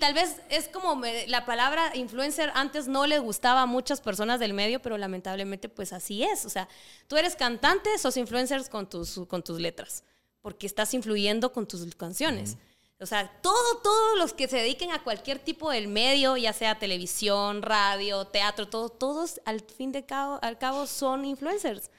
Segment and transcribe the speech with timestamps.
[0.00, 4.40] tal vez es como me- la palabra influencer antes no les gustaba a muchas personas
[4.40, 6.44] del medio, pero lamentablemente pues así es.
[6.44, 6.68] O sea,
[7.06, 10.02] tú eres cantante, sos influencers con tus, con tus letras,
[10.42, 12.56] porque estás influyendo con tus canciones.
[12.98, 16.78] O sea, todo, todos los que se dediquen a cualquier tipo del medio, ya sea
[16.78, 21.90] televisión, radio, teatro, todo, todos al fin de cabo, al cabo son influencers.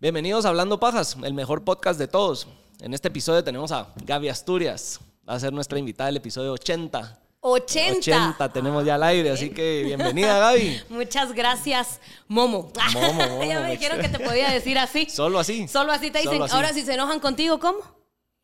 [0.00, 2.46] Bienvenidos a Hablando Pajas, el mejor podcast de todos.
[2.80, 5.00] En este episodio tenemos a Gaby Asturias.
[5.28, 7.20] Va a ser nuestra invitada del episodio 80.
[7.40, 7.98] 80.
[7.98, 10.80] 80 tenemos ya al aire, así que bienvenida Gaby.
[10.90, 12.70] Muchas gracias, Momo.
[12.92, 15.06] Momo, Momo, ya me dijeron que te podía decir así.
[15.10, 15.66] Solo así.
[15.68, 16.42] Solo así te dicen.
[16.42, 16.54] Así.
[16.54, 17.78] Ahora, si se enojan contigo, ¿cómo?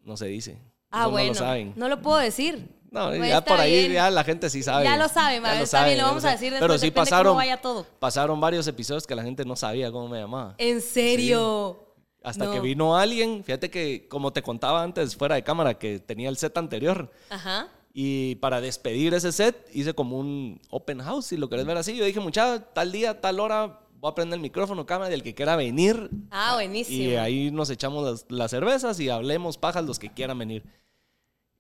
[0.05, 0.59] No se dice.
[0.91, 1.27] Ah, Eso bueno.
[1.29, 1.73] No lo saben.
[1.77, 2.69] No lo puedo decir.
[2.91, 3.93] No, Pues ya por ahí bien.
[3.93, 4.85] ya la gente sí sabe.
[4.85, 7.05] Ya lo Ya va, está bien, lo vamos a decir Pero después, sí depende cómo
[7.05, 7.87] pasaron, vaya todo.
[7.99, 10.55] pasaron varios episodios que la gente no sabía cómo me llamaba.
[10.59, 11.87] ¿En serio?
[12.23, 12.53] Hasta No.
[12.53, 16.37] que vino alguien, fíjate que como te contaba antes fuera de cámara que tenía el
[16.37, 17.69] set anterior Ajá.
[17.95, 21.97] y para despedir ese set hice como un open house, si lo querés ver así.
[21.97, 25.23] Yo dije, muchacha, tal día, tal hora voy a prender el micrófono, cámara, y el
[25.23, 26.11] que quiera venir.
[26.31, 27.03] Ah, buenísimo.
[27.05, 30.65] Y ahí nos echamos las, las cervezas y hablemos pajas los que quieran venir.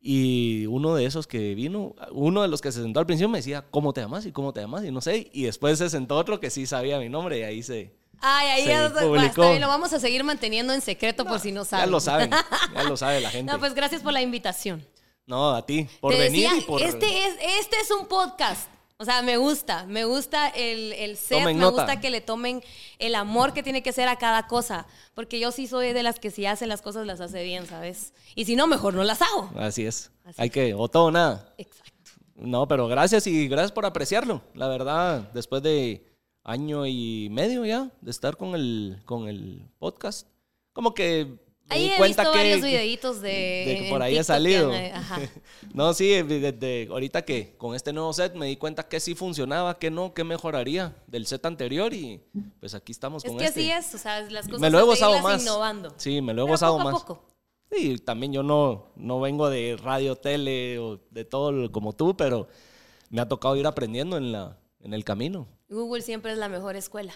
[0.02, 3.38] Y uno de esos que vino, uno de los que se sentó al principio me
[3.38, 4.24] decía, ¿cómo te llamas?
[4.24, 4.84] ¿Y cómo te llamas?
[4.84, 5.28] Y no sé.
[5.32, 7.92] Y después se sentó otro que sí sabía mi nombre y ahí se...
[8.22, 11.52] Ay, ahí se ya está bien, lo vamos a seguir manteniendo en secreto por si
[11.52, 11.86] no saben.
[11.86, 12.30] Ya lo saben,
[12.74, 13.50] ya lo sabe la gente.
[13.50, 14.86] No, pues gracias por la invitación.
[15.26, 16.82] No, a ti, por Te venir decía, y por...
[16.82, 18.68] este, es, este es un podcast.
[19.00, 21.84] O sea, me gusta, me gusta el, el set, Tomen me nota.
[21.84, 22.62] gusta que le tomen
[22.98, 24.86] el amor que tiene que ser a cada cosa.
[25.14, 28.12] Porque yo sí soy de las que si hacen las cosas las hace bien, ¿sabes?
[28.34, 29.50] Y si no, mejor no las hago.
[29.56, 30.10] Así es.
[30.24, 31.54] Así Hay que, o todo o nada.
[31.56, 32.10] Exacto.
[32.34, 34.42] No, pero gracias y gracias por apreciarlo.
[34.52, 36.06] La verdad, después de
[36.44, 40.26] año y medio ya de estar con el, con el podcast,
[40.74, 41.38] como que
[41.70, 43.28] Ahí he cuenta visto que, varios videitos de,
[43.66, 44.72] de que por ahí he TikTok que salido.
[44.72, 45.18] han- ajá.
[45.74, 49.78] no, sí, desde ahorita que con este nuevo set me di cuenta que sí funcionaba,
[49.78, 52.20] que no, que mejoraría del set anterior y
[52.60, 53.72] pues aquí estamos Es con que este.
[53.72, 55.42] así es, o sea, las cosas me lo he que gozado más.
[55.42, 55.94] innovando.
[55.96, 57.02] Sí, me lo he Pero gozado poco a más.
[57.02, 57.24] poco.
[57.72, 62.48] Sí, también yo no, no vengo de radio, tele o de todo como tú, pero
[63.10, 65.46] me ha tocado ir aprendiendo en, la, en el camino.
[65.68, 67.12] Google siempre es la mejor escuela.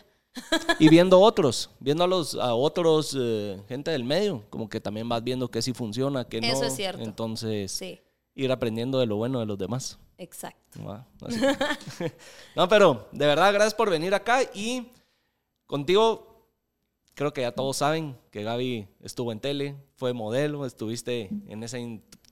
[0.79, 5.09] Y viendo otros, viendo a los a otros eh, gente del medio, como que también
[5.09, 6.47] vas viendo que sí funciona, que no.
[6.47, 7.03] Eso es cierto.
[7.03, 8.01] Entonces, Sí,
[8.35, 9.99] ir aprendiendo de lo bueno de los demás.
[10.19, 11.05] exacto.
[11.23, 11.41] Así.
[12.57, 14.91] no, pero de verdad, gracias por venir acá y
[15.67, 16.49] contigo,
[17.15, 21.79] creo que ya todos saben que Gaby estuvo en tele, fue modelo, estuviste en esa...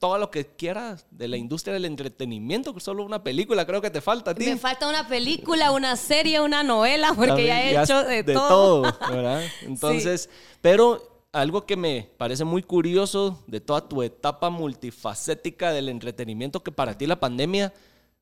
[0.03, 4.01] todo lo que quieras de la industria del entretenimiento, solo una película creo que te
[4.01, 4.47] falta a ti.
[4.47, 8.83] Me falta una película, una serie, una novela, porque ya he hecho has- de, todo.
[9.09, 9.45] ¿verdad?
[9.63, 10.29] Entonces,
[10.61, 16.73] pero algo que me parece muy curioso de toda tu etapa multifacética del entretenimiento, que
[16.73, 17.73] para ti la pandemia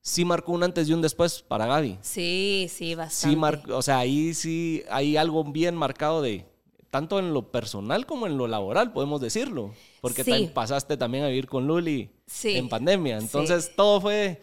[0.01, 1.97] sí marcó un antes y un después para Gaby.
[2.01, 3.33] Sí, sí, bastante.
[3.33, 6.45] Sí marcó, o sea, ahí sí hay algo bien marcado de
[6.91, 10.51] tanto en lo personal como en lo laboral, podemos decirlo, porque Sí.
[10.53, 12.57] pasaste también a vivir con Luli Sí.
[12.57, 13.19] en pandemia.
[13.19, 13.25] Sí.
[13.25, 14.41] Entonces, todo fue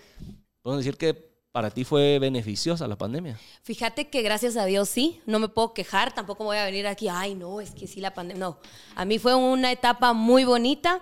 [0.63, 3.39] podemos decir que para ti fue beneficiosa la pandemia.
[3.63, 7.09] Fíjate que gracias a Dios sí, no me puedo quejar, tampoco voy a venir aquí,
[7.09, 8.59] ay no, es que sí la pandemia, no,
[8.95, 11.01] a mí fue una etapa muy bonita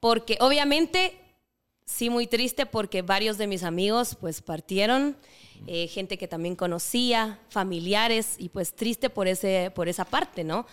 [0.00, 1.18] porque obviamente
[1.84, 5.16] sí muy triste porque varios de mis amigos pues partieron,
[5.66, 10.66] eh, gente que también conocía, familiares y pues triste por, ese, por esa parte, ¿no?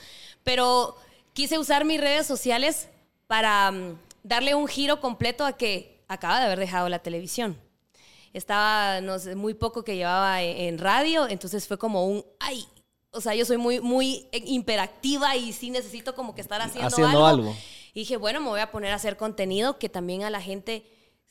[0.43, 0.95] Pero
[1.33, 2.89] quise usar mis redes sociales
[3.27, 7.57] para mm, darle un giro completo a que acaba de haber dejado la televisión
[8.31, 12.63] estaba, no sé, muy poco que llevaba en, en radio, entonces fue como un, ay,
[13.11, 17.25] o sea, yo soy muy, muy hiperactiva y sí necesito como que estar haciendo, Haciendo
[17.25, 17.55] algo.
[17.93, 20.85] Y dije, bueno, me voy a poner a hacer contenido que también a la gente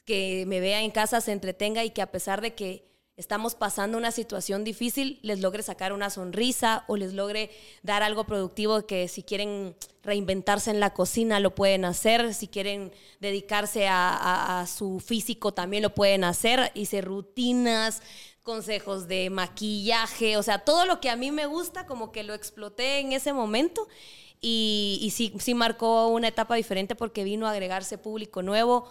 [0.05, 2.85] que me vea en casa se entretenga y que a pesar de que
[3.19, 7.51] estamos pasando una situación difícil, les logre sacar una sonrisa o les logre
[7.83, 12.93] dar algo productivo que si quieren reinventarse en la cocina lo pueden hacer, si quieren
[13.21, 18.03] dedicarse a, su físico también lo pueden hacer, hice rutinas,
[18.45, 22.35] consejos de maquillaje, o sea, todo lo que a mí me gusta como que lo
[22.35, 23.89] exploté en ese momento.
[24.41, 28.89] Y, y sí, sí marcó una etapa diferente porque vino a agregarse público nuevo,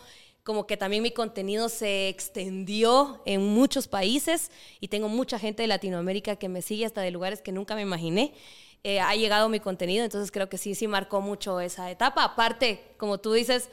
[0.47, 4.49] como que también mi contenido se extendió en muchos países
[4.79, 7.81] y tengo mucha gente de Latinoamérica que me sigue hasta de lugares que nunca me
[7.81, 8.33] imaginé.
[8.85, 12.23] Eh, ha llegado mi contenido, entonces creo que sí, sí marcó mucho esa etapa.
[12.23, 13.69] Aparte, como tú dices,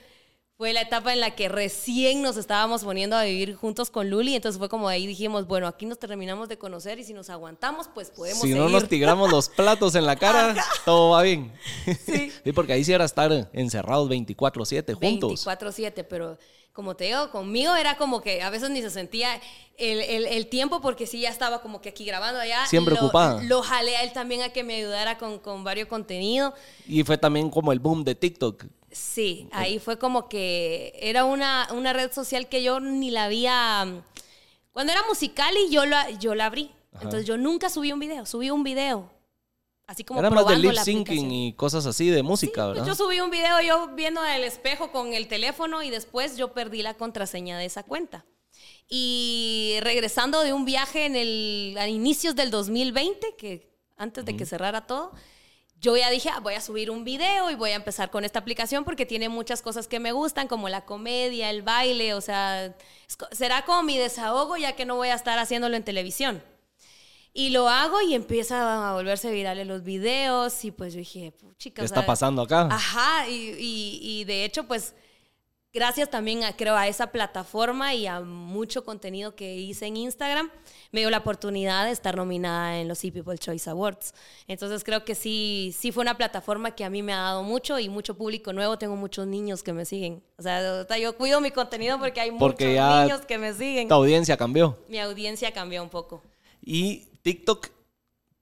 [0.57, 4.37] fue la etapa en la que recién nos estábamos poniendo a vivir juntos con Luli,
[4.37, 7.89] entonces fue como ahí dijimos, bueno, aquí nos terminamos de conocer y si nos aguantamos,
[7.93, 8.63] pues podemos Si seguir.
[8.63, 10.55] no nos tigramos los platos en la cara,
[10.85, 11.53] todo va bien.
[12.07, 12.31] Sí.
[12.45, 15.45] Sí, porque ahí sí era estar encerrados 24/7 juntos.
[15.47, 16.39] 24/7, pero
[16.73, 19.41] como te digo, conmigo era como que a veces ni se sentía
[19.77, 22.67] el, el- el tiempo porque sí ya estaba como que aquí grabando allá.
[22.67, 23.43] Siempre Lo- ocupada.
[23.45, 26.53] Lo jalé a él también a que me ayudara con, con varios contenidos.
[26.87, 28.65] Y fue también como el boom de TikTok.
[28.95, 33.85] Sí, ahí fue como que era una, una red social que yo ni la había...
[33.85, 34.03] mm,
[34.73, 36.71] Cuando era musical y yo la, yo la abrí.
[36.93, 37.03] Ajá.
[37.05, 39.11] Entonces yo nunca subí un video, subí un video.
[39.87, 42.87] Así como Era más de lip syncing y cosas así de música, Pues ¿verdad?
[42.87, 46.83] yo subí un video yo viendo el espejo con el teléfono y después yo perdí
[46.83, 48.25] la contraseña de esa cuenta.
[48.89, 54.47] Y regresando de un viaje en el, a inicios del 2020, que antes de que
[54.47, 55.13] cerrara todo,
[55.85, 58.39] yo ya dije, "Ah, voy a subir un video y voy a empezar con esta
[58.39, 62.75] aplicación porque tiene muchas cosas que me gustan, como la comedia, el baile, o sea,
[63.33, 66.43] será como mi desahogo ya que no voy a estar haciéndolo en televisión.
[67.37, 71.83] Y lo hago y empieza a volverse virales los videos y pues yo dije, chica,
[71.83, 72.69] ¿Qué está pasando acá?
[72.71, 74.95] Ajá, y, y- y de hecho, pues,
[75.75, 80.49] gracias también a, creo, a esa plataforma y a mucho contenido que hice en Instagram,
[80.93, 84.15] me dio la oportunidad de estar nominada en los Sea People Choice Awards.
[84.47, 87.79] Entonces creo que sí, sí fue una plataforma que a mí me ha dado mucho
[87.81, 88.79] y mucho público nuevo.
[88.79, 90.23] Tengo muchos niños que me siguen.
[90.39, 93.39] O sea, o sea, yo cuido mi contenido porque hay Porque muchos ya niños que
[93.39, 93.89] me siguen.
[93.89, 94.79] Tu audiencia cambió.
[94.89, 96.23] Mi audiencia cambió un poco.
[96.63, 97.69] Y TikTok,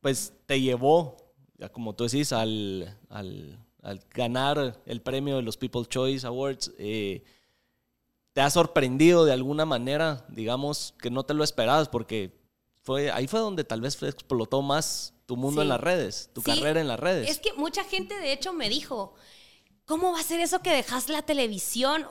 [0.01, 1.17] pues te llevó,
[1.57, 6.73] ya como tú decís, al, al- al ganar el premio de los People's Choice Awards.
[6.79, 7.23] eh,
[8.33, 11.89] ¿Te ha sorprendido de alguna manera, digamos, que no te lo esperabas?
[11.91, 12.41] Porque
[12.83, 15.65] fue, ahí fue donde tal vez explotó más tu mundo Sí.
[15.65, 17.29] en las redes, tu Sí, carrera en las redes.
[17.29, 19.15] Es que mucha gente, de hecho, me dijo,
[19.85, 22.07] ¿cómo va a ser eso que dejas la televisión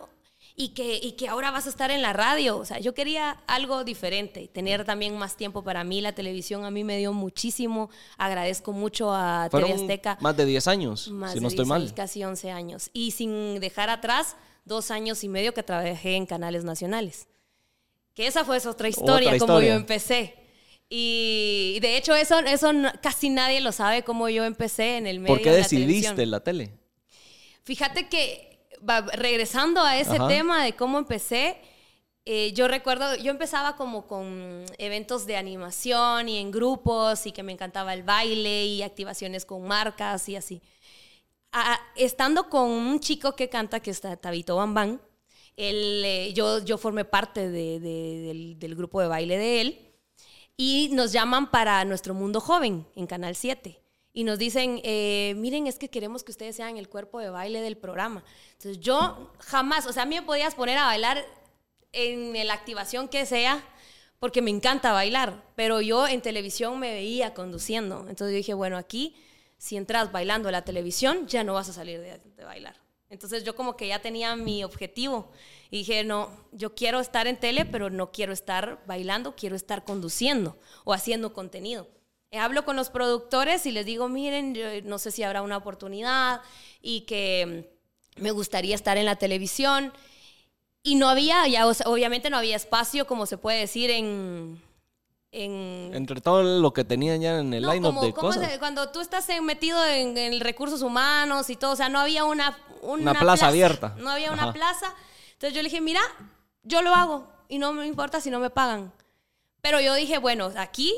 [0.63, 2.57] y que, y que ahora vas a estar en la radio?
[2.57, 6.01] O sea, yo quería algo diferente, tener también más tiempo para mí.
[6.01, 7.89] La televisión a mí me dio muchísimo.
[8.17, 10.17] Agradezco mucho a TV Fueron Azteca.
[10.21, 11.93] más de 10 años, Más si de no estoy 10 mal.
[11.95, 12.89] casi 11 años.
[12.93, 14.35] Y sin dejar atrás
[14.65, 17.27] dos años y medio que trabajé en canales nacionales.
[18.13, 20.35] Que esa fue otra historia, Otra como yo empecé.
[20.89, 22.69] Y de hecho eso, eso
[23.01, 26.09] casi nadie lo sabe, cómo yo empecé en el medio ¿Por qué de la decidiste
[26.09, 26.31] televisión.
[26.31, 26.71] la tele?
[27.63, 28.50] Fíjate que,
[28.87, 30.27] va- regresando a ese Ajá.
[30.27, 31.57] tema de cómo empecé,
[32.25, 37.41] eh, yo recuerdo, yo empezaba como con eventos de animación y en grupos y que
[37.43, 40.61] me encantaba el baile y activaciones con marcas y así.
[41.95, 45.01] Estando con un chico que canta, que está Tabito Bambán,
[45.57, 49.91] él, eh, yo, yo formé parte de- de- del, del grupo de baile de él
[50.55, 53.80] y nos llaman para nuestro mundo joven en Canal 7.
[54.13, 57.61] Y nos dicen, eh, miren, es que queremos que ustedes sean el cuerpo de baile
[57.61, 58.23] del programa.
[58.53, 61.25] Entonces yo jamás, o sea, a mí me podías poner a bailar
[61.93, 63.63] en la activación que sea,
[64.19, 68.01] porque me encanta bailar, pero yo en televisión me veía conduciendo.
[68.01, 69.15] Entonces yo dije, bueno, aquí,
[69.57, 72.75] si entras bailando a la televisión, ya no vas a salir de, de bailar.
[73.09, 75.31] Entonces yo como que ya tenía mi objetivo
[75.69, 79.83] y dije, no, yo quiero estar en tele, pero no quiero estar bailando, quiero estar
[79.83, 81.87] conduciendo o haciendo contenido.
[82.31, 85.57] Eh, Hablo con los productores y les digo, miren, yo no sé si habrá una
[85.57, 86.41] oportunidad
[86.81, 87.65] y que
[88.17, 89.91] mm, me gustaría estar en la televisión.
[90.83, 94.59] Y no había, ya, o sea, obviamente no había espacio, como se puede decir, en...
[95.31, 98.49] en Entre todo lo que tenían ya en el no, line-up de cosas.
[98.49, 102.23] se- cuando tú estás metido en, en recursos humanos y todo, o sea, no había
[102.23, 103.93] una, una, Una plaza abierta.
[103.99, 104.53] No había una Ajá.
[104.53, 104.95] plaza.
[105.33, 106.01] Entonces yo le dije, mira,
[106.63, 108.91] yo lo hago y no me importa si no me pagan.
[109.61, 110.93] Pero yo dije, bueno, aquí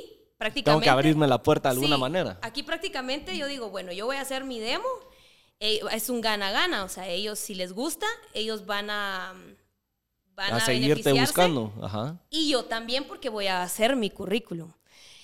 [0.64, 0.84] Tengo prácticamente...
[0.84, 2.40] que abrirme la puerta de alguna Sí, manera.
[2.42, 4.88] Aquí prácticamente yo digo, bueno, yo voy a hacer mi demo.
[5.60, 9.34] eh, Es un gana-gana, o sea, ellos si les gusta, ellos van a...
[10.36, 11.72] Van a, a seguirte buscando.
[11.82, 12.18] Ajá.
[12.32, 14.72] y yo también porque voy a hacer mi currículum.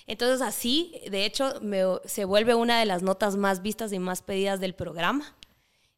[0.06, 4.22] Entonces así, de hecho, me- se vuelve una de las notas más vistas y más
[4.22, 5.36] pedidas del programa.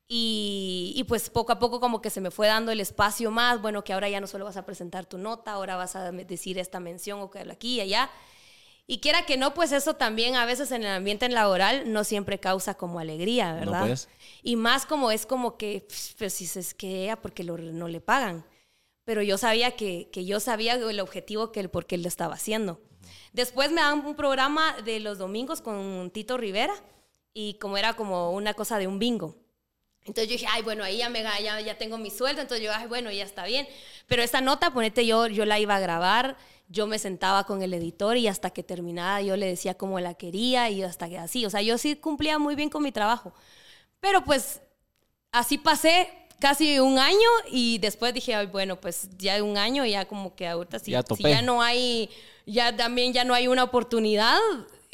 [0.08, 3.62] Y, y pues poco a poco como que se me fue dando el espacio más,
[3.62, 6.58] bueno, que ahora ya no solo vas a presentar tu nota, ahora vas a decir
[6.58, 8.10] esta mención o que aquí y allá.
[8.86, 12.40] Y quiera que no, pues eso también a veces en el ambiente laboral no siempre
[12.40, 13.86] causa como alegría, ¿verdad?
[13.86, 14.08] pues.
[14.42, 17.88] Y más como es como que, pf, pues si es que ella porque lo- no
[17.88, 18.44] le pagan.
[19.04, 22.08] Pero yo sabía que, que yo sabía el objetivo que el por qué él lo
[22.08, 22.80] estaba haciendo.
[23.32, 26.74] Después me dan un programa de los domingos con Tito Rivera
[27.32, 29.36] y como era como una cosa de un bingo.
[30.04, 32.72] Entonces yo dije, ay, bueno, ahí ya, me, ya, ya tengo mi sueldo, entonces yo,
[32.74, 33.66] ay, bueno, ya está bien.
[34.08, 36.36] Pero esta nota, ponete, yo, yo la iba a grabar,
[36.72, 40.14] yo me sentaba con el editor y hasta que terminaba yo le decía cómo la
[40.14, 43.34] quería y hasta que así, o sea, yo sí cumplía muy bien con mi trabajo.
[44.00, 44.62] Pero pues
[45.30, 46.08] así pasé
[46.40, 50.48] casi un año y después dije, Ay, bueno, pues ya un año, ya como que
[50.48, 52.10] ahorita Ya si ya no hay,
[52.46, 54.38] ya también ya no hay una oportunidad,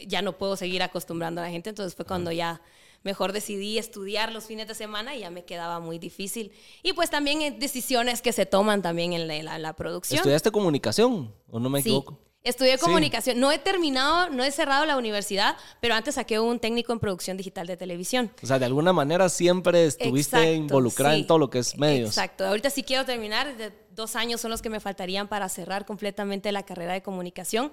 [0.04, 2.60] ya no puedo seguir acostumbrando a la gente, entonces fue cuando ya
[3.02, 6.52] mejor decidí estudiar los fines de semana y ya me quedaba muy difícil.
[6.82, 10.16] Y pues también eh, decisiones que se toman también en la, producción.
[10.18, 11.88] ¿Estudiaste comunicación o no me Sí.
[11.90, 12.18] equivoco?
[12.44, 12.84] Estudié Sí.
[12.84, 13.40] comunicación.
[13.40, 17.36] No he terminado, no he cerrado la universidad, pero antes saqué un técnico en producción
[17.36, 18.30] digital de televisión.
[18.42, 21.20] O sea, de alguna manera siempre estuviste Exacto, involucrada sí.
[21.22, 22.10] en todo lo que es medios.
[22.10, 22.46] Exacto.
[22.46, 23.56] Ahorita sí quiero terminar.
[23.56, 27.72] de- Dos años son los que me faltarían para cerrar completamente la carrera de comunicación,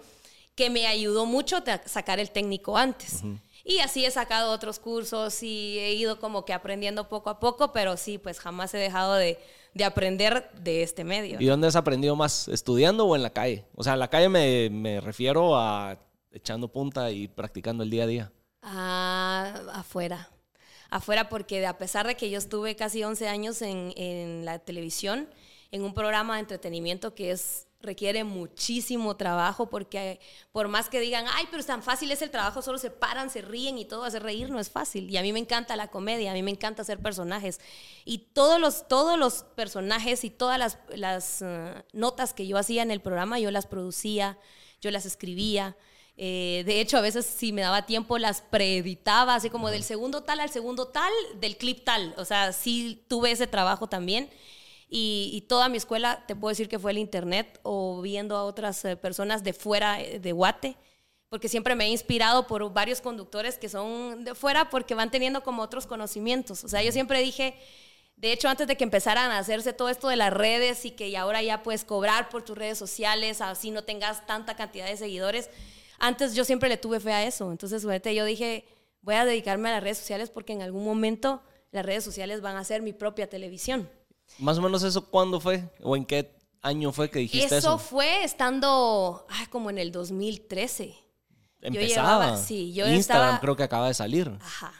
[0.56, 3.22] que me ayudó mucho a sacar el técnico antes.
[3.68, 7.72] Y así he sacado otros cursos y he ido como que aprendiendo poco a poco,
[7.72, 9.40] pero sí, pues jamás he dejado de,
[9.74, 11.42] de aprender de este medio.
[11.42, 12.48] ¿Y dónde has aprendido más?
[12.48, 13.66] ¿Estudiando o en la calle?
[13.74, 15.98] O sea, en la calle me, me refiero a
[16.32, 18.32] echando punta y practicando el día a día.
[18.62, 20.30] Ah, afuera.
[20.92, 25.28] Afuera porque a pesar de que yo estuve casi 11 años en, en la televisión,
[25.72, 30.20] en un programa de entretenimiento que es requiere muchísimo trabajo porque
[30.52, 33.30] por más que digan, ay, pero es tan fácil es el trabajo, solo se paran,
[33.30, 35.10] se ríen y todo hacer reír no es fácil.
[35.10, 37.60] Y a mí me encanta la comedia, a mí me encanta hacer personajes.
[38.04, 42.84] Y todos los, todos los personajes y todas las, las eh, notas que yo hacía
[42.84, 44.38] en el programa, yo las producía,
[44.82, 45.76] yo las escribía.
[46.18, 50.24] Eh, de hecho, a veces si me daba tiempo las preeditaba, así como del segundo
[50.24, 52.14] tal al segundo tal, del clip tal.
[52.18, 54.30] O sea, sí tuve ese trabajo también.
[54.88, 58.44] Y, y toda mi escuela, te puedo decir que fue el internet o viendo a
[58.44, 60.78] otras eh, personas de fuera eh, de Guate,
[61.30, 65.44] porque siempre me he inspirado por varios conductores que son de fuera porque van teniendo
[65.44, 66.64] como otros conocimientos.
[66.64, 67.56] O sea, yo siempre dije,
[68.16, 71.16] de hecho, antes de que empezaran a hacerse todo esto de las redes y que
[71.18, 75.50] ahora ya puedes cobrar por tus redes sociales, así no tengas tanta cantidad de seguidores,
[76.00, 77.52] antes yo siempre le tuve fe a eso.
[77.52, 78.66] Entonces, yo dije,
[79.02, 82.56] voy a dedicarme a las redes sociales porque en algún momento las redes sociales van
[82.56, 83.90] a ser mi propia televisión.
[84.40, 85.64] Más o menos eso, ¿cuándo fue?
[85.82, 87.58] ¿O en qué año fue que dijiste eso?
[87.58, 90.96] Eso fue estando ay, como en el 2013.
[91.62, 92.26] Empezaba.
[92.26, 94.32] llevaba- sí, yo Instagram estaba- creo que acaba de salir.
[94.42, 94.74] Ajá,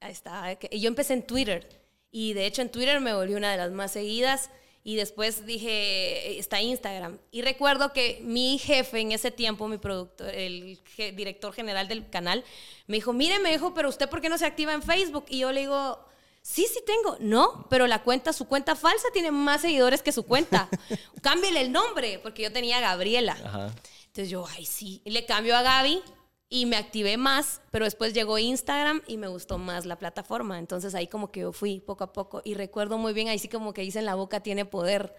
[0.00, 0.58] ahí está.
[0.70, 1.80] Y yo empecé en Twitter.
[2.10, 4.50] Y de hecho en Twitter me volví una de las más seguidas.
[4.84, 7.18] Y después dije, está Instagram.
[7.30, 10.80] Y recuerdo que mi jefe en ese tiempo, mi productor, el
[11.14, 12.42] director general del canal,
[12.88, 15.26] me dijo, mire, me dijo, pero usted por qué no se activa en Facebook?
[15.28, 16.04] Y yo le digo,
[16.42, 17.16] sí, sí tengo.
[17.20, 20.68] No, pero la cuenta, su cuenta falsa tiene más seguidores que su cuenta.
[21.22, 23.38] Cámbiale el nombre, porque yo tenía Gabriela.
[23.44, 23.74] Ajá.
[24.06, 25.00] Entonces yo, ay, sí.
[25.04, 26.02] Y le cambio a Gaby
[26.50, 30.58] y me activé más, pero después llegó Instagram y me gustó más la plataforma.
[30.58, 33.48] Entonces ahí como que yo fui poco a poco y recuerdo muy bien, ahí sí
[33.48, 35.16] como que dicen la boca tiene poder,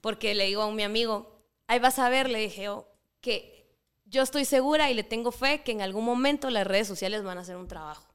[0.00, 2.86] porque le digo a mi amigo, ahí vas a ver, le dije yo,
[3.20, 3.66] que
[4.04, 7.38] yo estoy segura y le tengo fe que en algún momento las redes sociales van
[7.38, 8.05] a hacer un trabajo.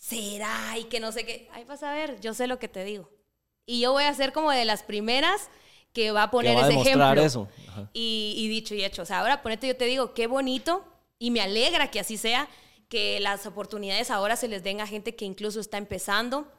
[0.00, 2.84] Será y que no sé qué, ahí vas a ver, yo sé lo que te
[2.84, 3.10] digo.
[3.66, 5.50] Y yo voy a ser como de las primeras
[5.92, 7.22] que va a poner va a ese demostrar ejemplo.
[7.22, 7.48] eso.
[7.92, 9.02] Y, y dicho y hecho.
[9.02, 10.86] O sea, ahora ponete, yo te digo, qué bonito
[11.18, 12.48] y me alegra que así sea,
[12.88, 16.50] que las oportunidades ahora se les den a gente que incluso está empezando,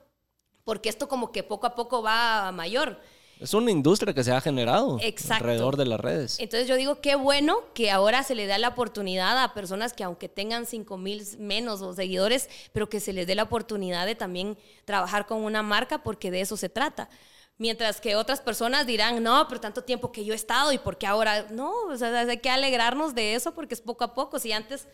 [0.64, 3.02] porque esto como que poco a poco va a mayor.
[3.42, 5.46] Es una industria que se ha generado Exacto.
[5.46, 6.40] alrededor de las redes.
[6.40, 10.04] Entonces yo digo, qué bueno que ahora se le da la oportunidad a personas que
[10.04, 14.14] aunque tengan 5 mil menos o seguidores, pero que se les dé la oportunidad de
[14.14, 17.10] también trabajar con una marca porque de eso se trata.
[17.58, 21.00] Mientras que otras personas dirán, no, pero tanto tiempo que yo he estado y por
[21.00, 24.38] qué ahora, no, o sea, hay que alegrarnos de eso porque es poco a poco.
[24.38, 24.88] Si antes,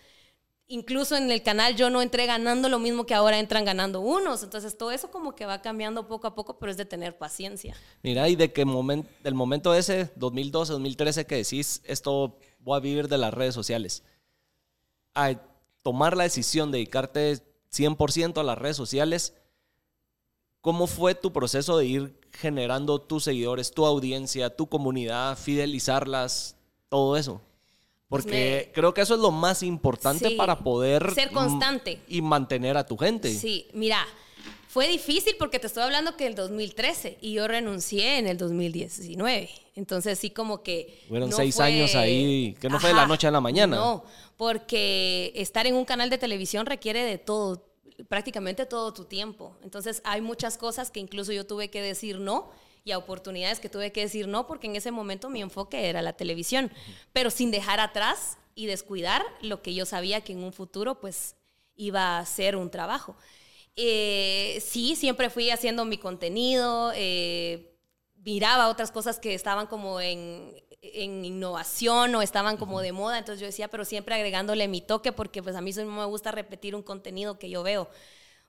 [0.67, 4.43] incluso en el canal, yo no entré ganando lo mismo que ahora entran ganando unos.
[4.43, 7.75] Entonces todo eso como que va cambiando poco a poco, pero es de tener paciencia.
[8.03, 12.81] Mira, y de que momen- del momento ese, 2012, 2013, que decís, esto voy a
[12.81, 14.03] vivir de las redes sociales,
[15.15, 15.33] a
[15.83, 17.39] tomar la decisión de dedicarte
[17.71, 19.33] 100% a las redes sociales,
[20.61, 26.55] ¿cómo fue tu proceso de ir generando tus seguidores, tu audiencia, tu comunidad, fidelizarlas,
[26.89, 27.41] todo eso?
[28.09, 31.13] Porque Pues me- creo que eso es lo más importante Sí, para poder...
[31.13, 31.99] ser constante.
[32.07, 33.33] Y mantener a tu gente.
[33.33, 34.05] Sí, mira,
[34.69, 39.49] fue difícil porque te estoy hablando que el 2013 y yo renuncié en el 2019.
[39.75, 41.03] Entonces sí como que...
[41.09, 43.75] Fueron no seis fue- años ahí, que no fue de la noche a la mañana.
[43.75, 44.03] No,
[44.37, 47.65] porque estar en un canal de televisión requiere de todo,
[48.07, 49.57] prácticamente todo tu tiempo.
[49.63, 52.49] Entonces hay muchas cosas que incluso yo tuve que decir no
[52.87, 56.01] y a oportunidades que tuve que decir no porque en ese momento mi enfoque era
[56.01, 56.71] la televisión,
[57.11, 61.35] pero sin dejar atrás y descuidar lo que yo sabía que en un futuro pues
[61.75, 63.17] iba a ser un trabajo.
[63.75, 67.75] Eh, sí, siempre fui haciendo mi contenido, eh,
[68.23, 73.41] miraba otras cosas que estaban como en, en innovación o estaban como de moda, entonces
[73.41, 76.73] yo decía, pero siempre agregándole mi toque porque pues a mí no me gusta repetir
[76.73, 77.89] un contenido que yo veo.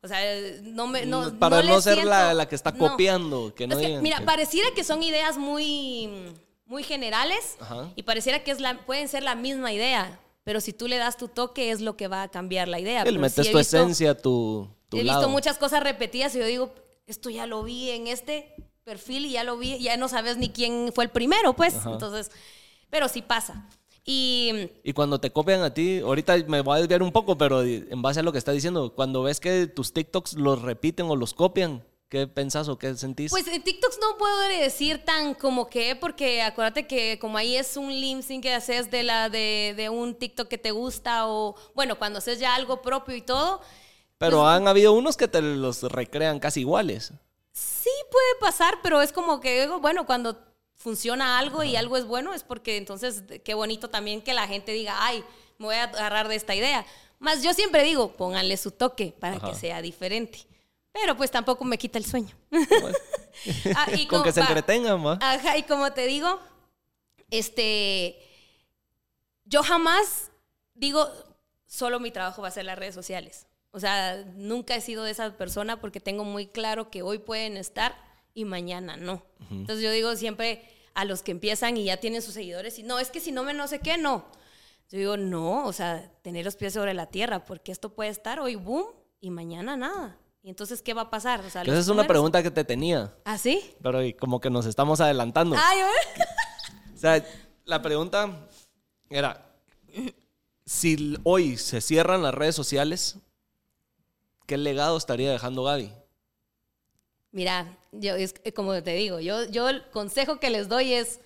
[0.02, 0.20] O sea,
[0.62, 1.06] no me.
[1.06, 2.78] No, Para no, ser la, siento- la que está no.
[2.78, 3.52] copiando.
[3.54, 6.08] Que no Es que, digan mira, que- pareciera que son ideas muy,
[6.66, 7.90] muy generales Ajá.
[7.96, 11.16] y pareciera que es la, pueden ser la misma idea, pero si tú le das
[11.16, 13.02] tu toque es lo que va a cambiar la idea.
[13.04, 15.18] Pero metes tu visto- esencia, tu, tu He lado.
[15.20, 16.74] visto muchas cosas repetidas y yo digo,
[17.06, 20.48] esto ya lo vi en este perfil y ya lo vi, ya no sabes ni
[20.50, 21.74] quién fue el primero, pues.
[21.74, 21.90] Ajá.
[21.92, 22.30] Entonces,
[22.88, 23.68] pero sí pasa.
[24.10, 27.62] Y Y cuando te copian a ti, ahorita me voy a desviar un poco, pero
[27.62, 31.14] en base a lo que estás diciendo, cuando ves que tus TikToks los repiten o
[31.16, 33.30] los copian, ¿qué pensás o qué sentís?
[33.30, 37.76] Pues en TikToks no puedo decir tan como que, porque acuérdate que como ahí es
[37.76, 41.54] un lip sync que haces de, la, de, de un TikTok que te gusta o,
[41.74, 43.60] bueno, cuando haces ya algo propio y todo,
[44.16, 47.12] pero pues- han habido unos que te los recrean casi iguales.
[47.52, 50.47] sí puede pasar, pero es como que, bueno, cuando
[50.78, 54.72] funciona algo y algo es bueno, es porque entonces qué bonito también que la gente
[54.72, 55.22] diga, ay,
[55.58, 56.86] me voy a agarrar de esta idea.
[57.18, 59.50] Más yo siempre digo, pónganle su toque para Ajá.
[59.50, 60.46] que sea diferente.
[60.92, 62.34] Pero pues tampoco me quita el sueño.
[63.76, 65.16] Ah, y Con como- que se entretengan, ¿va?
[65.20, 66.40] Ajá, y como te digo,
[67.30, 68.18] este,
[69.44, 70.30] yo jamás
[70.74, 71.08] digo,
[71.66, 73.46] solo mi trabajo va a ser las redes sociales.
[73.70, 77.56] O sea, nunca he sido de esa persona porque tengo muy claro que hoy pueden
[77.56, 77.96] estar
[78.38, 79.20] y mañana no.
[79.50, 80.62] Entonces yo digo siempre
[80.94, 83.42] a los que empiezan y ya tienen sus seguidores y no, es que si no
[83.42, 84.26] me no sé qué, no.
[84.90, 88.38] Yo digo, no, o sea, tener los pies sobre la tierra porque esto puede estar
[88.38, 88.86] hoy boom
[89.20, 90.16] y mañana nada.
[90.40, 91.44] Y entonces, ¿qué va a pasar?
[91.44, 93.74] O sea, esa es una pregunta que te tenía, ¿Ah, sí?
[93.82, 95.56] pero como que nos estamos adelantando.
[95.58, 95.80] Ay.
[96.94, 97.24] O sea,
[97.64, 98.48] la pregunta
[99.08, 99.54] era,
[100.64, 103.18] si hoy se cierran las redes sociales,
[104.46, 105.92] ¿qué legado estaría dejando Gaby?
[107.30, 111.20] Mira, yo es eh, como te digo, yo, yo el consejo que les doy es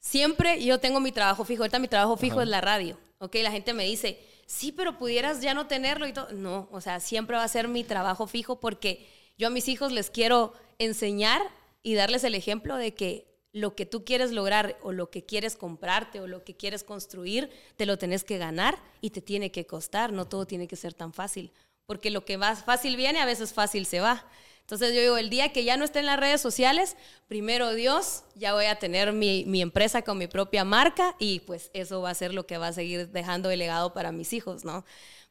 [0.00, 1.62] siempre yo tengo mi trabajo fijo.
[1.62, 2.44] Ahorita mi trabajo fijo Ajá.
[2.44, 2.98] es la radio.
[3.18, 6.30] Ok, la gente me dice, sí, pero pudieras ya no tenerlo y todo.
[6.32, 9.06] No, o sea, siempre va a ser mi trabajo fijo porque
[9.36, 11.42] yo a mis hijos les quiero enseñar
[11.82, 15.56] y darles el ejemplo de que lo que tú quieres lograr o lo que quieres
[15.56, 19.66] comprarte o lo que quieres construir, te lo tenés que ganar y te tiene que
[19.66, 20.12] costar.
[20.12, 21.52] No todo tiene que ser tan fácil.
[21.86, 24.26] Porque lo que más fácil viene, a veces fácil se va.
[24.68, 26.94] Entonces yo digo, el día que ya no esté en las redes sociales,
[27.26, 31.70] primero Dios, ya voy a tener mi, mi empresa con mi propia marca y pues
[31.72, 34.66] eso va a ser lo que va a seguir dejando de legado para mis hijos,
[34.66, 34.84] ¿no?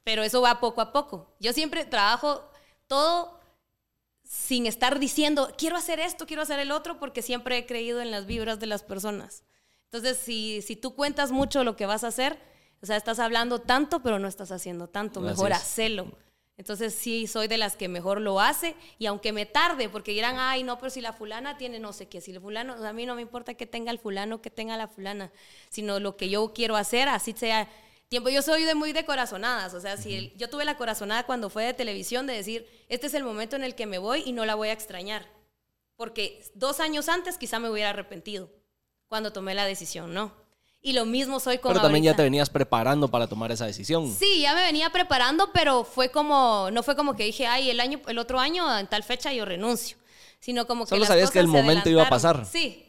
[0.03, 1.35] Pero eso va poco a poco.
[1.39, 2.49] Yo siempre trabajo
[2.88, 3.39] todo
[4.23, 8.09] sin estar diciendo, quiero hacer esto, quiero hacer el otro, porque siempre he creído en
[8.09, 9.43] las vibras de las personas.
[9.83, 12.39] Entonces, si, si tú cuentas mucho lo que vas a hacer,
[12.81, 16.17] o sea, estás hablando tanto, pero no estás haciendo tanto, Así mejor hacelo.
[16.57, 20.37] Entonces, sí, soy de las que mejor lo hace, y aunque me tarde, porque dirán,
[20.39, 23.05] ay, no, pero si la fulana tiene no sé qué, si el fulano, a mí
[23.05, 25.31] no me importa que tenga el fulano, que tenga la fulana,
[25.69, 27.69] sino lo que yo quiero hacer, así sea
[28.09, 28.29] tiempo.
[28.29, 31.49] Yo soy de muy de corazonadas, o sea, si el- yo tuve la corazonada cuando
[31.51, 34.31] fue de televisión de decir, este es el momento en el que me voy y
[34.31, 35.27] no la voy a extrañar,
[35.95, 38.49] porque dos años antes quizá me hubiera arrepentido
[39.07, 40.46] cuando tomé la decisión, ¿no?
[40.81, 42.17] Y lo mismo soy con Pero también ya ahorita.
[42.17, 44.13] te venías preparando para tomar esa decisión.
[44.13, 47.79] Sí, ya me venía preparando, pero fue como, no fue como que dije, ay, el
[47.79, 49.97] año, el otro año, en tal fecha yo renuncio,
[50.39, 52.45] sino como que Solo las sabías que el cosas momento iba a pasar.
[52.45, 52.85] Sí,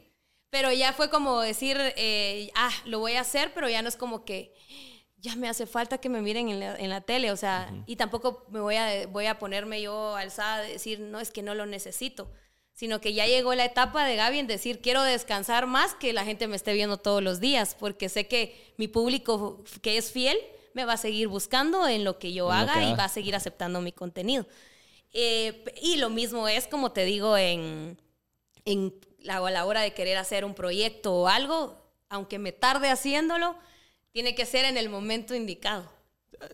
[0.49, 3.97] pero ya fue como decir, eh, ah, lo voy a hacer, pero ya no es
[3.97, 4.53] como que
[5.17, 7.97] ya me hace falta que me miren en la, en la tele, o sea, y
[7.97, 11.55] tampoco me voy a, voy a ponerme yo alzada de decir, no, es que no
[11.55, 12.31] lo necesito,
[12.79, 16.23] sino que ya llegó la etapa de Gaby en decir, quiero descansar más que la
[16.23, 20.37] gente me esté viendo todos los días, porque sé que mi público que es fiel
[20.73, 23.35] me va a seguir buscando en lo que yo haga que y va a seguir
[23.35, 24.45] aceptando mi contenido.
[25.11, 27.99] Eh, y lo mismo es, como te digo, en,
[28.63, 31.75] en la, a la hora de querer hacer un proyecto o algo,
[32.07, 33.35] aunque me tarde haciendo
[34.13, 35.83] tiene que ser en el momento indicado.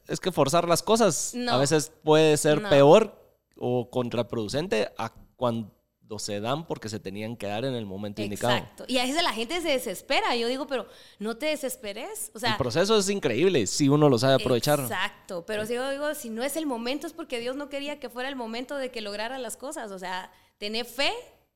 [0.08, 1.52] Es que forzar las cosas No.
[1.52, 2.70] a veces puede ser No.
[2.72, 3.16] peor
[3.58, 5.75] o contraproducente a cuando
[6.18, 8.56] se dan porque se tenían que dar en el momento indicado.
[8.56, 8.86] Exacto.
[8.88, 10.36] Y a veces la gente se desespera.
[10.36, 10.88] Yo digo, pero
[11.20, 12.32] no te desesperes.
[12.34, 14.80] O sea, el proceso es increíble si uno lo sabe aprovechar.
[14.80, 18.00] Exacto, pero si yo digo, si no es el momento es porque Dios no quería
[18.00, 19.92] que fuera el momento de que lograra las cosas.
[19.92, 21.12] O sea, tener fe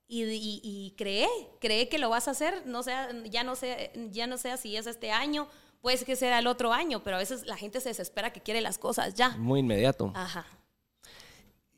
[0.08, 1.28] y, y, y cree,
[1.60, 3.78] cree que lo vas a hacer, no sea, ya, no sea,
[4.12, 5.48] ya no sea si es este año,
[5.82, 8.62] puede que sea el otro año, pero a veces la gente se desespera que quiere
[8.62, 9.30] las cosas ya.
[9.38, 10.12] Muy inmediato.
[10.16, 10.46] Ajá.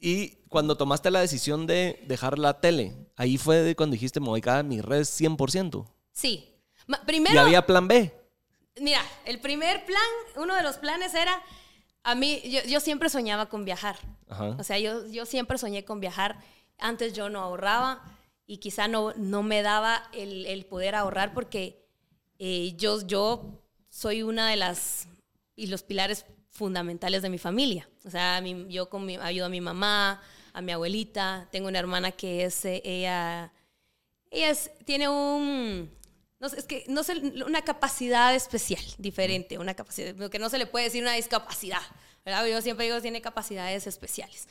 [0.03, 4.41] Y cuando tomaste la decisión de dejar la tele, ahí fue cuando dijiste, me voy
[4.45, 5.85] a mis redes 100%.
[6.11, 6.49] Sí.
[6.87, 8.11] Ma- Y Primero, había plan B.
[8.79, 10.01] mira, el primer plan,
[10.37, 11.39] uno de los planes era,
[12.03, 13.97] a mí, yo, yo siempre soñaba con viajar.
[14.27, 14.55] Ajá.
[14.59, 16.39] O sea, yo, yo siempre soñé con viajar.
[16.79, 18.01] Antes yo no ahorraba
[18.47, 21.85] y quizá no, no me daba el, el poder ahorrar porque
[22.39, 25.07] eh, yo, yo soy una de las,
[25.61, 27.87] y los pilares fundamentales de mi familia.
[28.03, 30.19] O sea, yo con mi, ayudo a mi mamá,
[30.53, 33.53] a mi abuelita, tengo una hermana que es, eh, ella,
[34.31, 35.91] ella tiene un,
[36.39, 37.13] no sé, es que no sé,
[37.45, 41.81] una capacidad especial, diferente, una capacidad, que no se le puede decir una discapacidad,
[42.25, 42.47] ¿verdad?
[42.47, 44.47] Yo siempre digo tiene capacidades especiales.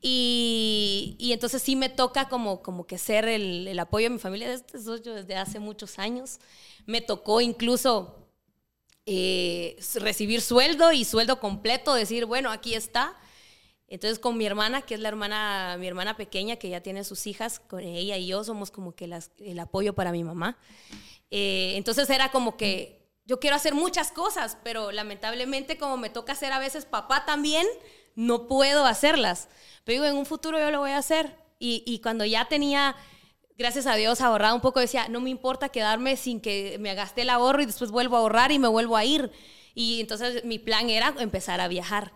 [0.00, 4.18] Y, y, entonces sí me toca como, como que ser el, el apoyo de mi
[4.18, 6.38] familia desde, desde hace muchos años.
[6.86, 8.27] Me tocó incluso
[9.10, 13.16] eh, recibir sueldo y sueldo completo, decir, bueno, aquí está.
[13.86, 17.26] Entonces con mi hermana, que es la hermana, mi hermana pequeña, que ya tiene sus
[17.26, 20.58] hijas, con ella y yo somos como que las, el apoyo para mi mamá.
[21.30, 26.34] Eh, entonces era como que yo quiero hacer muchas cosas, pero lamentablemente como me toca
[26.34, 27.66] hacer a veces papá también,
[28.14, 29.48] no puedo hacerlas.
[29.84, 31.34] Pero digo, en un futuro yo lo voy a hacer.
[31.58, 32.94] Y cuando ya tenía
[33.58, 34.80] gracias a Dios, ahorrado un poco.
[34.80, 38.20] Decía, no me importa quedarme sin que me gasté el ahorro y después vuelvo a
[38.20, 39.30] ahorrar y me vuelvo a ir.
[39.74, 42.12] Y entonces mi plan era empezar a viajar.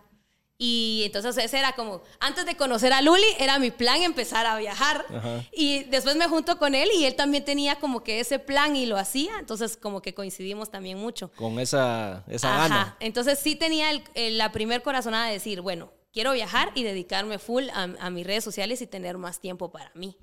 [0.57, 4.57] Y entonces ese era como, antes de conocer a Luli, era mi plan empezar a
[4.57, 5.05] viajar.
[5.51, 8.85] Y después me junto con él y él también tenía como que ese plan y
[8.85, 9.33] lo hacía.
[9.39, 11.31] Entonces como que coincidimos también mucho.
[11.33, 12.95] Con esa, esa gana.
[13.01, 17.89] Entonces sí tenía la primer corazonada de decir, bueno, quiero viajar y dedicarme full a,
[17.99, 20.17] a mis redes sociales y tener más tiempo para mí.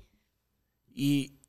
[0.93, 1.39] Y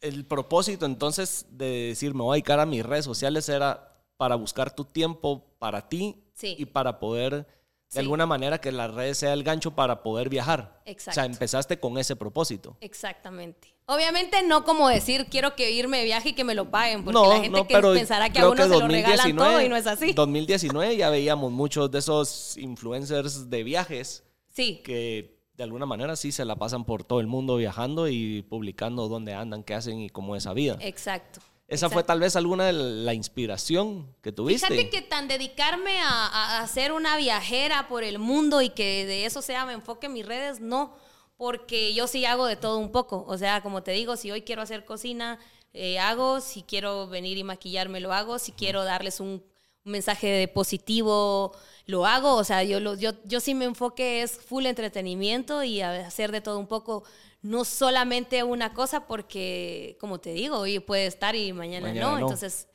[0.00, 4.34] el propósito entonces de decir, me voy a dedicar a mis redes sociales era para
[4.36, 7.46] buscar tu tiempo para ti y para poder,
[7.92, 10.82] de alguna manera, que las redes sea el gancho para poder viajar.
[10.86, 11.10] Exacto.
[11.10, 12.76] O sea, empezaste con ese propósito.
[12.80, 13.74] Exactamente.
[13.86, 17.28] Obviamente no como decir, quiero que irme de viaje y que me lo paguen, porque
[17.28, 20.12] la gente que pensará que a uno se lo regalan todo y no es así.
[20.12, 24.24] 2019 ya veíamos muchos de esos influencers de viajes.
[24.48, 24.82] Sí.
[24.84, 29.06] Que de alguna manera sí se la pasan por todo el mundo viajando y publicando
[29.06, 30.76] dónde andan, qué hacen y cómo es esa vida.
[30.80, 31.40] Exacto.
[31.68, 34.66] ¿Esa fue tal vez alguna de la inspiración que tuviste?
[34.66, 39.24] Fíjate que tan dedicarme a, a, ser una viajera por el mundo y que de
[39.24, 40.96] eso sea me enfoque en mis redes, no,
[41.36, 43.24] porque yo sí hago de todo un poco.
[43.28, 45.38] O sea, como te digo, si hoy quiero hacer cocina,
[45.72, 49.44] eh, hago, si quiero venir y maquillarme, lo hago, si quiero darles un
[49.84, 51.52] un mensaje de positivo,
[51.86, 52.34] lo hago.
[52.34, 56.40] O sea, yo, lo, yo, yo sí me enfoque es full entretenimiento y hacer de
[56.40, 57.04] todo un poco,
[57.42, 62.18] no solamente una cosa, porque, como te digo, hoy puede estar y mañana, no.
[62.18, 62.68] Entonces,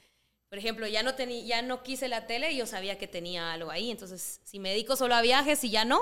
[0.50, 3.54] por ejemplo, ya no, tení, ya no quise la tele y yo sabía que tenía
[3.54, 3.92] algo ahí.
[3.92, 6.02] Entonces, si me dedico solo a viajes y ya no,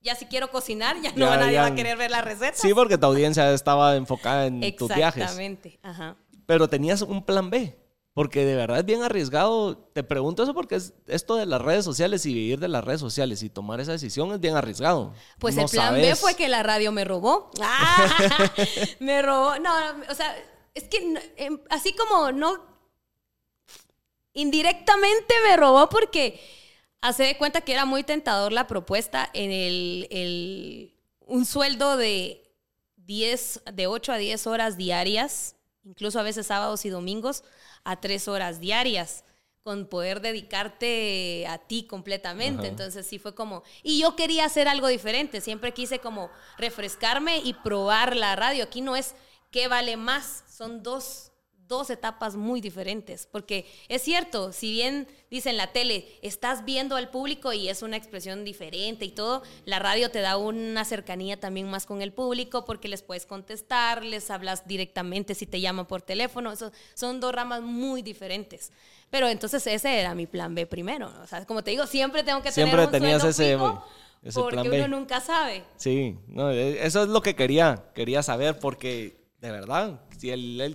[0.00, 2.56] ya si quiero cocinar, ya, no nadie va a querer ver la receta.
[2.56, 5.22] Sí, porque tu audiencia estaba enfocada en tus viajes.
[5.22, 6.16] Exactamente, ajá.
[6.46, 7.76] Pero tenías un plan B.
[8.20, 9.78] Porque de verdad es bien arriesgado.
[9.94, 13.00] Te pregunto eso porque es esto de las redes sociales y vivir de las redes
[13.00, 15.14] sociales y tomar esa decisión es bien arriesgado.
[15.38, 17.50] Pues el plan B fue que la radio me robó.
[17.62, 18.52] Ah,
[18.98, 19.58] me robó.
[19.60, 19.72] No,
[20.10, 20.36] o sea,
[20.74, 20.98] es que
[21.38, 22.62] em, así como no.
[24.34, 26.38] Indirectamente me robó porque
[27.00, 32.54] hace de cuenta que era muy tentador la propuesta en el, el un sueldo de
[32.96, 37.44] 10, de 8 a 10 horas diarias, incluso a veces sábados y domingos
[37.84, 39.24] a tres horas diarias
[39.62, 42.66] con poder dedicarte a ti completamente.
[42.66, 47.54] Entonces sí fue como, y yo quería hacer algo diferente, siempre quise como refrescarme y
[47.54, 48.64] probar la radio.
[48.64, 49.14] Aquí no es
[49.50, 51.29] qué vale más, son dos
[51.70, 57.10] dos etapas muy diferentes, porque es cierto, si bien dicen la tele, estás viendo al
[57.10, 61.70] público y es una expresión diferente y todo, la radio te da una cercanía también
[61.70, 66.02] más con el público porque les puedes contestar, les hablas directamente si te llaman por
[66.02, 68.72] teléfono, eso, son dos ramas muy diferentes.
[69.08, 72.42] Pero entonces ese era mi plan B primero, o sea, como te digo, siempre tengo
[72.42, 73.56] que siempre tener un tenías ese,
[74.22, 75.62] ese porque uno nunca sabe.
[75.76, 80.30] Sí, no, e, eso es lo que quería, quería saber porque de verdad, si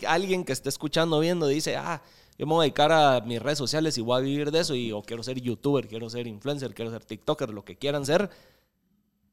[0.08, 2.01] alguien que esté escuchando, viendo, dice, ah,
[2.38, 4.75] yo me voy a dedicar a mis redes sociales y voy a vivir de eso,
[4.75, 8.30] y, o quiero ser youtuber, quiero ser influencer, quiero ser tiktoker, lo que quieran ser,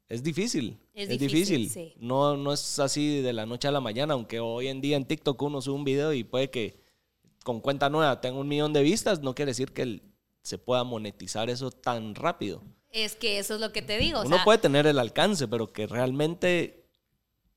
[0.07, 0.77] es difícil.
[0.93, 1.93] Es, difícil.
[1.97, 5.05] No, no es así de la noche a la mañana, aunque hoy en día en
[5.05, 6.79] TikTok uno sube un video y puede que
[7.43, 10.01] con cuenta nueva tenga un millón de vistas, no quiere decir que
[10.43, 12.61] se pueda monetizar eso tan rápido.
[12.91, 14.21] Es que eso es lo que te digo.
[14.23, 16.82] Uno puede tener el alcance, pero que realmente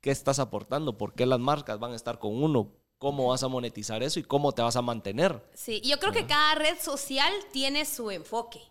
[0.07, 3.49] qué estás aportando, por qué las marcas van a estar con uno, cómo vas a
[3.49, 5.43] monetizar eso y cómo te vas a mantener.
[5.53, 8.63] Sí, yo creo que cada red social tiene su enfoque.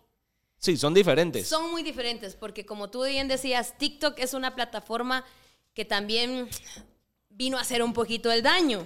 [0.56, 1.46] Sí, son diferentes.
[1.46, 5.26] Son muy diferentes, porque como tú bien decías, TikTok es una plataforma
[5.74, 6.48] que también
[7.28, 8.82] vino a hacer un poquito el daño.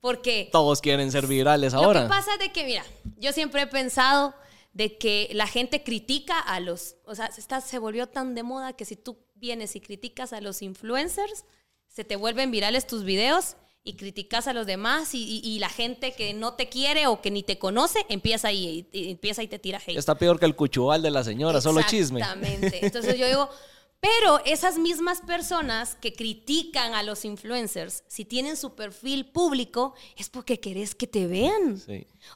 [0.00, 0.50] Porque...
[0.52, 2.02] Todos quieren ser virales ahora.
[2.02, 2.84] Lo que pasa es de que, mira,
[3.16, 4.32] yo siempre he pensado
[4.72, 6.94] de que la gente critica a los...
[7.04, 10.62] O sea, se volvió tan de moda que si tú vienes y criticas a los
[10.62, 11.44] influencers,
[11.88, 16.34] se te vuelven virales tus videos y criticas a los demás y, la gente que
[16.34, 19.96] no te quiere o que ni te conoce empieza y, empieza y te tira hate.
[19.96, 22.20] Está peor que el cuchuval de la señora, solo chisme.
[22.20, 22.78] Exactamente.
[22.84, 23.48] Entonces yo digo,
[24.00, 30.28] pero esas mismas personas que critican a los influencers, si tienen su perfil público, es
[30.28, 31.82] porque querés que te vean.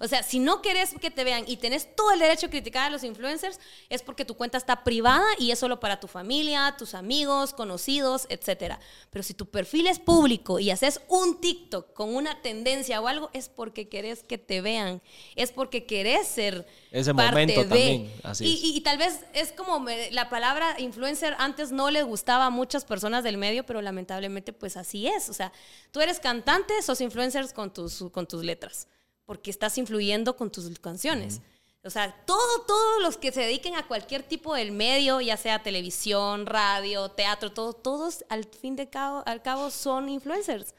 [0.01, 2.87] O sea, si no querés que te vean y tenés todo el derecho a criticar
[2.87, 6.75] a los influencers, es porque tu cuenta está privada y es solo para tu familia,
[6.79, 8.75] tus amigos, conocidos, etc.
[9.11, 13.31] Pero si tu perfil es público y haces un TikTok con una tendencia o algo,
[13.33, 15.03] es porque querés que te vean.
[15.37, 18.13] Es porque querés ser ese momento también.
[18.23, 22.51] Así y, y, tal vez es como la palabra influencer antes no le gustaba a
[22.51, 25.29] muchas personas del medio, pero lamentablemente pues así es.
[25.29, 25.53] O sea,
[25.91, 28.89] tú eres cantante, sos influencers con tus, con tus letras,
[29.25, 31.41] porque estás influyendo con tus canciones.
[31.85, 35.63] O sea, todo, todos los que se dediquen a cualquier tipo del medio, ya sea
[35.63, 40.75] televisión, radio, teatro, todo, todos al fin de cabo, al cabo son influencers,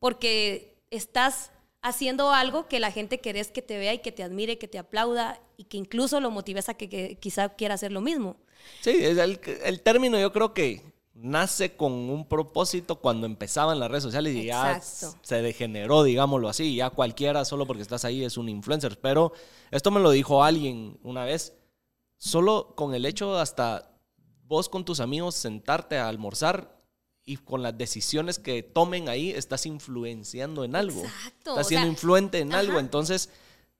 [0.00, 4.58] porque estás haciendo algo que la gente querés que te vea y que te admire,
[4.58, 8.36] que te aplauda y que incluso lo motives a que, quizá quiera hacer lo mismo.
[8.80, 10.82] Sí, el, el, término yo creo que
[11.20, 16.76] nace con un propósito cuando empezaban las redes sociales y ya se degeneró, digámoslo así,
[16.76, 18.98] ya cualquiera solo porque estás ahí es un influencer.
[19.00, 19.32] Pero
[19.70, 21.54] esto me lo dijo alguien una vez,
[22.16, 23.90] solo con el hecho hasta
[24.44, 26.78] vos con tus amigos sentarte a almorzar
[27.24, 31.02] y con las decisiones que tomen ahí estás influenciando en algo.
[31.02, 31.50] Exacto.
[31.50, 32.78] Estás siendo influente en algo.
[32.78, 33.28] Entonces,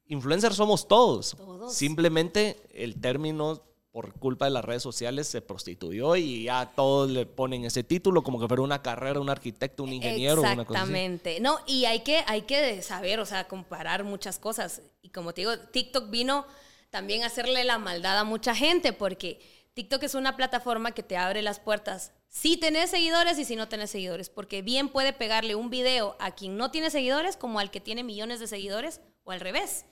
[0.06, 1.34] influencers somos todos.
[1.34, 1.72] todos.
[1.72, 3.62] Simplemente el término
[3.98, 8.22] por culpa de las redes sociales se prostituyó y ya todos le ponen ese título
[8.22, 10.44] como que fuera una carrera, un arquitecto, un ingeniero.
[10.44, 11.40] Exactamente.
[11.40, 14.82] No, y hay que, hay que saber, o sea, comparar muchas cosas.
[15.02, 16.46] Y como te digo, TikTok vino
[16.90, 19.40] también a hacerle la maldad a mucha gente porque
[19.74, 23.68] TikTok es una plataforma que te abre las puertas si tenés seguidores y si no
[23.68, 27.72] tenés seguidores, porque bien puede pegarle un video a quien no tiene seguidores como al
[27.72, 29.86] que tiene millones de seguidores o al revés.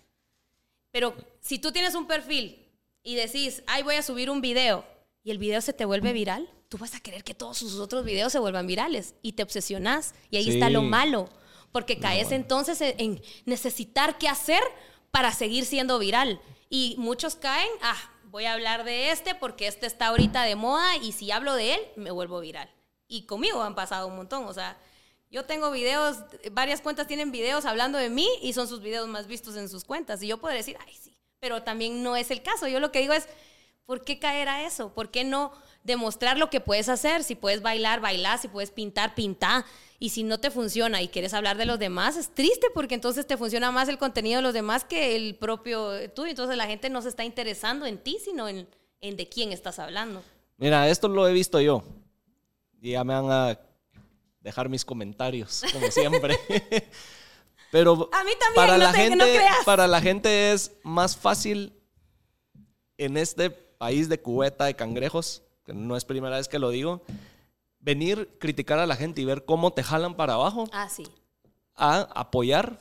[0.92, 2.65] Pero si tú tienes un perfil
[3.06, 4.84] y decís, ay, voy a subir un video
[5.22, 8.04] y el video se te vuelve viral, tú vas a querer que todos sus otros
[8.04, 11.28] videos se vuelvan virales y te obsesionás y ahí está lo malo,
[11.70, 14.60] porque caes entonces en necesitar qué hacer
[15.12, 16.40] para seguir siendo viral.
[16.68, 20.96] Y muchos caen, ah, voy a hablar de este porque este está ahorita de moda
[20.96, 22.68] y si hablo de él, me vuelvo viral.
[23.06, 24.76] Y conmigo han pasado un montón, o sea,
[25.30, 26.16] yo tengo videos,
[26.50, 29.84] varias cuentas tienen videos hablando de mí y son sus videos más vistos en sus
[29.84, 30.20] cuentas.
[30.24, 31.05] Y yo puedo decir, ay, sí,
[31.40, 32.68] pero también no es el caso.
[32.68, 33.28] Yo lo que digo es,
[33.84, 34.92] ¿por qué caer a eso?
[34.92, 35.52] ¿Por qué no
[35.84, 37.24] demostrar lo que puedes hacer?
[37.24, 39.64] Si puedes bailar, bailar, si puedes pintar, pintar.
[39.98, 43.26] Y si no te funciona y quieres hablar de los demás, es triste porque entonces
[43.26, 46.30] te funciona más el contenido de los demás que el propio tuyo.
[46.30, 48.68] Entonces la gente no se está interesando en ti, sino en,
[49.00, 50.22] en de quién estás hablando.
[50.58, 51.82] Mira, esto lo he visto yo.
[52.80, 53.58] Y ya me van a
[54.40, 56.38] dejar mis comentarios, como siempre.
[57.72, 61.72] Pero a mí también, para, la gente, para la gente es más fácil
[62.96, 67.02] en este país de cubeta de cangrejos, que no es primera vez que lo digo,
[67.80, 70.68] venir, criticar a la gente y ver cómo te jalan para abajo.
[70.72, 71.06] Ah, sí.
[71.74, 72.80] A apoyar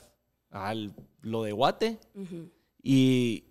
[0.51, 0.73] a
[1.21, 1.99] lo de Guate
[2.81, 3.43] y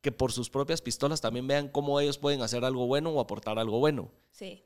[0.00, 3.58] que por sus propias pistolas también vean cómo ellos pueden hacer algo bueno o aportar
[3.58, 4.10] algo bueno.
[4.30, 4.64] Sí.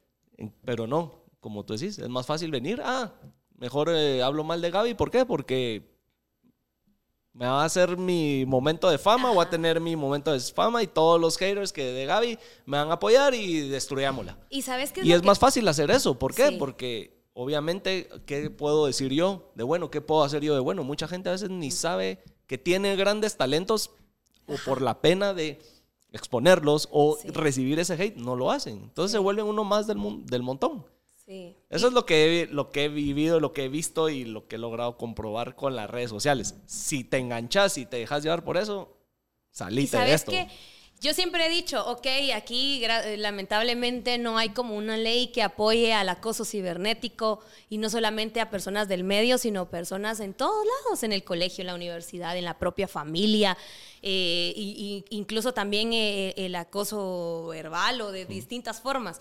[0.64, 3.12] Pero no, como tú decís, es más fácil venir, ah,
[3.54, 5.24] mejor eh, hablo mal de Gaby, ¿por qué?
[5.24, 5.94] Porque
[7.32, 10.82] me va a hacer mi momento de fama, voy a tener mi momento de fama
[10.82, 14.38] y todos los haters que de Gaby me van a apoyar y destruyámosla.
[14.50, 16.52] Y sabes Y es más fácil hacer eso, ¿por qué?
[16.52, 19.90] Porque obviamente, ¿qué puedo decir yo de bueno?
[19.90, 20.84] ¿Qué puedo hacer yo de bueno?
[20.84, 23.90] Mucha gente a veces ni sabe que tiene grandes talentos
[24.46, 25.60] o por la pena de
[26.12, 28.78] exponerlos o recibir ese hate, no lo hacen.
[28.84, 30.86] Entonces se vuelven uno más del, del montón.
[31.26, 34.46] Eso es lo que, he, lo que he vivido, lo que he visto y lo
[34.46, 36.54] que he logrado comprobar con las redes sociales.
[36.66, 38.96] Si te enganchas y te dejas llevar por eso,
[39.50, 40.30] salite de esto.
[40.30, 40.48] Que
[41.00, 42.82] yo siempre he dicho, ok, aquí
[43.16, 48.48] lamentablemente no hay como una ley que apoye al acoso cibernético y no solamente a
[48.48, 52.44] personas del medio, sino personas en todos lados, en el colegio, en la universidad, en
[52.44, 53.56] la propia familia,
[54.02, 59.20] eh, y, incluso también eh, el acoso verbal o de distintas formas.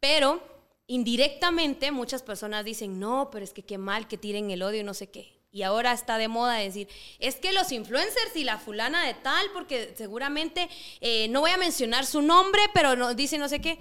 [0.00, 0.55] Pero
[0.86, 4.94] indirectamente muchas personas dicen, no, pero es que qué mal que tiren el odio no
[4.94, 5.36] sé qué.
[5.50, 9.46] Y ahora está de moda decir, es que los influencers y la fulana de tal,
[9.52, 10.68] porque seguramente,
[11.00, 13.78] eh, no voy a mencionar su nombre, pero no, dice no sé qué,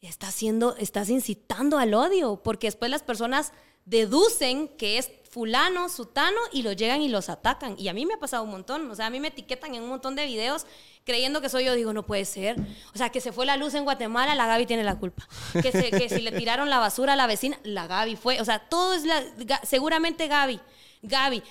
[0.00, 3.52] está haciendo, estás incitando al odio, porque después las personas
[3.84, 7.74] deducen que es fulano, sutano, y los llegan y los atacan.
[7.78, 8.90] Y a mí me ha pasado un montón.
[8.90, 10.66] O sea, a mí me etiquetan en un montón de videos
[11.04, 11.74] creyendo que soy yo.
[11.74, 12.60] Digo, no puede ser.
[12.94, 15.26] O sea, que se fue la luz en Guatemala, la Gaby tiene la culpa.
[15.54, 18.42] Que, si le tiraron la basura a la vecina, la Gaby fue.
[18.42, 19.24] O sea, todo es la,
[19.62, 20.60] seguramente Gaby.
[21.00, 21.42] Gaby.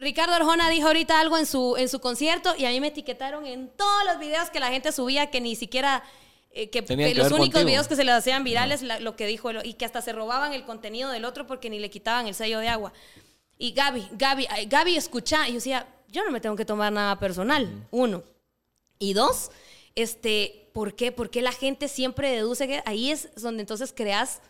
[0.00, 3.46] Ricardo Arjona dijo ahorita algo en su, en su concierto y a mí me etiquetaron
[3.46, 6.02] en todos los videos que la gente subía que ni siquiera...
[6.52, 7.64] eh, que, que los únicos contigo.
[7.66, 10.52] videos que se les hacían virales, la- lo que dijo, y que hasta se robaban
[10.52, 12.92] el contenido del otro porque ni le quitaban el sello de agua.
[13.58, 15.46] Y Gaby, Gaby, Gaby, escucha.
[15.46, 18.22] Y yo decía, yo no me tengo que tomar nada personal, uno.
[18.98, 19.50] Y dos,
[19.94, 21.12] este, ¿por qué?
[21.12, 24.40] Porque la gente siempre deduce que ahí es donde entonces creas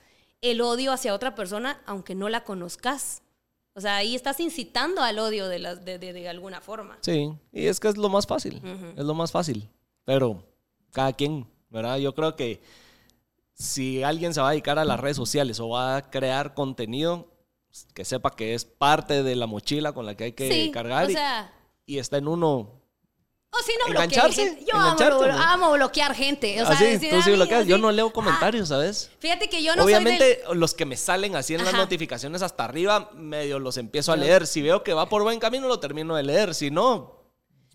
[0.41, 3.23] el odio hacia otra persona, aunque no la conozcas.
[3.75, 6.99] O sea, ahí estás incitando al odio de, las- de, de- de alguna forma.
[7.03, 8.61] Sí, y es que es lo más fácil,
[8.97, 9.69] es lo más fácil.
[10.05, 10.43] Pero
[10.93, 11.96] cada quien, ¿verdad?
[11.98, 12.61] Yo creo que
[13.54, 17.28] si alguien se va a dedicar a las redes sociales o va a crear contenido,
[17.94, 21.06] que sepa que es parte de la mochila con la que hay que sí, cargar
[21.06, 21.52] o y- sea,
[21.87, 22.80] y, está en uno.
[23.52, 24.64] o si no Engancharse.
[24.66, 26.61] Yo amo, bloquear gente.
[26.62, 27.66] O sea, así, decir, tú sí "Ay, bloqueas.
[27.66, 27.83] Yo así".
[27.83, 29.11] no leo Ah, comentarios, ¿sabes?
[29.18, 30.61] fíjate que yo no Obviamente, soy del...
[30.61, 34.46] los que me salen así en las notificaciones hasta arriba, medio los empiezo a leer.
[34.46, 36.54] Si veo que va por buen camino, lo termino de leer.
[36.54, 37.19] Si no,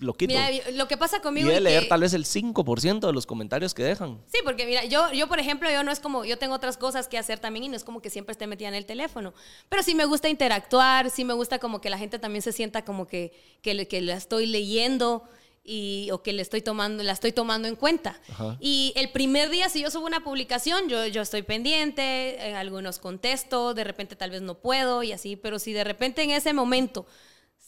[0.05, 0.33] lo quito.
[0.33, 3.13] Mira, lo que pasa y conmigo de y leer que- tal vez el 5% de
[3.13, 4.21] los comentarios que dejan.
[4.27, 7.07] Sí, porque mira, yo, yo por ejemplo, yo no es como, yo tengo otras cosas
[7.07, 9.33] que hacer también y no es como que siempre esté metida en el teléfono.
[9.69, 12.85] Pero sí me gusta interactuar, sí me gusta como que la gente también se sienta
[12.85, 15.23] como que, que, que la estoy leyendo
[15.67, 18.19] y, o que le estoy tomando, la estoy tomando en cuenta.
[18.29, 18.55] Ajá.
[18.59, 22.99] Y el primer día, si yo subo una publicación, yo, yo estoy pendiente, en algunos
[22.99, 26.53] contesto, de repente tal vez no puedo y así, pero si de repente en ese
[26.53, 27.07] momento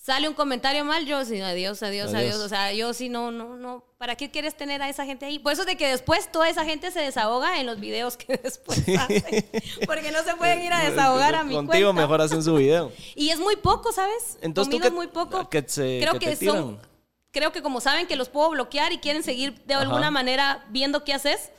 [0.08, 2.14] sale un comentario mal, yo sí, adiós, adiós, adiós.
[2.16, 2.36] Adiós.
[2.38, 3.84] O sea, yo sí, no, no, no.
[3.98, 5.38] ¿Para qué quieres tener a esa gente ahí?
[5.38, 8.80] Por eso de que después toda esa gente se desahoga en los videos que después
[8.98, 9.46] hacen.
[9.86, 12.02] Porque no se pueden ir a desahogar a mi Contigo cuenta.
[12.04, 12.90] mejor hacen su video.
[13.16, 14.38] Y es muy poco, ¿sabes?
[14.42, 15.50] Entonces, ¿tú Conmigo es muy poco.
[15.50, 16.78] que se- creo que que, te son.
[16.78, 16.88] tiran?
[17.32, 19.84] Creo que como saben que los puedo bloquear y quieren seguir de Ajá.
[19.84, 21.52] alguna manera viendo qué haces,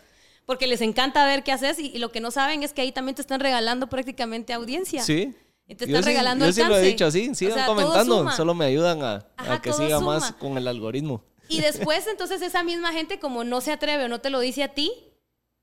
[0.46, 2.92] porque les encanta ver qué haces y, y lo que no saben es que ahí
[2.92, 5.02] también te están regalando prácticamente audiencia.
[5.02, 5.36] Sí.
[5.68, 7.34] Y te Yo están sí- regalando Yo sí lo he dicho así.
[7.34, 8.30] Sigan O sea, todo comentando.
[8.32, 11.22] Solo me ayudan a, que siga más con el algoritmo.
[11.48, 14.62] Y después, entonces, esa misma gente, como no se atreve o no te lo dice
[14.62, 14.92] a ti,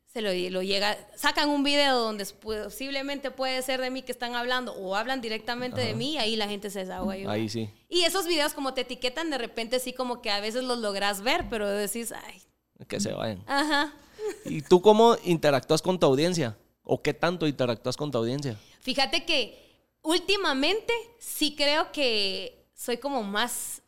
[0.06, 4.34] se lo, lo llega, sacan un video donde posiblemente puede ser de mí que están
[4.36, 7.14] hablando o hablan directamente de mí y ahí la gente se desahoga.
[7.30, 7.70] Ahí sí.
[7.90, 11.22] Y esos videos como te etiquetan, de repente sí como que a veces los logras
[11.22, 12.42] ver, pero decís, ay,
[12.88, 13.44] Que se vayan.
[13.46, 13.94] ajá.
[14.46, 16.58] ¿Y tú cómo interactúas con tu audiencia?
[16.84, 18.58] ¿O qué tanto interactúas con tu audiencia?
[18.80, 19.65] Fíjate que
[20.06, 23.82] últimamente sí creo que soy como más...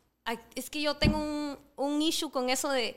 [0.54, 2.96] Es que yo tengo un, un issue con eso de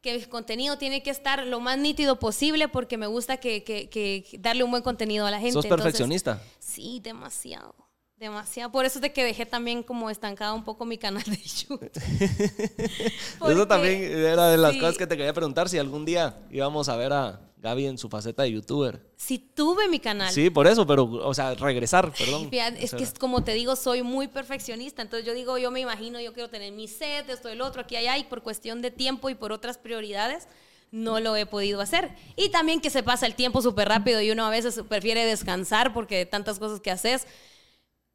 [0.00, 3.88] que el contenido tiene que estar lo más nítido posible porque me gusta que, que-
[3.88, 5.52] que darle un buen contenido a la gente.
[5.52, 6.42] ¿Sos Entonces, perfeccionista?
[6.58, 7.76] sí, demasiado.
[8.16, 8.72] Demasiado.
[8.72, 11.90] Por eso es de que dejé también como estancado un poco mi canal de YouTube.
[13.48, 14.78] Eso también era de las sí.
[14.80, 18.08] cosas que te quería preguntar si algún día íbamos a ver a Gaby en su
[18.08, 19.00] faceta de youtuber.
[19.16, 20.32] Sí tuve mi canal.
[20.32, 22.50] Sí, por eso, pero, o sea, regresar, perdón.
[22.50, 25.00] Fíjate, es O que sea, es como te digo, soy muy perfeccionista.
[25.00, 27.94] Entonces yo digo, yo me imagino, yo quiero tener mi set, esto, el otro, aquí,
[27.94, 30.48] allá, y por cuestión de tiempo y por otras prioridades,
[30.90, 32.10] no lo he podido hacer.
[32.34, 35.94] Y también que se pasa el tiempo súper rápido y uno a veces prefiere descansar
[35.94, 37.28] porque de tantas cosas que haces.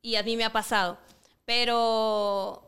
[0.01, 0.97] Y a mí me ha pasado.
[1.45, 2.66] Pero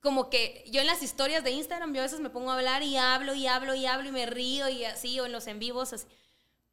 [0.00, 2.82] como que yo en las historias de Instagram, yo a veces me pongo a hablar
[2.82, 5.58] y hablo y hablo y hablo y me río y así, o en los en
[5.58, 6.06] vivos, así.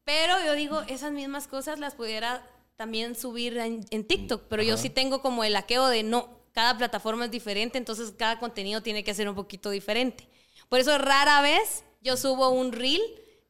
[0.04, 2.46] Pero yo digo, esas mismas cosas las pudiera
[2.78, 4.84] también subir en, en TikTok, pero yo Ajá.
[4.84, 9.04] sí tengo como el aqueo de no, cada plataforma es diferente, entonces cada contenido tiene
[9.04, 10.28] que ser un poquito diferente.
[10.70, 13.02] Por eso rara vez yo subo un reel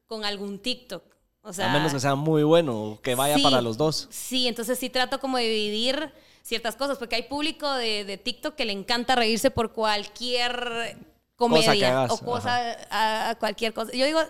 [0.07, 1.03] con algún TikTok.
[1.41, 3.43] O sea, a menos que sea muy bueno que vaya Sí.
[3.43, 4.07] para los dos.
[4.09, 6.11] Sí, entonces sí trato como de dividir
[6.47, 10.97] ciertas cosas, porque hay público de, de TikTok que le encanta reírse por cualquier
[11.35, 13.91] comedia hagas, o cosa, a, a cualquier cosa.
[13.91, 14.21] Yo digo,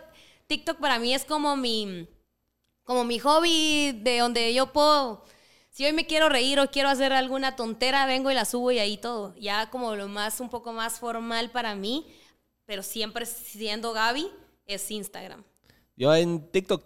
[0.47, 2.07] TikTok para mí es como mi,
[2.83, 5.25] como mi hobby de donde yo puedo,
[5.69, 8.79] si hoy me quiero reír o quiero hacer alguna tontera, vengo y la subo y
[8.79, 9.35] ahí todo.
[9.35, 12.07] Ya como lo más, un poco más formal para mí,
[12.65, 14.31] pero siempre siendo Gaby,
[14.65, 15.43] es Instagram.
[15.95, 16.83] Yo en TikTok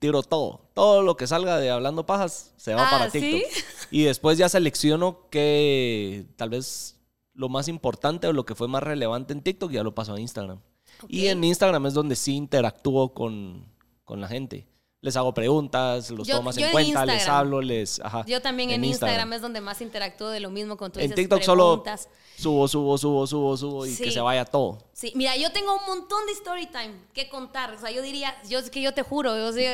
[0.00, 0.62] tiro todo.
[0.74, 3.20] Todo lo que salga de hablando pajas se va Ah, para ¿sí?
[3.20, 3.64] TikTok.
[3.92, 6.96] Y después ya selecciono que tal vez
[7.34, 10.20] lo más importante o lo que fue más relevante en TikTok ya lo paso a
[10.20, 10.60] Instagram.
[11.08, 13.64] Y en Instagram es donde sí interactúo con,
[14.04, 14.66] con la gente.
[15.02, 18.00] Les hago preguntas, los Yo- tomo más yo en en cuenta, les hablo, les...
[18.00, 19.32] Ajá, Yo también en, Instagram.
[19.32, 22.08] es donde más interactúo de lo mismo con tu En TikTok solo preguntas.
[22.36, 24.02] subo, subo, subo, subo, subo y Sí.
[24.04, 24.84] que se vaya todo.
[24.92, 27.72] Sí, mira, yo tengo un montón de story time que contar.
[27.72, 29.70] O sea, yo diría, yo es que yo te juro, yo digo,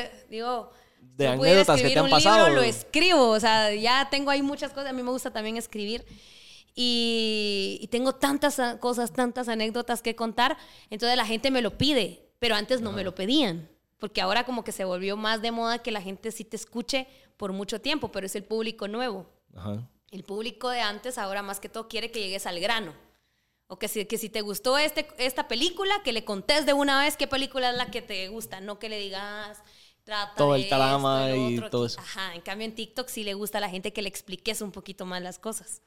[1.01, 2.45] de yo anécdotas que te escribir han un pasado.
[2.47, 5.57] libro, lo escribo, o sea, ya tengo ahí muchas cosas, a mí me gusta también
[5.57, 6.05] escribir.
[6.73, 10.57] Y, y tengo tantas cosas, tantas anécdotas que contar,
[10.89, 13.67] entonces la gente me lo pide, pero antes no me lo pedían,
[13.99, 17.07] porque ahora como que se volvió más de moda que la gente sí te escuche
[17.37, 19.25] por mucho tiempo, pero es el público nuevo.
[19.55, 19.87] Ajá.
[20.11, 22.93] El público de antes ahora más que todo quiere que llegues al grano.
[23.67, 27.01] O que si, que si te gustó este, esta película, que le contés de una
[27.01, 29.59] vez qué película es la que te gusta, no que le digas
[30.05, 31.99] trata Todo de el trama y todo eso.
[31.99, 34.71] Ajá, en cambio en TikTok sí le gusta a la gente que le expliques un
[34.71, 35.81] poquito más las cosas.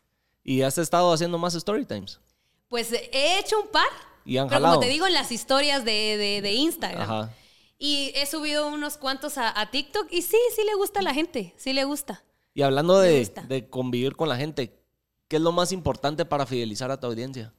[0.45, 2.21] Y has estado haciendo más story times.
[2.69, 3.89] Pues he hecho un par,
[4.27, 4.75] Y han pero jalado.
[4.75, 7.01] como te digo, en las historias de, de- de Instagram.
[7.03, 7.35] Ajá.
[7.81, 11.15] Y he subido unos cuantos a, a TikTok y sí, sí le gusta a la
[11.15, 12.23] gente, sí le gusta.
[12.55, 14.79] Y hablando de, de convivir con la gente,
[15.27, 17.53] ¿qué es lo más importante para fidelizar a tu audiencia?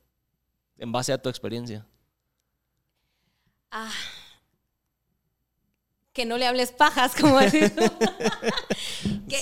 [0.77, 1.87] En base a tu experiencia.
[3.71, 3.91] Ah,
[6.13, 7.73] que no le hables pajas, como decir.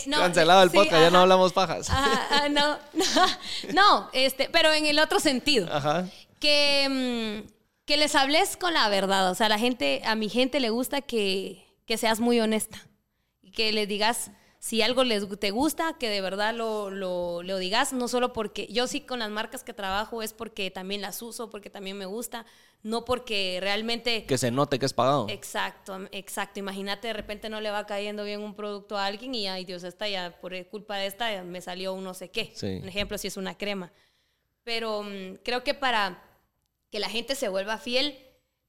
[0.05, 1.89] No, Cancelado el sí, podcast, ya no hablamos pajas.
[1.89, 5.67] Ajá, ah, no, no, no, este, pero en el otro sentido.
[5.71, 6.07] Ajá.
[6.39, 7.51] Que, mm,
[7.89, 9.31] que les hables con la verdad.
[9.31, 12.87] O sea, la gente, a mi gente le gusta que, que seas muy honesta.
[13.41, 14.29] Y que les digas
[14.59, 18.67] si algo les te gusta, que de verdad lo, lo, lo digas, no solo porque
[18.67, 22.05] yo sí con las marcas que trabajo es porque también las uso, porque también me
[22.05, 22.45] gusta,
[22.83, 25.25] no porque realmente Que se note que es pagado.
[25.27, 26.59] Exacto, exacto.
[26.59, 29.83] Imagínate, de repente no le va cayendo bien un producto a alguien y, ay Dios,
[29.83, 32.51] esta ya, por culpa de esta, me salió un no sé qué.
[32.53, 32.67] Sí.
[32.83, 33.91] Un ejemplo, si es una crema.
[34.63, 36.28] Pero mm, creo que para
[36.91, 38.17] que la gente se vuelva fiel,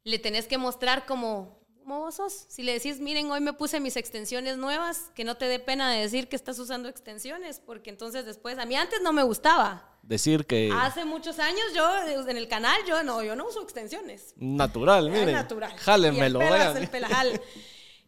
[0.05, 2.47] le tenés que mostrar como, como vos sos.
[2.49, 5.91] Si le decís, miren, hoy me puse mis extensiones nuevas, que no te dé pena
[5.93, 9.87] de decir que estás usando extensiones, porque entonces después, a mí antes no me gustaba.
[10.03, 11.89] Decir que Hace muchos años yo,
[12.29, 14.33] en el canal, yo no, yo no uso extensiones.
[14.37, 15.35] natural, Es miren.
[15.35, 15.77] natural.
[15.77, 17.41] Jálenmelo, el pelajal.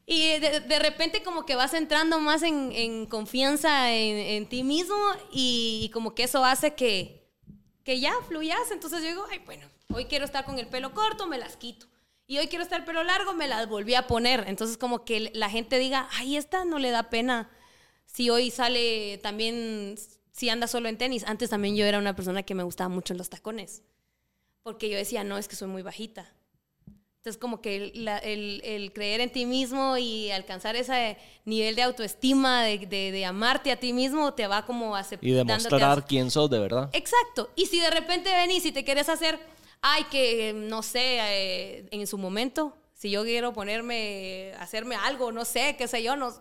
[0.05, 4.65] Y de, de repente como que vas entrando más en, en confianza en, en ti
[4.65, 4.97] mismo
[5.31, 7.31] y, y como que eso hace que,
[7.85, 8.71] que ya fluyas.
[8.73, 11.87] Entonces yo digo, ay, bueno, hoy quiero estar con el pelo corto, me las quito.
[12.27, 14.45] Y hoy quiero estar el pelo largo, me las volví a poner.
[14.47, 17.51] Entonces como que la gente diga, ay, esta no le da pena.
[18.07, 19.97] Si hoy sale también,
[20.33, 21.25] si anda solo en tenis.
[21.27, 23.83] Antes también yo era una persona que me gustaba mucho los tacones.
[24.63, 26.33] Porque yo decía, no, es que soy muy bajita.
[27.17, 31.77] Entonces, como que el, la- el- el creer en ti mismo y alcanzar ese nivel
[31.77, 35.29] de autoestima, de, de- de amarte a ti mismo, te va como aceptando.
[35.33, 36.91] Y demostrar quién sos de verdad.
[36.93, 37.51] Exacto.
[37.57, 39.39] Y si de repente venís y te quieres hacer,
[39.83, 45.45] ay, que no sé, eh, en su momento, si yo quiero ponerme, hacerme algo, no
[45.45, 46.33] sé, qué sé yo, no,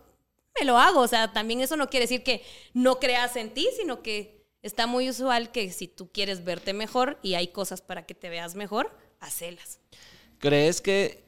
[0.57, 1.01] me lo hago.
[1.01, 4.87] O sea, también eso no quiere decir que no creas en ti, sino que está
[4.87, 8.55] muy usual que si tú quieres verte mejor y hay cosas para que te veas
[8.55, 9.79] mejor, hacelas.
[10.37, 11.23] ¿Crees que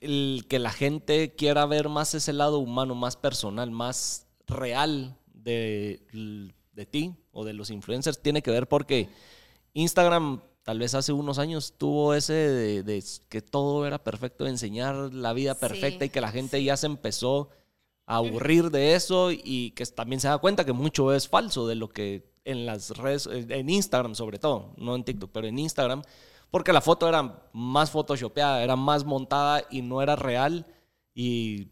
[0.00, 6.02] el que la gente quiera ver más ese lado humano, más personal, más real de,
[6.72, 9.08] de ti o de los influencers tiene que ver porque
[9.74, 14.50] Instagram tal vez hace unos años tuvo ese de, de que todo era perfecto, de
[14.50, 17.50] enseñar la vida Sí, perfecta y que la gente ya se empezó
[18.06, 21.76] a aburrir de eso y que también se da cuenta que mucho es falso de
[21.76, 26.02] lo que en las redes, en Instagram sobre todo, no en TikTok, pero en Instagram,
[26.50, 30.66] porque la foto era más photoshopeada, era más montada y no era real
[31.14, 31.68] y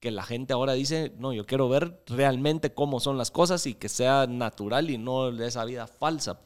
[0.00, 3.74] que la gente ahora dice, no, yo quiero ver realmente cómo son las cosas y
[3.74, 6.40] que sea natural y no esa vida falsa.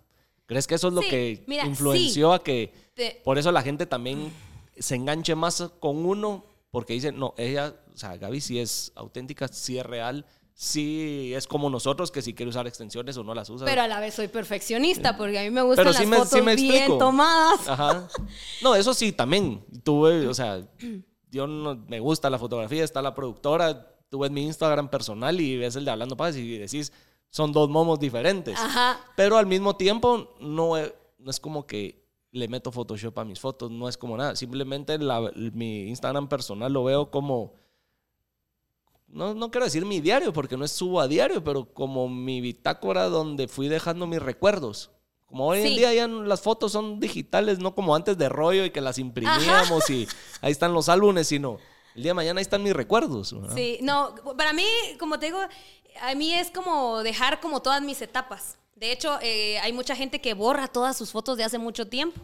[0.47, 3.62] ¿Crees que eso es lo Sí, que mira, influenció a que Te- por eso la
[3.62, 4.30] gente también
[4.78, 9.47] se enganche más con uno porque dice, no, ella, o sea, Gaby sí es auténtica,
[9.49, 10.24] sí es real,
[10.55, 13.66] sí es como nosotros que si quiere usar extensiones o no las usa.
[13.66, 16.16] Pero a la vez soy perfeccionista porque a mí me gustan Pero sí las me-
[16.16, 17.68] sí fotos me bien tomadas.
[17.68, 18.09] Ajá.
[18.62, 19.64] No, eso sí, también.
[19.84, 20.66] Tuve, o sea,
[21.30, 25.57] yo no, me gusta la fotografía, está la productora, tú ves mi Instagram personal y
[25.57, 26.93] ves el de Hablando Paz y decís,
[27.33, 28.59] son dos momos diferentes.
[28.59, 29.01] Ajá.
[29.16, 30.74] Pero al mismo tiempo, no,
[31.18, 34.37] no es como que le meto Photoshop a mis fotos, no es como nada.
[34.37, 37.55] Simplemente la- mi Instagram personal lo veo como,
[39.09, 42.41] no, no quiero decir mi diario, porque no es subo a diario, pero como mi
[42.41, 44.91] bitácora donde fui dejando mis recuerdos.
[45.26, 45.76] Como hoy en Sí.
[45.78, 48.99] día ya no- las fotos son digitales, no como antes de rollo y que las
[48.99, 50.07] imprimíamos y
[50.43, 51.57] ahí están los álbumes, sino
[51.95, 53.33] el día de mañana ahí están mis recuerdos.
[53.33, 53.55] ¿verdad?
[53.55, 54.64] Sí, no, para mí,
[54.99, 55.39] como te digo,
[56.01, 58.59] a mí es como dejar como todas mis etapas.
[58.74, 62.20] De hecho, eh, hay mucha gente que borra todas sus fotos de hace mucho tiempo.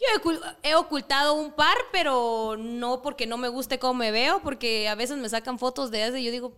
[0.00, 4.10] Yo he, ocul- he ocultado un par, pero no porque no me guste cómo me
[4.10, 6.56] veo, porque a veces me sacan fotos de hace y yo digo,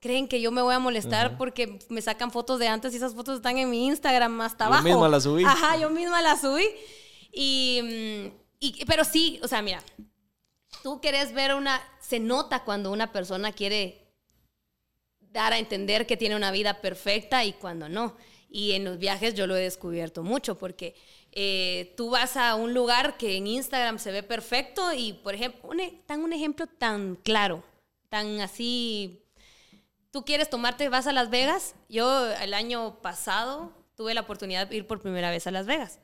[0.00, 3.14] creen que yo me voy a molestar porque me sacan fotos de antes y esas
[3.14, 4.84] fotos están en mi Instagram hasta Yo abajo.
[4.84, 5.44] misma las subí.
[5.44, 6.66] Ajá, yo misma las subí.
[7.32, 9.82] Y, mm, y- pero sí, o sea, mira,
[10.82, 14.03] tú querés ver una, se nota cuando una persona quiere
[15.34, 18.16] dar a entender que tiene una vida perfecta y cuando no.
[18.48, 20.94] Y en los viajes yo lo he descubierto mucho porque
[21.32, 25.68] eh, tú vas a un lugar que en Instagram se ve perfecto y, por ejemplo,
[25.68, 27.64] un, e, un ejemplo tan claro,
[28.08, 29.24] tan así,
[30.12, 31.74] tú quieres tomarte, vas a Las Vegas.
[31.88, 35.98] Yo el año pasado tuve la oportunidad de ir por primera vez a Las Vegas.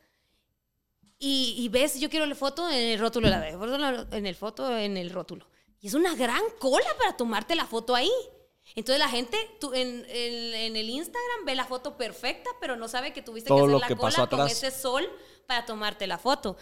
[1.22, 4.76] Y, ves, yo quiero la foto en el rótulo de la Vegas, en el foto
[4.76, 5.46] en el rótulo.
[5.78, 8.10] Y es una gran cola para tomarte la foto ahí.
[8.74, 13.12] Entonces la gente tú, en, en, el Instagram ve la foto perfecta, pero no sabe
[13.12, 15.08] que tuviste que hacer la cola con ese sol
[15.46, 16.56] para tomarte la foto.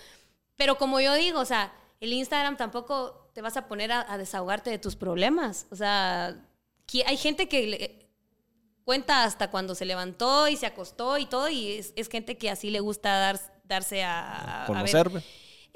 [0.57, 4.71] Pero como yo digo, o sea, el Instagram tampoco te vas a poner a, desahogarte
[4.71, 5.67] de tus problemas.
[5.71, 6.45] O sea,
[7.07, 8.09] hay gente que
[8.85, 12.71] cuenta hasta cuando se levantó y se acostó y todo, y es, gente que así
[12.71, 14.65] le gusta dar, darse a...
[14.67, 15.23] Conocerme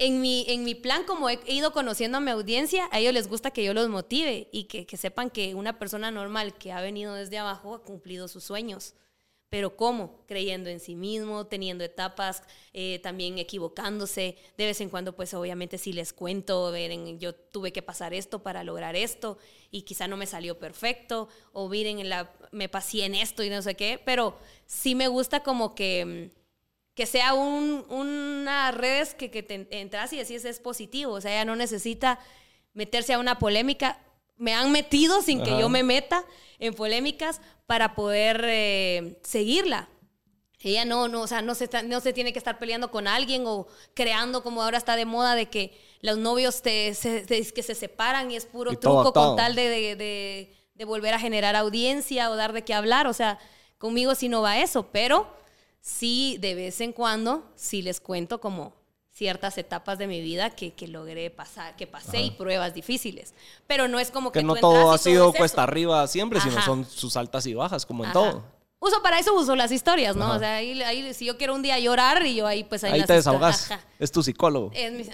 [0.03, 3.29] en mi, en mi plan, como he, ido conociendo a mi audiencia, a ellos les
[3.29, 7.15] gusta que yo los motive y que, sepan que una persona normal que ha venido
[7.15, 8.95] desde abajo ha cumplido sus sueños.
[9.49, 10.25] Pero ¿cómo?
[10.27, 12.43] Creyendo en sí mismo, teniendo etapas,
[12.73, 14.39] eh, también equivocándose.
[14.57, 18.43] De vez en cuando, pues obviamente si les cuento, miren, yo tuve que pasar esto
[18.43, 19.39] para lograr esto
[19.71, 23.63] y quizá no me salió perfecto, o miren, la, me pasé en esto y no
[23.63, 24.37] sé qué, pero
[24.67, 26.41] sí me gusta como que mm,
[26.95, 31.14] que sea un, una redes que, que te entras y decís es positivo.
[31.14, 32.18] O sea, ella no necesita
[32.74, 33.99] meterse a una polémica.
[34.36, 36.24] Me han metido sin que yo me meta
[36.59, 39.88] en polémicas para poder eh, seguirla.
[40.61, 43.45] Ella no, no, o sea, no se, no se tiene que estar peleando con alguien
[43.47, 47.74] o creando como ahora está de moda de que los novios te, se, que se
[47.74, 52.36] separan y es puro truco con tal de, de, de volver a generar audiencia o
[52.36, 53.07] dar de qué hablar.
[53.09, 53.38] O sea,
[53.78, 55.41] conmigo sí no va eso, pero
[55.83, 58.72] sí, de vez en cuando, sí les cuento como
[59.11, 63.35] ciertas etapas de mi vida que, que logré pasar, que pasé y pruebas difíciles.
[63.66, 64.39] Pero no es como que...
[64.39, 68.07] Que no todo ha sido cuesta arriba siempre, sino son sus altas y bajas, como
[68.07, 68.43] en todo.
[68.78, 70.33] Uso para eso uso las historias, ¿no?
[70.33, 73.05] O sea, ahí, si yo quiero un día llorar y yo ahí pues ahí, ahí
[73.05, 73.70] te desahogas.
[73.99, 74.70] Es tu psicólogo.
[74.74, 75.05] Es mi,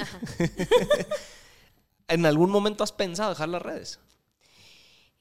[2.09, 4.01] ¿En algún momento has pensado dejar las redes?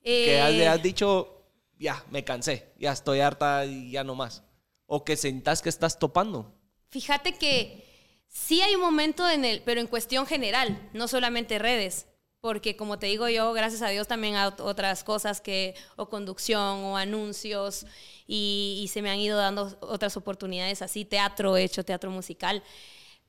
[0.01, 1.41] que has, has, dicho,
[1.77, 4.43] ya, me cansé, ya estoy harta y ya no más
[4.88, 6.51] o que sentas que estás topando?
[6.89, 7.85] Fíjate que
[8.27, 12.07] sí hay un momento en el, pero en cuestión general, no solamente redes,
[12.41, 16.83] porque como te digo yo, gracias a Dios también hay otras cosas que, o conducción,
[16.85, 17.85] o anuncios,
[18.25, 22.63] y, se me han ido dando otras oportunidades así, teatro, he hecho teatro musical,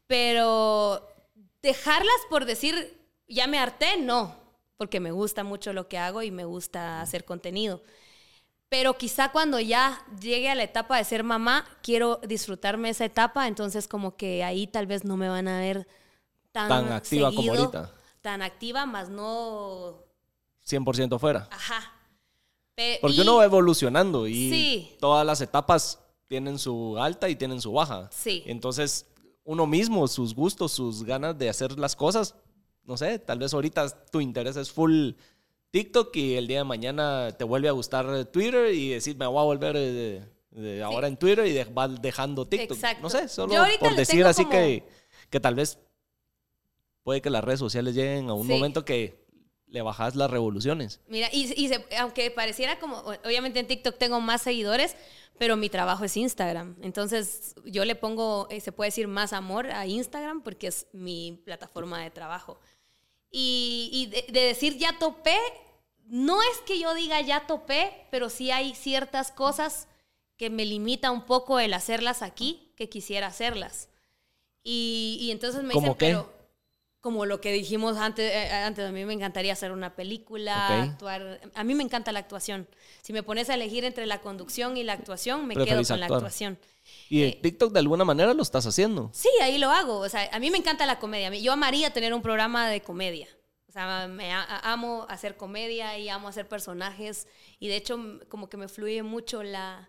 [0.07, 1.07] pero
[1.63, 2.97] dejarlas por decir,
[3.27, 4.37] ya me harté, no,
[4.77, 7.83] porque me gusta mucho lo que hago y me gusta hacer contenido.
[8.69, 13.49] Pero quizá cuando ya llegue a la etapa de ser mamá, quiero disfrutarme esa etapa,
[13.49, 15.89] entonces como que ahí tal vez no me van a ver
[16.53, 17.95] tan, activa como ahorita.
[18.21, 20.05] Tan activa, más no...
[20.67, 21.49] 100% fuera.
[21.51, 21.95] Ajá.
[23.01, 25.99] Porque uno va evolucionando y todas las etapas
[26.29, 28.09] tienen su alta y tienen su baja.
[28.13, 28.45] Sí.
[28.47, 29.07] Entonces,
[29.45, 32.35] uno mismo, sus gustos, sus ganas de hacer las cosas,
[32.85, 35.13] no sé, tal vez ahorita tu interés es full
[35.71, 39.41] TikTok y el día de mañana te vuelve a gustar Twitter y decir, me voy
[39.41, 42.77] a volver de, ahora en Twitter y vas dejando TikTok.
[42.77, 43.03] Exacto.
[43.03, 44.85] No sé, solo por decir así que,
[45.31, 45.79] que tal vez
[47.03, 49.29] puede que las redes sociales lleguen a un momento que
[49.67, 51.01] le bajas las revoluciones.
[51.09, 54.97] Mira, y, aunque pareciera como, obviamente en TikTok tengo más seguidores,
[55.39, 56.77] pero mi trabajo es Instagram.
[56.83, 61.41] Entonces yo le pongo, eh, se puede decir, más amor a Instagram porque es mi
[61.45, 62.59] plataforma de trabajo.
[63.31, 65.37] Y, de, decir ya topé,
[66.05, 69.89] no es que yo diga ya topé, pero sí hay ciertas cosas
[70.37, 73.89] que me limita un poco el hacerlas aquí que quisiera hacerlas.
[74.63, 76.38] Y, entonces me dicen, pero
[77.09, 81.41] como lo que dijimos antes, eh, antes, a mí me encantaría hacer una película, actuar.
[81.55, 82.69] A mí me encanta la actuación.
[83.01, 86.05] Si me pones a elegir entre la conducción y la actuación, me quedo con la
[86.05, 86.59] actuación.
[87.09, 89.11] ¿Y en eh, TikTok de alguna manera lo estás haciendo?
[89.15, 90.01] Sí, ahí lo hago.
[90.01, 91.35] O sea, a mí me encanta la comedia.
[91.35, 93.27] Yo amaría tener un programa de comedia.
[93.67, 97.27] O sea, me amo hacer comedia y amo hacer personajes.
[97.59, 97.99] Y de hecho,
[98.29, 99.89] como que me fluye mucho la...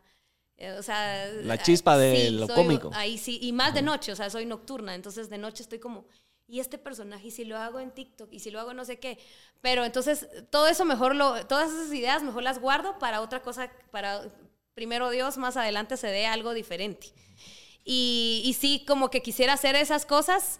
[0.55, 2.91] Eh, o sea, la chispa de lo cómico.
[2.93, 6.05] Ahí sí, y más de noche, o sea, soy nocturna, entonces de noche estoy como,
[6.49, 8.99] y este personaje, y si lo hago en TikTok, y si lo hago no sé
[8.99, 9.19] qué.
[9.61, 13.71] Pero entonces, todo eso mejor lo, todas esas ideas mejor las guardo para otra cosa,
[13.91, 14.23] para
[14.73, 17.13] primero Dios, más adelante se dé algo diferente.
[17.85, 20.59] Y, y sí, como que quisiera hacer esas cosas,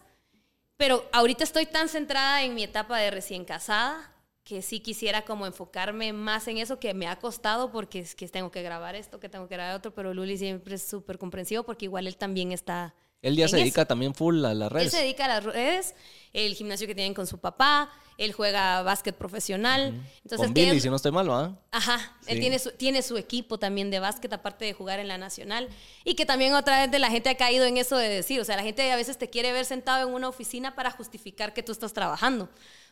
[0.78, 4.14] pero ahorita estoy tan centrada en mi etapa de recién casada
[4.50, 8.28] que sí quisiera como enfocarme más en eso que me ha costado porque es que
[8.28, 11.62] tengo que grabar esto, que tengo que grabar otro, pero Luli siempre es súper comprensivo
[11.62, 13.64] porque igual él también está Él ya se eso.
[13.64, 14.92] dedica también full a las Él redes.
[14.92, 15.96] se dedica a las redes,
[16.34, 19.94] el gimnasio que tienen con su papá, él juega básquet profesional.
[20.24, 21.58] Entonces, Con tienen- Billy, si no estoy mal, ¿va?
[21.72, 25.18] Ajá, él tiene su, tiene su equipo también de básquet, aparte de jugar en la
[25.18, 25.70] nacional.
[26.04, 28.46] Y que también otra vez de la gente ha caído en eso de decir, o
[28.46, 31.64] sea, la gente a veces te quiere ver sentado en una oficina para justificar que
[31.64, 32.50] tú estás trabajando,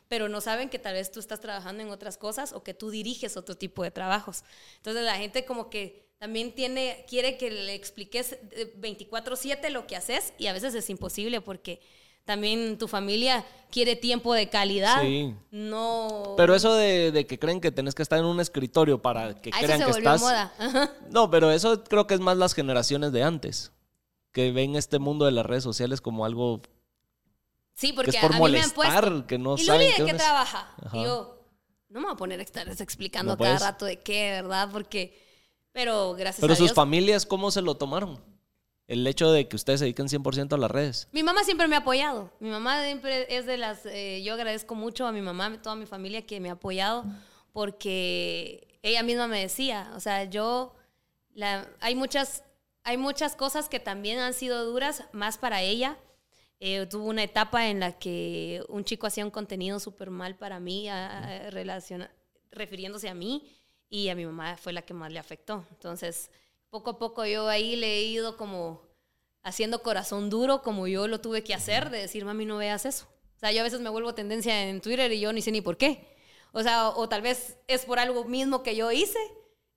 [0.07, 2.89] pero no saben que tal vez tú estás trabajando en otras cosas o que tú
[2.89, 4.43] diriges otro tipo de trabajos.
[4.77, 9.95] Entonces la gente como que también tiene, quiere que le expliques eh, 24/7 lo que
[9.95, 11.79] haces y a veces es imposible porque
[12.25, 15.01] también tu familia quiere tiempo de calidad.
[15.01, 15.33] Sí.
[15.51, 16.33] No...
[16.35, 19.49] Pero eso de, de que creen que tenés que estar en un escritorio para que
[19.53, 20.21] Ah, eso crean se que estás.
[20.21, 20.53] moda.
[21.09, 23.71] No, pero eso creo que es más las generaciones de antes.
[24.33, 26.61] Que ven este mundo de las redes sociales como algo
[27.73, 29.27] Sí, que porque es por a mí me han molestar, puesto.
[29.27, 30.75] que no ¿Y saben de qué trabaja?
[30.93, 31.39] Y yo,
[31.89, 33.61] no me voy a poner a estar explicando No cada puedes.
[33.61, 34.69] rato de qué, ¿verdad?
[34.71, 35.17] Porque,
[35.77, 36.75] pero gracias Pero a sus Dios.
[36.75, 38.19] familias, ¿cómo se lo tomaron?
[38.87, 41.07] El hecho de que ustedes se dediquen 100% a las redes.
[41.11, 42.31] Mi mamá siempre me ha apoyado.
[42.39, 43.85] Mi mamá siempre es de las.
[43.85, 47.03] eh, yo agradezco mucho a mi mamá, a toda mi familia que me ha apoyado,
[47.53, 50.73] porque ella misma me decía, o sea, yo.
[51.33, 52.43] La, hay, muchas,
[52.83, 55.97] hay muchas cosas que también han sido duras, más para ella.
[56.59, 60.59] Eh, tuvo una etapa en la que un chico hacía un contenido súper mal para
[60.59, 62.09] mí, a- a- relaciona-
[62.49, 63.43] refiriéndose a mí,
[63.89, 65.65] y a mi mamá fue la que más le afectó.
[65.71, 66.29] Entonces,
[66.69, 68.81] poco a poco yo ahí le he ido como
[69.43, 73.07] haciendo corazón duro, como yo lo tuve que hacer, de decir, mami, no veas eso.
[73.35, 75.61] O sea, yo a veces me vuelvo tendencia en Twitter y yo ni sé ni
[75.61, 76.15] por qué.
[76.51, 79.19] O sea, o, o tal vez es por algo mismo que yo hice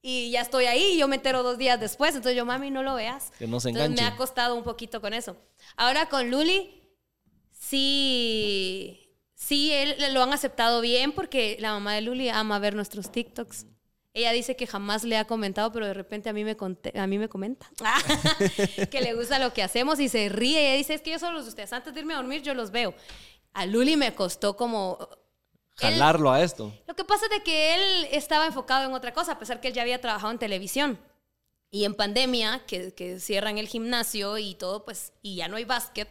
[0.03, 2.15] y ya estoy ahí y yo me entero dos días después.
[2.15, 3.31] Entonces yo, mami, no lo veas.
[3.39, 5.37] Que no se Entonces me ha costado un poquito con eso.
[5.77, 6.83] Ahora con Luli,
[7.53, 13.13] sí, sí, él lo han aceptado bien porque la mamá de Luli ama ver nuestros
[13.13, 13.67] TikToks.
[14.13, 16.57] Ella dice que jamás le ha comentado, pero de repente a mí me,
[16.95, 17.71] a mí me comenta
[18.91, 20.61] que le gusta lo que hacemos y se ríe.
[20.69, 22.55] Ella dice, es que yo solo los de ustedes, antes de irme a dormir, yo
[22.55, 22.95] los veo.
[23.53, 24.99] A Luli me costó como...
[25.81, 26.73] él- Jalarlo a esto.
[26.89, 29.69] lo que pasa es de que él estaba enfocado en otra cosa, a pesar que
[29.69, 30.99] él ya había trabajado en televisión.
[31.71, 35.65] Y en pandemia, que, que cierran el gimnasio y todo, pues, y ya no hay
[35.65, 36.09] básquet,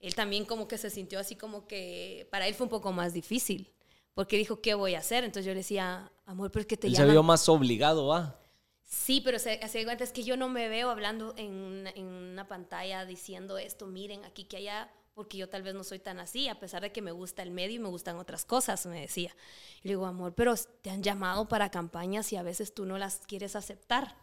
[0.00, 3.12] él también como que se sintió así como que para él fue un poco más
[3.12, 3.74] difícil.
[4.16, 5.24] Porque dijo, ¿qué voy a hacer?
[5.24, 8.40] Entonces yo le decía, amor, pero es que te Él se vio más obligado, ¿va?
[8.82, 12.06] Sí, pero se, se cuenta es que yo no me veo hablando en, una- en
[12.06, 16.18] una pantalla diciendo esto, miren aquí que allá, porque yo tal vez no soy tan
[16.18, 19.02] así, a pesar de que me gusta el medio y me gustan otras cosas, me
[19.02, 19.36] decía.
[19.82, 22.96] Y le digo, amor, pero te han llamado para campañas y a veces tú no
[22.96, 24.16] las quieres aceptar.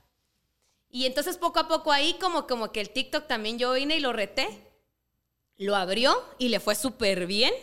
[0.89, 4.00] Y entonces poco a poco ahí como, como que el TikTok también yo vine y
[4.00, 4.48] lo reté,
[5.58, 7.54] lo abrió y le fue súper bien.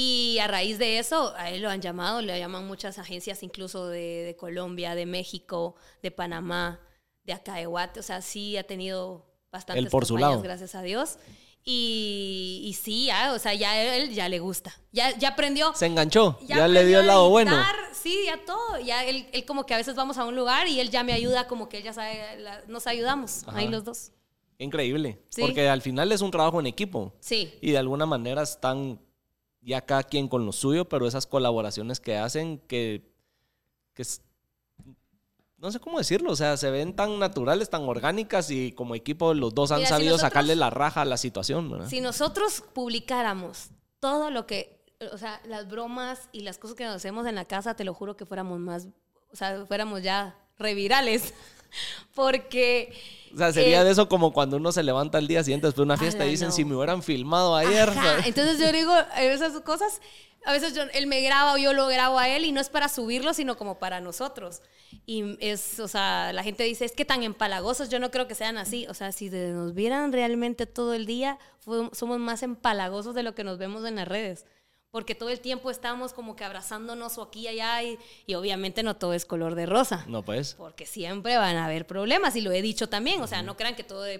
[0.00, 3.88] Y a raíz de eso, a él lo han llamado, le llaman muchas agencias, incluso
[3.88, 6.80] de, de Colombia, de México, de Panamá,
[7.24, 7.98] de acá de Guate.
[7.98, 10.40] O sea, sí ha tenido bastantes Él por su lado.
[10.40, 11.18] gracias a Dios.
[11.64, 14.72] Y, y sí, ya, o sea, ya a él ya le gusta.
[14.92, 15.74] Ya, ya aprendió.
[15.74, 16.38] Se enganchó.
[16.46, 17.56] Ya, le dio el lado bueno.
[17.92, 18.78] Sí, ya todo.
[18.78, 21.12] Ya él, él como que a veces vamos a un lugar y él ya me
[21.12, 23.58] ayuda, como que él ya sabe, la- nos ayudamos, Ajá.
[23.58, 24.12] ahí los dos.
[24.58, 25.18] Increíble.
[25.28, 25.40] Sí.
[25.42, 27.12] Porque al final es un trabajo en equipo.
[27.20, 27.52] Sí.
[27.60, 29.00] Y de alguna manera están
[29.60, 33.10] ya cada quien con lo suyo, pero esas colaboraciones que hacen que,
[33.94, 34.22] que es-
[35.56, 39.34] no sé cómo decirlo, o sea, se ven tan naturales, tan orgánicas y como equipo
[39.34, 41.68] los dos han Mira, si sabido nosotros- sacarle la raja a la situación.
[41.70, 41.88] ¿verdad?
[41.88, 46.94] Si nosotros publicáramos todo lo que, o sea, las bromas y las cosas que nos
[46.94, 48.86] hacemos en la casa, te lo juro que fuéramos más,
[49.32, 51.34] o sea, fuéramos ya revirales.
[52.14, 52.92] Porque
[53.34, 55.82] O sea, sería eh, de eso como cuando uno se levanta el día siguiente después
[55.86, 56.54] de una fiesta y dicen, no.
[56.54, 57.90] si me hubieran filmado ayer.
[58.24, 60.00] Entonces yo digo, esas cosas,
[60.44, 62.68] a veces yo- él me graba o yo lo grabo a él y no es
[62.70, 64.62] para subirlo, sino como para nosotros.
[65.06, 68.34] Y es, o sea, la gente dice, es que tan empalagosos, yo no creo que
[68.34, 68.86] sean así.
[68.88, 71.38] O sea, si de- nos vieran realmente todo el día,
[71.92, 74.46] somos más empalagosos de lo que nos vemos en las redes.
[74.90, 78.82] Porque todo el tiempo estamos como que abrazándonos o aquí y allá y, y obviamente
[78.82, 80.04] no todo es color de rosa.
[80.08, 80.54] No, pues.
[80.54, 83.20] Porque siempre van a haber problemas y lo he dicho también.
[83.20, 84.18] O sea, no crean que todo, de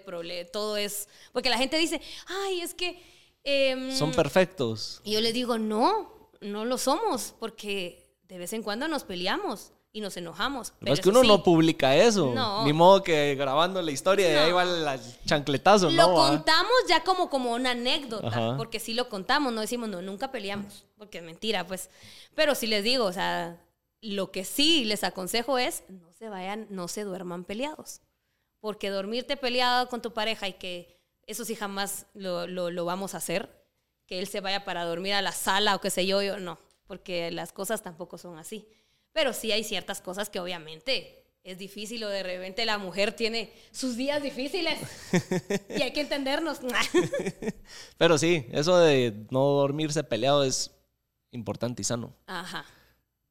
[0.53, 1.09] todo es...
[1.33, 3.03] Porque la gente dice, ay, es que...
[3.45, 5.01] em, Son perfectos.
[5.05, 9.73] y yo les digo, no, no lo somos, porque de vez en cuando nos peleamos
[9.99, 10.73] y nos enojamos.
[10.81, 12.33] Pero es que uno sí, no publica eso.
[12.35, 12.65] No.
[12.65, 14.57] Ni modo que grabando la historia y ahí No.
[14.57, 14.63] va
[14.95, 16.15] el chancletazo, Lo ¿no?
[16.15, 16.29] va?
[16.29, 18.57] contamos ya como, como una anécdota, Ajá.
[18.57, 21.91] porque sí lo contamos, no decimos, no, nunca peleamos, porque es mentira, pues.
[22.35, 23.61] Pero sí les digo, o sea,
[24.01, 28.01] lo que sí les aconsejo es, no se vayan, no se duerman peleados.
[28.61, 33.15] Porque dormirte peleado con tu pareja y que eso sí jamás lo, lo- lo vamos
[33.15, 33.49] a hacer,
[34.07, 36.59] que él se vaya para dormir a la sala o qué sé yo, yo no,
[36.87, 38.67] porque las cosas tampoco son así.
[39.13, 43.53] Pero sí hay ciertas cosas que obviamente es difícil o de repente la mujer tiene
[43.71, 44.79] sus días difíciles
[45.71, 46.59] y hay que entendernos.
[47.97, 50.71] Pero sí, eso de no dormirse peleado es
[51.31, 52.13] importante y sano.
[52.27, 52.65] Ajá.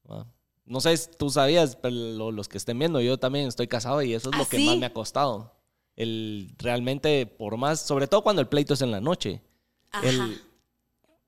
[0.10, 0.26] Ah,
[0.66, 4.02] No sé, si tú sabías, pero lo- los que estén viendo, yo también estoy casado
[4.02, 4.66] y eso es ¿Ah, lo que sí?
[4.66, 5.54] más me ha costado.
[5.96, 9.42] El realmente, por más, sobre todo cuando el pleito es en la noche,
[9.92, 10.08] Ajá.
[10.08, 10.42] el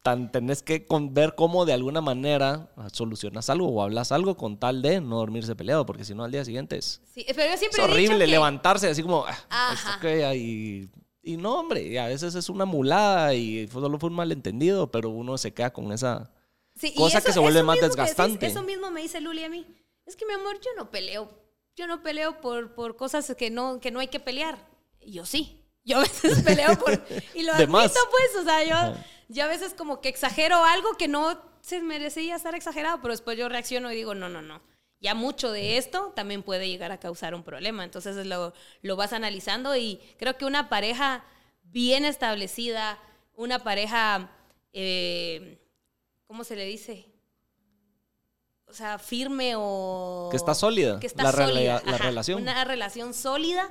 [0.09, 4.57] tan tenés que con- ver cómo de alguna manera solucionas algo o hablas algo con
[4.57, 7.53] tal de no dormirse peleado, porque si no al día siguiente es, Sí, pero yo
[7.53, 10.89] es siempre he dicho horrible que- levantarse así como, ah, que hay",
[11.23, 14.89] y, y no, hombre, y a veces es una mulada y solo fue un malentendido,
[14.91, 16.31] pero uno se queda con esa...
[16.75, 18.45] Sí, Cosa que se vuelve más que decís, desgastante.
[18.47, 19.65] eso mismo me dice Luli a mí.
[20.05, 21.29] Es que mi amor, yo no peleo.
[21.75, 24.57] Yo no peleo por, por cosas que no, que no hay que pelear.
[25.01, 25.61] Y yo sí.
[25.83, 26.93] Yo a veces peleo por...
[27.35, 27.69] Y lo admito,
[28.11, 28.35] pues.
[28.39, 28.95] O sea, yo.
[29.29, 33.37] Yo a veces como que exagero algo que no se merecía estar exagerado, pero después
[33.37, 34.61] yo reacciono y digo, no, no, no.
[34.99, 37.83] Ya mucho de esto también puede llegar a causar un problema.
[37.83, 41.23] Entonces lo, lo vas analizando y creo que una pareja
[41.63, 42.99] bien establecida,
[43.35, 44.31] una pareja,
[44.73, 45.61] eh,
[46.25, 47.05] ¿cómo se le dice?
[48.65, 50.27] O sea, firme o...
[50.31, 51.81] Que está sólida, Que está la sólida.
[51.85, 52.05] la ajá.
[52.05, 52.41] relación.
[52.41, 53.69] Una relación sólida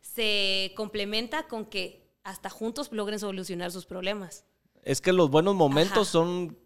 [0.00, 4.44] se complementa con que hasta juntos logren solucionar sus problemas.
[4.84, 6.04] Es que los buenos momentos Ajá.
[6.12, 6.58] son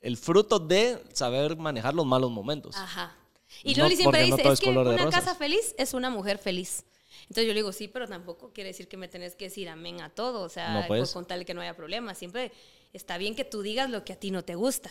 [0.00, 2.76] el fruto de saber manejar los malos momentos.
[2.76, 3.16] Ajá.
[3.62, 5.10] Y No, Luli siempre no dice, es es que una rosas".
[5.14, 6.84] casa feliz es una mujer feliz.
[7.22, 10.00] Entonces yo le digo, sí, pero tampoco quiere decir que me tenés que decir amén
[10.00, 11.12] a todo, o sea, No, pues.
[11.12, 12.18] con- tal de que no haya problemas.
[12.18, 12.52] Siempre
[12.92, 14.90] está bien que tú digas lo que a ti no te gusta,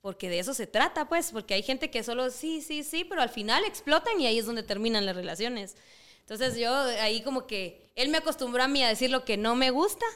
[0.00, 3.22] porque de eso se trata, pues, porque hay gente que solo sí, sí, sí, pero
[3.22, 5.76] al final explotan y ahí es donde terminan las relaciones.
[6.20, 9.56] Entonces yo ahí como que él me acostumbró a mí a decir lo que no
[9.56, 10.06] me gusta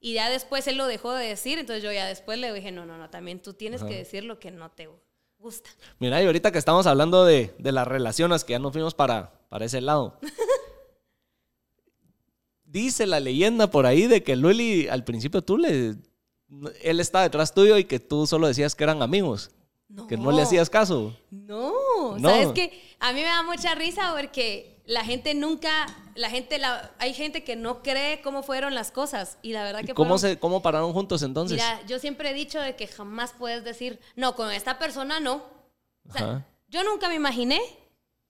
[0.00, 2.86] y ya después él lo dejó de decir, entonces yo ya después le dije, no,
[2.86, 4.88] no, no, también tú tienes que decir lo que no te
[5.38, 5.70] gusta.
[5.98, 9.32] Mira, y ahorita que estamos hablando de, de las relaciones, que ya nos fuimos para,
[9.48, 10.18] para ese lado.
[12.64, 15.94] Dice la leyenda por ahí de que Luli, al principio tú le...
[16.82, 19.50] Él estaba detrás tuyo y que tú solo decías que eran amigos.
[20.06, 21.16] Que no le hacías caso.
[21.30, 21.72] No,
[22.18, 22.28] No.
[22.28, 26.90] sabes que a mí me da mucha risa porque la gente nunca, la gente, la,
[26.98, 30.18] hay gente que no cree cómo fueron las cosas y la verdad que ¿Cómo, fueron-
[30.18, 31.56] se, ¿Cómo pararon juntos entonces?
[31.56, 35.42] Mira, yo siempre he dicho de que jamás puedes decir, no, con esta persona no.
[36.08, 37.60] O sea, yo nunca me imaginé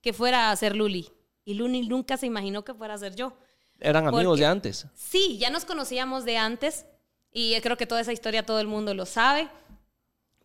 [0.01, 1.09] que fuera a ser Luli
[1.45, 3.35] y Luli nunca se imaginó que fuera a ser yo.
[3.79, 4.87] Eran amigos de antes.
[4.97, 6.87] Sí, ya nos conocíamos de antes
[7.33, 9.49] y creo que toda esa historia todo el mundo lo sabe,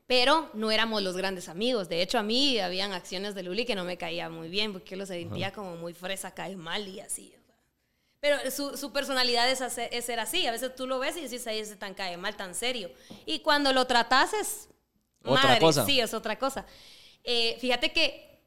[0.07, 1.89] pero no éramos los grandes amigos.
[1.89, 4.95] De hecho, a mí habían acciones de Luli que no me caía muy bien porque
[4.95, 7.33] lo sentía como muy fresa, cae mal y así.
[8.19, 10.47] Pero su, su personalidad es, hacer- es ser así.
[10.47, 12.89] A veces tú lo ves y dices, ahí ese tan cae mal, tan serio.
[13.25, 14.69] Y cuando lo tratas es
[15.25, 15.85] Otra madre, cosa.
[15.85, 16.65] Sí, es otra cosa.
[17.23, 18.39] Eh, fíjate que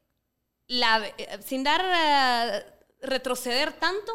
[0.69, 2.65] la, eh, sin dar eh,
[3.03, 4.13] retroceder tanto,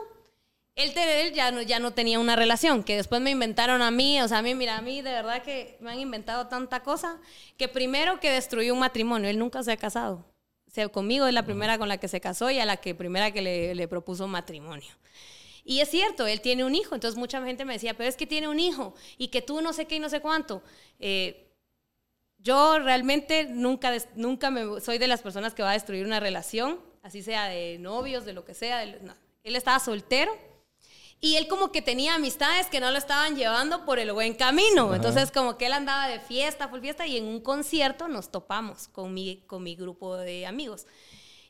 [0.76, 4.22] él, él ya, no, ya no tenía una relación, que después me inventaron a mí,
[4.22, 7.19] o sea, a mí, mira, a mí de verdad que me han inventado tanta cosa,
[7.57, 10.26] que primero que destruyó un matrimonio, él nunca se ha casado.
[10.67, 12.95] O sea, conmigo es la primera con la que se casó y a la que
[12.95, 14.89] primera que le, propuso matrimonio.
[15.65, 18.26] Y es cierto, él tiene un hijo, entonces mucha gente me decía, pero es que
[18.26, 20.63] tiene un hijo y que tú no sé qué y no sé cuánto.
[20.99, 21.51] Eh,
[22.39, 26.80] yo realmente nunca, nunca me, soy de las personas que va a destruir una relación,
[27.03, 28.82] así sea de novios, de lo que sea.
[28.82, 30.32] Él estaba soltero
[31.24, 34.88] y él como que tenía amistades que no lo estaban llevando por el buen camino.
[34.88, 34.95] Ajá.
[34.95, 38.88] Entonces como que él andaba de fiesta, full fiesta y en un concierto nos topamos
[38.88, 40.88] con mi, con mi grupo de amigos.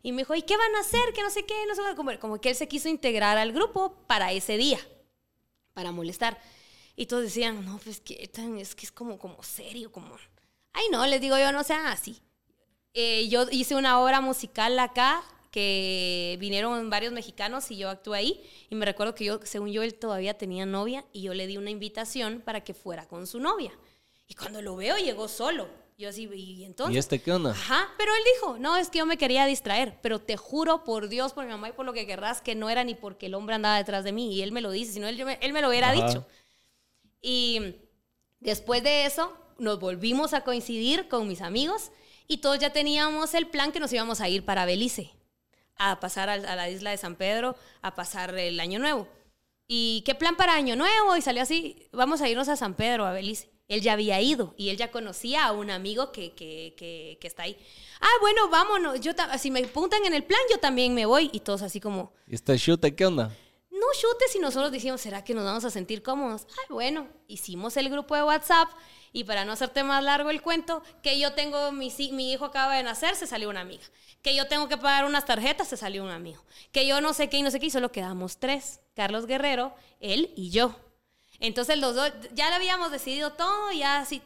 [0.03, 1.13] Y me dijo, ¿y qué van a hacer?
[1.13, 1.95] Que no sé qué, no sé qué.
[1.95, 4.79] Como, como que él se quiso integrar al grupo para ese día,
[5.73, 6.37] para molestar.
[6.95, 10.17] Y todos decían, no, pues que tan- es que es como, como serio, como...
[10.73, 12.21] Ay, no, les digo yo, no sean así.
[12.93, 18.49] Eh, yo hice una obra musical acá que vinieron varios mexicanos y yo actué ahí.
[18.69, 21.57] Y me recuerdo que yo, según yo, él todavía tenía novia y yo le di
[21.57, 23.71] una invitación para que fuera con su novia.
[24.27, 25.67] Y cuando lo veo, llegó solo.
[25.97, 26.95] Yo así, ¿y entonces?
[26.95, 27.51] ¿Y este qué onda?
[27.51, 31.09] Ajá, pero él dijo, no, es que yo me quería distraer, pero te juro por
[31.09, 33.35] Dios, por mi mamá y por lo que querrás, que no era ni porque el
[33.35, 34.33] hombre andaba detrás de mí.
[34.33, 36.07] Y él me lo dice, si no, él, me- él me lo hubiera Ajá.
[36.07, 36.25] dicho.
[37.21, 37.75] Y
[38.39, 41.91] después de eso, nos volvimos a coincidir con mis amigos
[42.27, 45.11] y todos ya teníamos el plan que nos íbamos a ir para Belice,
[45.89, 49.07] a pasar al- a, la isla de San Pedro, a pasar el año nuevo.
[49.67, 51.15] ¿Y qué plan para año nuevo?
[51.15, 53.49] Y salió así, vamos a irnos a San Pedro, a Belice.
[53.69, 57.27] Él ya había ido y él ya conocía a un amigo que, que, que, que
[57.27, 57.57] está ahí.
[58.01, 58.99] Ah, bueno, vámonos.
[58.99, 61.29] Yo si me apuntan en el plan, yo también me voy.
[61.31, 63.31] Y todos así como, ¿Y este chute qué onda?
[63.71, 66.45] no chutes y nosotros decimos, ¿será que nos vamos a sentir cómodos?
[66.49, 68.69] Ay, bueno, hicimos el grupo de WhatsApp
[69.11, 72.75] y para no hacerte más largo el cuento, que yo tengo, mi, mi hijo acaba
[72.75, 73.83] de nacer, se salió una amiga.
[74.21, 76.43] Que yo tengo que pagar unas tarjetas, se salió un amigo.
[76.71, 78.79] Que yo no sé qué y no sé qué, y solo quedamos tres.
[78.93, 80.75] Carlos Guerrero, él y yo.
[81.39, 84.21] Entonces los dos, ya lo habíamos decidido todo, ya así.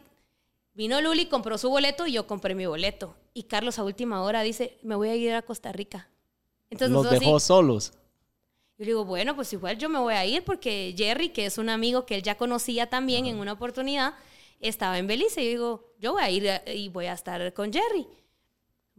[0.74, 3.16] Vino Luli, compró su boleto y yo compré mi boleto.
[3.34, 6.10] Y Carlos a última hora dice, me voy a ir a Costa Rica.
[6.70, 7.94] Entonces, los dejó solos.
[8.78, 11.58] Yo le digo, bueno, pues igual yo me voy a ir porque Jerry, que es
[11.58, 14.16] un amigo que él ya conocía también en una oportunidad,
[14.60, 15.42] estaba en Belice.
[15.42, 18.06] Y yo digo, yo voy a ir y voy a estar con Jerry.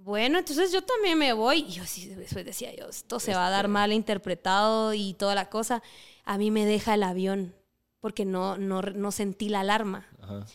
[0.07, 1.65] Bueno, entonces yo también me voy.
[1.69, 5.15] Y yo así después decía yo, esto se va a dar este mal interpretado y
[5.15, 5.83] toda la cosa.
[6.25, 7.57] A mí me deja el avión
[7.99, 10.07] porque no, no, no sentí la alarma.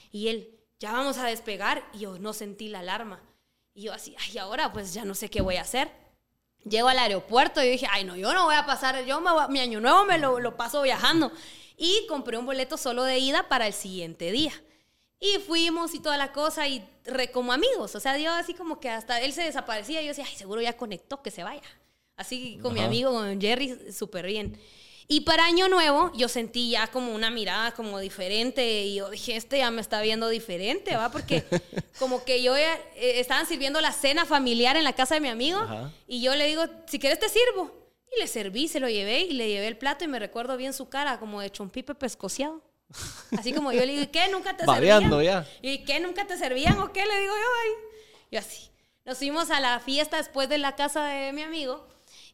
[0.10, 1.84] Y él, ya vamos a despegar.
[1.92, 3.20] Y yo no sentí la alarma.
[3.74, 5.92] Y yo así, ay, ahora pues ya no sé qué voy a hacer.
[6.64, 9.60] Llego al aeropuerto y dije, ay, no, yo no voy a pasar, yo me mi
[9.60, 11.30] año nuevo me lo, lo paso viajando.
[11.76, 14.54] Y compré un boleto solo de ida para el siguiente día.
[15.24, 16.84] Y fuimos y toda la cosa y
[17.32, 17.94] como amigos.
[17.96, 20.62] O sea, yo así como que hasta él se desaparecía y yo decía, ay, seguro
[20.62, 21.62] ya conectó, que se vaya.
[22.18, 24.60] Así con mi amigo, con Jerry, súper bien.
[25.08, 29.36] Y para Año Nuevo yo sentí ya como una mirada como diferente y yo dije,
[29.36, 31.12] este ya me está viendo diferente, ¿va?
[31.12, 31.44] Porque
[32.00, 35.30] como que yo ya, eh, estaban sirviendo la cena familiar en la casa de mi
[35.30, 35.60] amigo
[36.08, 37.72] y yo le digo, si quieres te sirvo.
[38.16, 40.74] Y le serví, se lo llevé y le llevé el plato y me recuerdo bien
[40.74, 42.62] su cara como de chompipe pescociado.
[43.38, 44.28] Así como yo le digo, ¿y qué?
[44.30, 45.10] ¿Nunca te servían?
[45.24, 45.48] ya.
[45.62, 46.00] ¿Y qué?
[46.00, 47.06] ¿Nunca te servían o qué?
[47.06, 47.72] Le digo yo, ay.
[48.32, 48.70] Yo así.
[49.06, 51.88] Nos fuimos a la fiesta después de la casa de mi amigo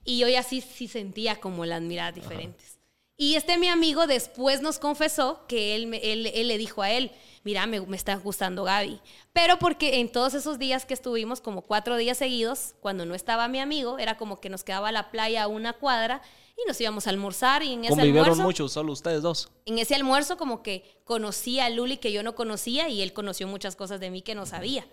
[0.03, 2.77] y yo ya sí, sí sentía como las miradas diferentes.
[3.19, 7.11] Y este mi amigo después nos confesó que él, él, él le dijo a él,
[7.43, 9.01] mira, me, me, está gustando Gaby.
[9.33, 13.47] Pero porque en todos esos días que estuvimos, como cuatro días seguidos, cuando no estaba
[13.47, 16.21] mi amigo, era como que nos quedaba la playa a una cuadra
[16.57, 18.41] y nos íbamos a almorzar y en ese almuerzo...
[18.41, 19.51] mucho, solo ustedes dos.
[19.65, 23.47] En ese almuerzo como que conocí a Luli que yo no conocía y él conoció
[23.47, 24.87] muchas cosas de mí que no sabía.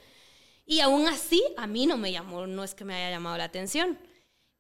[0.67, 3.45] Y aún así, a mí no me llamó, no es que me haya llamado la
[3.45, 3.99] atención.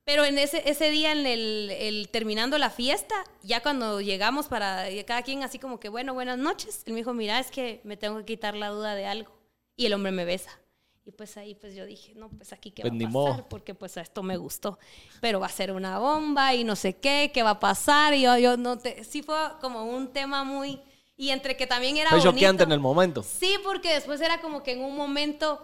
[0.05, 5.23] Pero en ese, ese día, en el, terminando la fiesta, ya cuando llegamos para cada
[5.23, 8.19] quien así como que, bueno, buenas noches, él me dijo, mira, es que me tengo
[8.19, 9.33] que quitar la duda de algo.
[9.77, 10.59] Y el hombre me besa.
[11.07, 13.75] Y pues ahí pues yo dije, no, pues aquí qué va a pues pasar, porque
[13.75, 14.79] pues esto me gustó,
[15.21, 18.15] pero va a ser una bomba y no sé qué, qué va a pasar.
[18.15, 20.81] Y yo, yo no te, sí fue como un tema muy,
[21.17, 22.09] y entre que también era...
[22.09, 23.23] Fue choqueante en el momento.
[23.23, 25.61] Sí, porque después era como que en un momento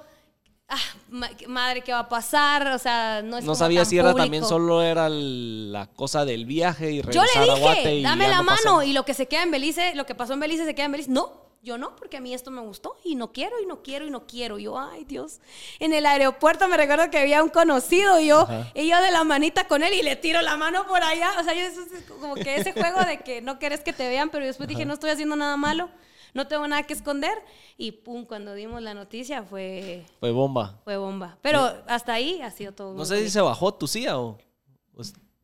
[0.69, 2.69] ah, madre, ¿qué va a pasar?
[2.69, 6.93] O sea, no es No sabía si era también solo era la cosa del viaje
[6.93, 9.27] y regresar Yo le dije, a Guate y dame la mano y lo que se
[9.27, 11.11] queda en Belice, lo que pasó en Belice se queda en Belice.
[11.11, 14.07] No, yo no, porque a mí esto me gustó y no quiero y no quiero
[14.07, 14.59] y no quiero.
[14.59, 15.41] yo, ay Dios.
[15.79, 19.25] En el aeropuerto me recuerdo que había un conocido y yo, y yo de la
[19.25, 21.33] manita con él y le tiro la mano por allá.
[21.39, 24.09] O sea, yo eso es como que ese juego de que no quieres que te
[24.09, 25.91] vean, pero después dije, no estoy haciendo nada malo,
[26.33, 27.37] no tengo nada que esconder.
[27.77, 30.07] Y pum, cuando dimos la noticia fue...
[30.19, 30.81] Fue bomba.
[30.85, 31.39] Fue bomba.
[31.43, 32.95] Pero hasta ahí ha sido todo.
[32.95, 34.39] No sé si se bajó tu silla o...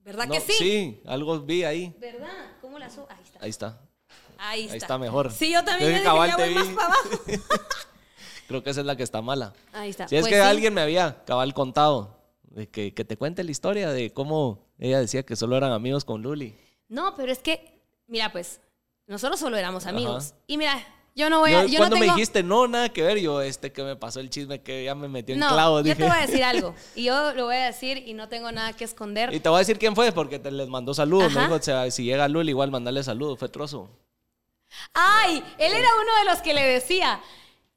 [0.03, 0.53] ¿Verdad que sí?
[0.53, 1.95] Sí, algo vi ahí.
[1.99, 2.29] ¿Verdad?
[2.61, 3.09] ¿Cómo la subo?
[3.11, 3.39] Ahí está.
[3.43, 3.86] Ahí está.
[4.39, 4.99] Ahí está.
[4.99, 5.33] mejor.
[5.33, 7.09] Sí, yo también me dije, ya voy más para abajo.
[8.49, 9.53] Creo que esa es la que está mala.
[9.73, 10.07] Ahí está.
[10.07, 13.51] Si es pues que alguien me había cabal contado, de que, que, te cuente la
[13.51, 16.55] historia de cómo ella decía que solo eran amigos con Luli.
[16.89, 18.61] No, pero es que, mira, pues,
[19.07, 20.35] nosotros solo éramos amigos.
[20.47, 20.85] Y mira,
[21.17, 21.65] yo no voy a.
[21.65, 24.61] Yo cuando me dijiste no, nada que ver, yo, este que me pasó el chisme
[24.61, 25.81] que ya me metió en clavo.
[25.81, 26.75] Yo te voy a decir algo.
[26.95, 29.33] Y yo lo voy a decir y no tengo nada que esconder.
[29.33, 31.33] Y te voy a decir quién fue, porque te les mandó saludos.
[31.33, 31.59] Me dijo,
[31.91, 33.39] si llega Luli, igual mandarle saludos.
[33.39, 33.89] Fue trozo.
[34.95, 37.21] Ay, él era uno de los que le decía,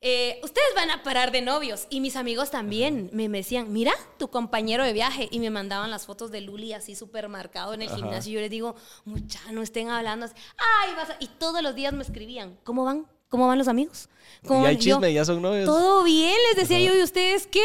[0.02, 1.88] eh, ustedes van a parar de novios.
[1.90, 5.28] Y mis amigos también me, decían, mira, tu compañero de viaje.
[5.32, 8.32] Y me mandaban las fotos de Luli así súper marcado en el gimnasio.
[8.32, 8.76] Y yo les digo,
[9.06, 10.36] mucha, no estén hablando así.
[10.58, 13.08] Ay, vas Y todos los días me escribían, ¿cómo van?
[13.28, 14.10] ¿Cómo van los amigos?
[14.48, 15.66] ¿Cómo hay chisme, ya son novios.
[15.66, 17.64] Todo bien, les decía yo, ¿y ustedes qué?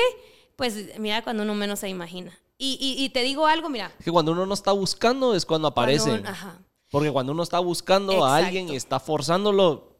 [0.56, 2.38] Pues mira, cuando uno menos se imagina.
[2.58, 3.92] Y, te digo algo, mira.
[4.02, 6.22] que cuando uno no está buscando es cuando aparece.
[6.24, 6.58] ajá.
[6.94, 9.96] Porque cuando uno está buscando a alguien y está forzándolo,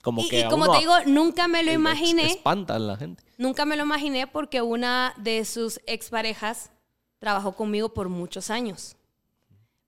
[0.00, 0.42] como que.
[0.42, 2.26] Y como te digo, nunca me lo imaginé.
[2.26, 3.24] Espanta a la gente.
[3.36, 6.70] Nunca me lo imaginé porque una de sus exparejas
[7.18, 8.94] trabajó conmigo por muchos años.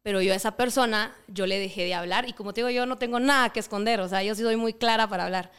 [0.03, 2.29] Pero yo a esa persona, yo le dejé de hablar.
[2.29, 4.01] Y como te digo, yo no tengo nada que esconder.
[4.01, 5.53] O sea, yo sí soy muy clara para hablar.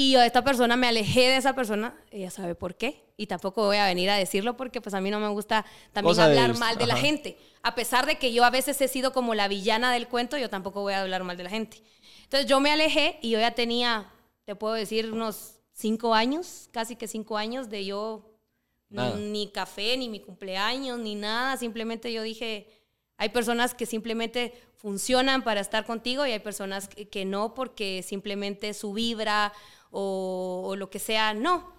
[0.00, 3.02] Y yo a esta persona me alejé de esa persona, ella sabe por qué.
[3.16, 6.20] Y tampoco voy a venir a decirlo porque pues a mí no me gusta también
[6.20, 7.36] hablar mal de la gente.
[7.64, 10.48] A pesar de que yo a veces he sido como la villana del cuento, yo
[10.48, 11.82] tampoco voy a hablar mal de la gente.
[12.22, 14.08] Entonces yo me alejé y yo ya tenía,
[14.44, 18.24] te puedo decir, unos cinco años, casi que cinco años de yo
[18.90, 21.56] ni café, ni mi cumpleaños, ni nada.
[21.56, 22.68] Simplemente yo dije,
[23.16, 28.72] Hay personas que simplemente funcionan para estar contigo y hay personas que no porque simplemente
[28.74, 29.52] su vibra
[29.90, 31.78] o, o lo que sea, no.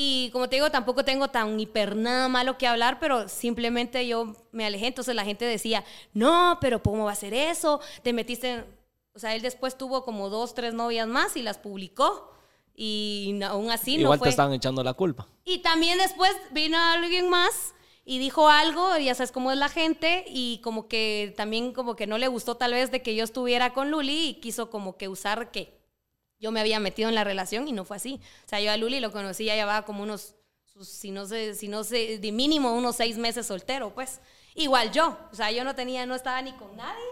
[0.00, 4.36] Y como te digo, tampoco tengo tan hiper nada malo que hablar, pero simplemente yo
[4.52, 4.86] me alejé.
[4.86, 5.84] Entonces la gente decía,
[6.14, 7.80] no, pero ¿cómo va a ser eso?
[8.04, 8.78] Te metiste en...
[9.12, 12.30] O sea, él después tuvo como dos, tres novias más y las publicó.
[12.76, 15.26] Y aún así no Igual te estaban echando la culpa.
[15.44, 17.74] Y también después vino alguien más
[18.04, 22.06] y dijo algo, ya sabes cómo es la gente, y como que también como que
[22.06, 25.08] no le gustó tal vez de que yo estuviera con Luli y quiso como que
[25.08, 25.77] usar que
[26.40, 28.20] yo me había metido en la relación y no fue así.
[28.44, 30.34] O sea, yo a Luli lo conocí, ya llevaba como unos,
[30.82, 34.20] si no sé, si no sé, de mínimo unos seis meses soltero, pues.
[34.54, 37.02] Igual yo, o sea, yo no tenía, no estaba ni con nadie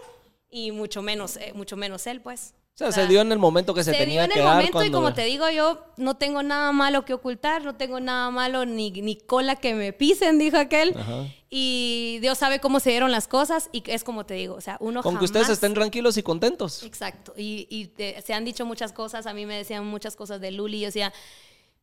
[0.49, 2.53] y mucho menos, eh, mucho menos él, pues.
[2.75, 4.45] O sea, se dio en el momento que se, Se tenía dio en que el
[4.45, 4.55] dar.
[4.55, 7.99] momento y cuando- como te digo yo, no tengo nada malo que ocultar, no tengo
[7.99, 10.95] nada malo ni, ni cola que me pisen, dijo aquel.
[10.95, 11.25] Ajá.
[11.49, 14.77] Y Dios sabe cómo se dieron las cosas y es como te digo, o sea,
[14.81, 15.19] uno Con jamás...
[15.19, 16.83] que ustedes estén tranquilos y contentos.
[16.83, 17.33] Exacto.
[17.37, 20.51] Y, y te- se han dicho muchas cosas, a mí me decían muchas cosas de
[20.51, 21.13] Luli, yo decía,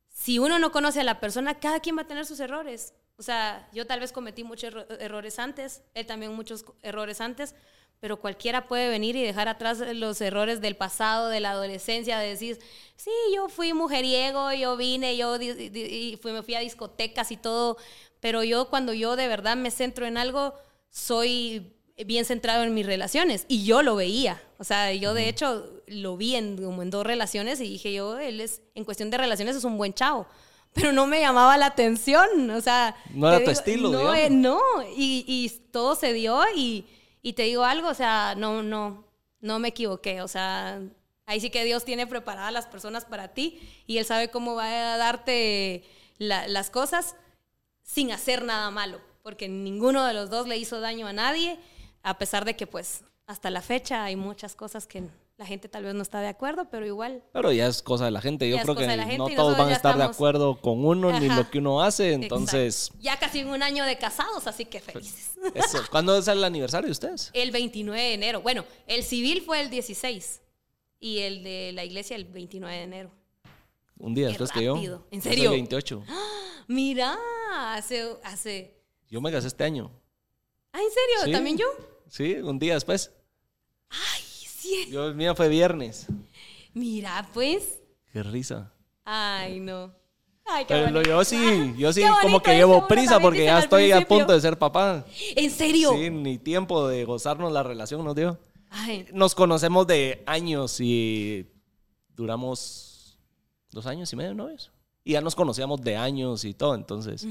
[0.09, 2.93] si uno no conoce a la persona, cada quien va a tener sus errores.
[3.17, 7.55] O sea, yo tal vez cometí muchos erro- errores antes, él también muchos errores antes,
[8.01, 12.29] pero cualquiera puede venir y dejar atrás los errores del pasado, de la adolescencia, de
[12.29, 12.59] decir,
[12.97, 17.79] sí, yo fui mujeriego, yo vine, yo y fui, me fui a discotecas y todo,
[18.25, 20.55] pero yo cuando yo de verdad me centro en algo,
[20.89, 21.75] soy
[22.07, 24.41] bien centrado en mis relaciones y yo lo veía.
[24.59, 28.19] O sea, yo de hecho lo vi en, como en dos relaciones y dije yo,
[28.19, 30.27] él es, en cuestión de relaciones es un buen chavo.
[30.73, 32.97] Pero no me llamaba la atención, o sea...
[33.11, 34.59] No era te tu estilo, no, eh, no,
[34.97, 36.87] y, y todo se dio y,
[37.21, 39.05] y te digo algo, o sea, no, no,
[39.41, 40.81] no me equivoqué, o sea,
[41.27, 44.95] ahí sí que Dios tiene preparadas las personas para ti y Él sabe cómo va
[44.95, 45.85] a darte
[46.17, 47.17] la- las cosas
[47.85, 51.59] sin hacer nada malo, porque ninguno de los dos le hizo daño a nadie,
[52.03, 55.05] a pesar de que pues hasta la fecha hay muchas cosas que
[55.37, 58.13] la gente tal vez no está de acuerdo, pero igual Pero ya es cosa de
[58.13, 58.49] la gente.
[58.49, 61.59] Yo creo que no todos van a estar de acuerdo con uno ni lo que
[61.59, 62.13] uno hace.
[62.13, 63.03] Entonces, Exacto.
[63.03, 65.33] ya casi un año de casados, así que felices.
[65.55, 65.79] eso.
[65.91, 67.31] ¿Cuándo es el aniversario de ustedes?
[67.33, 68.43] El 29 de enero.
[68.43, 70.41] Bueno, el civil fue el 16
[71.01, 73.11] y el de la iglesia el 29 de enero.
[73.99, 75.07] Un día Qué después que yo.
[75.11, 75.51] ¿En serio?
[75.51, 76.05] 28.
[76.69, 77.17] Mira,
[77.75, 78.81] hace, hace...
[79.09, 79.91] Yo me casé este año.
[80.73, 81.25] Ah, ¿en serio?
[81.27, 81.33] Sí.
[81.33, 81.67] ¿También yo?
[82.09, 83.13] Sí, un día después.
[83.91, 84.89] Ay, sí.
[84.91, 86.07] Yo, el mío fue viernes.
[86.73, 87.81] Mira, pues.
[88.13, 88.73] Qué risa.
[89.05, 89.95] Ay, no.
[90.47, 93.93] Ay, qué Pero yo sí, yo sí Qué como que llevo prisa porque ya estoy
[93.93, 95.05] a punto de ser papá.
[95.37, 95.93] ¿En serio?
[95.93, 98.39] Sí, ni tiempo de gozarnos la relación nos dio.
[98.71, 101.47] Ay, Nos conocemos de años y
[102.09, 102.94] duramos
[103.75, 104.71] dos años y medio novios.
[105.07, 107.27] Y ya nos conocíamos de años y todo, entonces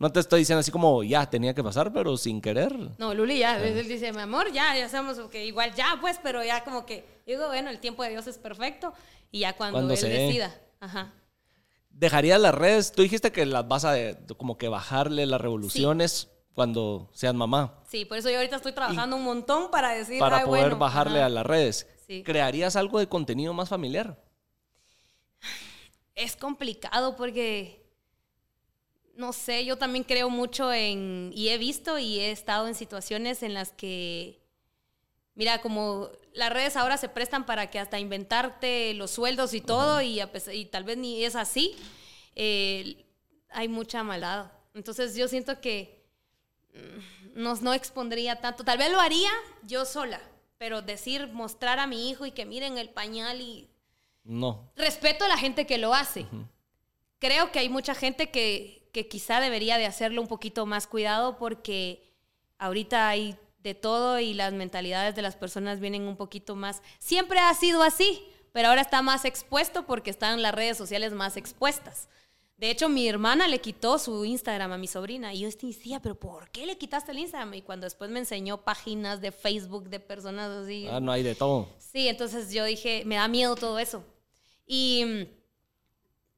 [0.00, 2.74] no te estoy diciendo así como ya tenía que pasar, pero sin querer.
[2.98, 6.42] No, Luli ya, él dice, mi amor, ya, ya sabemos que igual ya, pues, pero
[6.42, 8.92] ya como que, digo, bueno, el tiempo de Dios es perfecto
[9.30, 10.52] y ya cuando, Cuando él se decida.
[10.80, 11.12] Ajá.
[11.90, 13.94] Dejarías las redes, tú dijiste que las vas a
[14.36, 17.74] como que bajarle las revoluciones cuando seas mamá.
[17.88, 20.78] Sí, por eso yo ahorita estoy trabajando un montón para decir, para "Ay, poder bueno,
[20.78, 21.26] bajarle ajá".
[21.26, 21.86] a las redes.
[22.06, 22.22] Sí.
[22.24, 24.18] ¿Crearías algo de contenido más familiar?
[26.14, 27.82] Es complicado porque,
[29.14, 33.42] no sé, yo también creo mucho en, y he visto y he estado en situaciones
[33.42, 34.40] en las que,
[35.34, 40.00] mira, como las redes ahora se prestan para que hasta inventarte los sueldos y todo,
[40.02, 41.74] y, a pesar- y tal vez ni es así,
[42.36, 43.04] eh,
[43.50, 44.50] hay mucha maldad.
[44.74, 46.02] Entonces yo siento que
[46.74, 49.30] mm, no, no expondría tanto, tal vez lo haría
[49.66, 50.20] yo sola,
[50.58, 53.68] pero decir, mostrar a mi hijo y que miren el pañal y
[54.24, 54.70] No.
[54.76, 56.26] respeto a la gente que lo hace.
[57.18, 61.38] Creo que hay mucha gente que, que quizá debería de hacerlo un poquito más cuidado
[61.38, 62.12] porque
[62.58, 66.82] ahorita hay de todo y las mentalidades de las personas vienen un poquito más...
[66.98, 71.36] Siempre ha sido así, pero ahora está más expuesto porque están las redes sociales más
[71.36, 72.08] expuestas.
[72.56, 76.14] De hecho, mi hermana le quitó su Instagram a mi sobrina y yo decía, pero
[76.14, 77.54] ¿por qué le quitaste el Instagram?
[77.54, 80.86] Y cuando después me enseñó páginas de Facebook de personas así...
[80.88, 81.68] Ah, no hay de todo.
[81.78, 84.04] Sí, entonces yo dije, me da miedo todo eso.
[84.74, 85.28] Y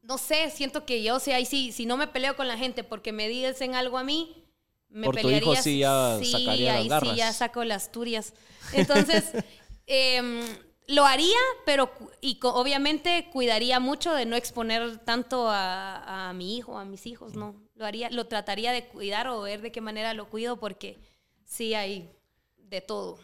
[0.03, 2.83] no sé, siento que yo, si ahí sí, si no me peleo con la gente
[2.83, 4.45] porque me dicen algo a mí,
[4.89, 5.53] me Por tu pelearía.
[5.53, 7.11] hijo sí ya sí, sacaría las ahí garras.
[7.11, 8.35] sí ya saco las turias.
[8.73, 9.25] Entonces,
[9.87, 10.41] em,
[10.89, 16.77] lo haría, pero y obviamente cuidaría mucho de no exponer tanto a, a mi hijo,
[16.77, 17.55] a mis hijos, no.
[17.77, 20.99] Lo haría, lo trataría de cuidar o ver de qué manera lo cuido porque
[21.45, 22.11] sí hay
[22.59, 23.19] de todo.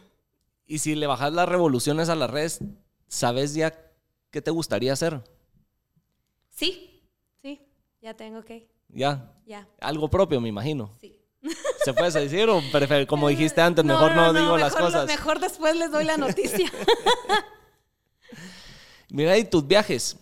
[0.65, 2.59] Y si le bajas las revoluciones a las redes,
[3.07, 3.90] ¿sabes ya
[4.31, 5.21] qué te gustaría hacer?
[6.49, 7.01] Sí,
[7.41, 7.61] sí,
[8.01, 9.33] ya tengo que, Ya.
[9.45, 10.91] ya, Algo propio, me imagino.
[10.99, 11.17] sí.
[11.83, 15.07] ¿Se puede decir o prefer- como dijiste antes, mejor no, digo las cosas?
[15.07, 16.71] Mejor después les doy la noticia.
[19.09, 20.17] Mira, y tus viajes.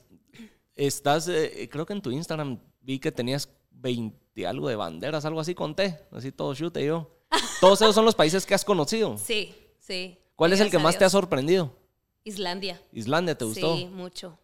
[0.75, 5.41] Estás, eh, creo que en tu Instagram vi que tenías 20 algo de banderas, algo
[5.41, 5.99] así, conté.
[6.11, 7.11] Así todo chute yo.
[7.59, 9.17] Todos esos son los países que has conocido.
[9.17, 10.17] sí, sí.
[10.35, 11.75] ¿Cuál es el que más te ha sorprendido?
[12.23, 12.81] Islandia.
[12.91, 13.75] Islandia, ¿te gustó?
[13.75, 14.37] Sí, mucho,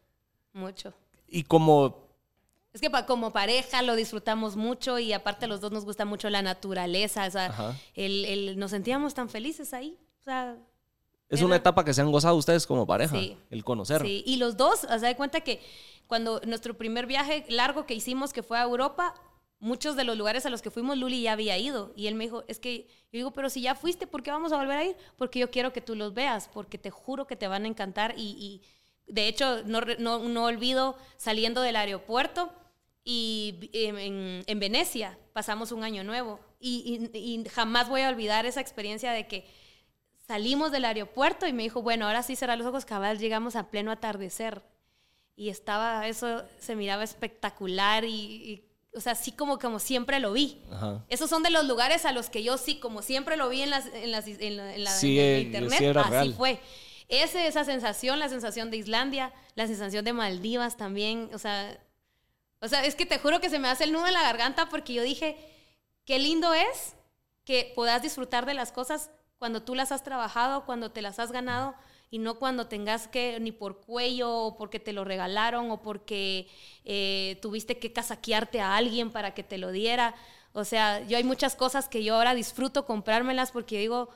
[0.53, 0.93] mucho.
[1.27, 2.03] Y como,
[2.73, 6.29] Es que pa- como pareja lo disfrutamos mucho y aparte los dos nos gusta mucho
[6.29, 9.97] la naturaleza, o sea, el, el- nos sentíamos tan felices ahí.
[10.21, 10.57] O sea,
[11.29, 13.37] es Era- una etapa que se han gozado ustedes como pareja, Sí.
[13.49, 14.01] el conocer.
[14.01, 15.61] Sí, y los dos, o sea, de cuenta que
[16.07, 19.15] cuando nuestro primer viaje largo que hicimos, que fue a Europa,
[19.65, 21.91] muchos de los lugares a los que fuimos, Luli ya había ido.
[21.95, 24.51] Y él me dijo, es que, yo digo, pero si ya fuiste, ¿por qué vamos
[24.51, 24.95] a volver a ir?
[25.17, 28.13] Porque yo quiero que tú los veas, porque te juro que te van a encantar.
[28.17, 28.61] Y,
[29.07, 32.51] y, de hecho, no, no, no olvido saliendo del aeropuerto
[33.03, 36.39] y en, en- en Venecia pasamos un año nuevo.
[36.59, 39.45] Y, y- y jamás voy a olvidar esa experiencia de que
[40.27, 43.69] salimos del aeropuerto y me dijo, bueno, ahora sí cerrar los ojos, cabal, llegamos a
[43.69, 44.61] pleno atardecer.
[45.35, 48.64] Y estaba, eso se miraba espectacular y, y,
[48.95, 50.61] o sea, sí como, como siempre lo vi.
[50.71, 51.03] Ajá.
[51.09, 53.69] Esos son de los lugares a los que yo sí, como siempre lo vi en,
[53.69, 56.33] las, en, las, en, la, en la- Sí, en eh, internet, sí era así real.
[56.35, 56.59] fue.
[57.07, 61.77] Ese, esa sensación, la sensación de Islandia, la sensación de Maldivas también, o sea,
[62.61, 64.69] o sea, es que te juro que se me hace el nudo en la garganta
[64.69, 65.37] porque yo dije,
[66.05, 66.95] qué lindo es
[67.43, 71.31] que puedas disfrutar de las cosas cuando tú las has trabajado, cuando te las has
[71.31, 71.75] ganado
[72.09, 76.47] y no cuando tengas que, ni por cuello, o porque te lo regalaron, o porque
[76.83, 80.15] eh, tuviste que casaquearte a alguien para que te lo diera.
[80.53, 84.09] O sea, yo hay muchas cosas que yo ahora disfruto comprármelas porque digo,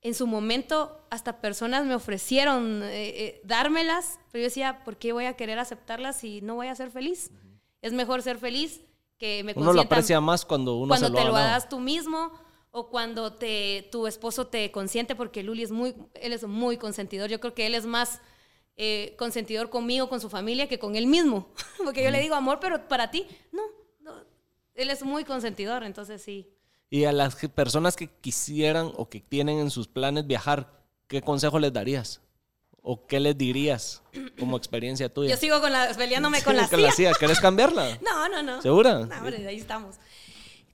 [0.00, 5.12] en su momento hasta personas me ofrecieron eh, eh, dármelas, pero yo decía, ¿por qué
[5.12, 7.30] voy a querer aceptarlas si no voy a ser feliz?
[7.82, 8.80] Es mejor ser feliz
[9.18, 11.80] que me Uno lo aprecia más cuando uno cuando se lo te lo das tú
[11.80, 12.32] mismo
[12.70, 17.30] o cuando te, tu esposo te consiente, porque Luli es muy, él es muy consentidor.
[17.30, 18.20] Yo creo que él es más
[18.76, 21.52] eh, consentidor conmigo, con su familia, que con él mismo.
[21.84, 23.62] porque yo le digo, amor, pero para ti, no,
[24.00, 24.12] no.
[24.74, 26.48] Él es muy consentidor, entonces sí.
[26.90, 30.72] Y a las personas que quisieran o que tienen en sus planes viajar,
[31.06, 32.22] ¿qué consejo les darías?
[32.80, 34.02] ¿O qué les dirías
[34.38, 35.30] como experiencia tuya?
[35.30, 37.10] Yo sigo con la, peleándome con la Con la CIA.
[37.10, 37.18] CIA.
[37.18, 37.98] ¿Querés cambiarla?
[38.02, 38.62] No, no, no.
[38.62, 39.00] ¿Segura?
[39.00, 39.96] No, hombre, ahí estamos.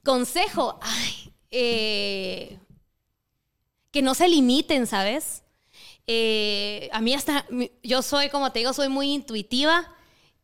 [0.04, 2.58] Consejo, ay, eh,
[3.90, 5.42] que no se limiten, ¿sabes?
[6.06, 7.46] Eh, a mí hasta,
[7.82, 9.88] yo soy, como te digo, soy muy intuitiva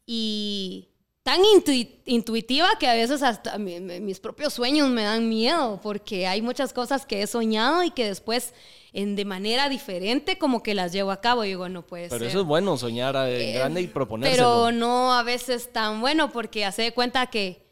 [0.07, 0.89] y
[1.23, 5.79] tan intui- intuitiva que a veces hasta mi- mi- mis propios sueños me dan miedo
[5.83, 8.55] porque hay muchas cosas que he soñado y que después
[8.93, 12.21] en, de manera diferente como que las llevo a cabo y digo, no puede Pero
[12.21, 12.29] ser.
[12.29, 14.43] eso es bueno, soñar en Eh, grande y proponérselo.
[14.67, 17.70] Pero no a veces tan bueno porque hace de cuenta que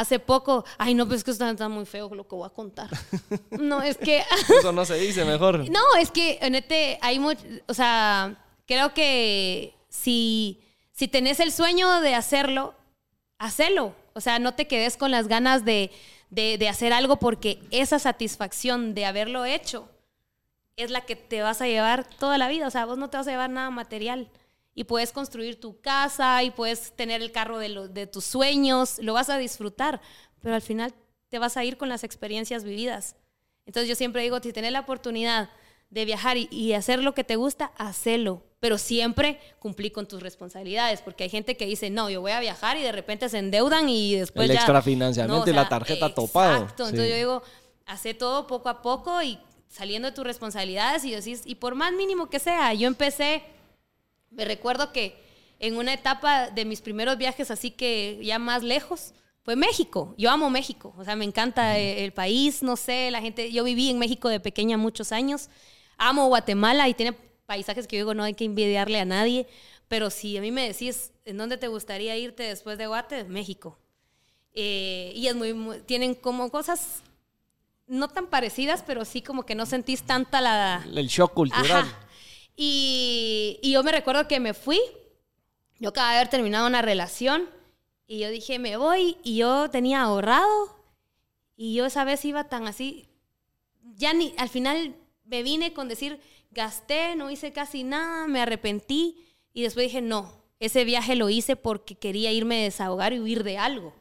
[0.00, 2.50] hace poco, ay no, pues es que está, está muy feo lo que voy a
[2.50, 2.88] contar.
[3.50, 4.22] No, es que,
[4.58, 5.68] Eso no se dice mejor.
[5.70, 8.36] no, es que nete, hay mucho, o sea,
[8.66, 10.60] creo que si,
[10.92, 12.74] si tenés el sueño de hacerlo,
[13.38, 13.94] hacelo.
[14.14, 15.90] O sea, no te quedes con las ganas de,
[16.30, 19.88] de, de hacer algo porque esa satisfacción de haberlo hecho
[20.76, 22.66] es la que te vas a llevar toda la vida.
[22.66, 24.28] O sea, vos no te vas a llevar nada material.
[24.78, 28.98] Y puedes construir tu casa y puedes tener el carro de, lo- de tus sueños,
[29.00, 30.00] lo vas a disfrutar,
[30.40, 30.94] pero al final
[31.28, 33.16] te vas a ir con las experiencias vividas.
[33.66, 35.50] Entonces yo siempre digo, si tienes la oportunidad
[35.90, 38.44] de viajar y, y hacer lo que te gusta, hacelo.
[38.60, 42.38] Pero siempre cumplí con tus responsabilidades, porque hay gente que dice, no, yo voy a
[42.40, 44.60] viajar y de repente se endeudan y después El ya...
[44.60, 46.52] extrafinanciamiento y la tarjeta topado.
[46.62, 47.10] Exacto, entonces Sí.
[47.10, 47.42] yo digo,
[47.86, 51.92] hace todo poco a poco y saliendo de tus responsabilidades y decís, y por más
[51.92, 53.42] mínimo que sea, yo empecé,
[54.30, 55.16] me recuerdo que
[55.60, 59.12] en una etapa de mis primeros viajes, así que ya más lejos,
[59.42, 60.14] fue México.
[60.18, 63.64] Yo amo México, o sea, me encanta eh, el país, no sé, la gente, yo
[63.64, 65.48] viví en México de pequeña muchos años,
[65.96, 67.16] amo Guatemala y tiene
[67.46, 69.46] paisajes que yo digo, no hay que envidiarle a nadie,
[69.88, 73.24] pero si a mí me decís, ¿en dónde te gustaría irte después de Guate?
[73.24, 73.78] México.
[74.52, 77.02] Eh, y es muy, muy- tienen como cosas
[77.86, 80.86] no tan parecidas, pero sí como que no sentís tanta la...
[80.94, 81.70] El shock cultural.
[81.84, 82.07] Ajá.
[82.60, 84.80] Y, yo me recuerdo que me fui,
[85.78, 87.48] yo acababa de haber terminado una relación
[88.08, 90.76] y yo dije, me voy y yo tenía ahorrado
[91.56, 93.06] y yo esa vez iba tan así,
[93.94, 96.18] ya ni, al final me vine con decir,
[96.50, 101.54] gasté, no hice casi nada, me arrepentí y después dije, no, ese viaje lo hice
[101.54, 103.94] porque quería irme a desahogar y huir de algo.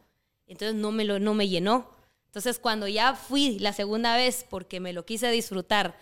[0.48, 1.91] Entonces no me, lo, no me llenó.
[2.26, 5.95] Entonces cuando ya fui la segunda vez porque me lo quise disfrutar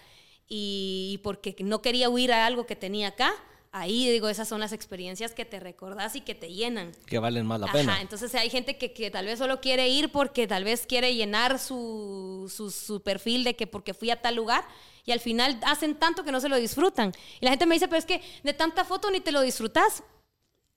[0.48, 3.34] y porque no quería huir a algo que tenía acá,
[3.72, 6.94] ahí digo, esas son las experiencias que te recordás y que te llenan.
[7.08, 8.02] Que valen más la Ajá, pena.
[8.02, 11.60] entonces hay gente que, que tal vez solo quiere ir porque tal vez quiere llenar
[11.60, 14.66] su, su, su, su perfil de que porque fui a tal lugar
[15.04, 17.12] y al final hacen tanto que no se lo disfrutan.
[17.42, 20.04] Y la gente me dice, pero es que de tanta foto ni te lo disfrutas.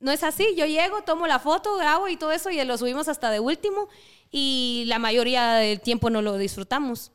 [0.01, 3.09] No es así, yo llego, tomo la foto, grabo y todo eso y lo subimos
[3.09, 3.89] hasta de último
[4.31, 7.11] y la mayoría del tiempo no lo disfrutamos.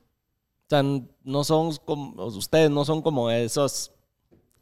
[0.65, 0.83] O sea,
[1.23, 3.91] no son como, ustedes no son como esos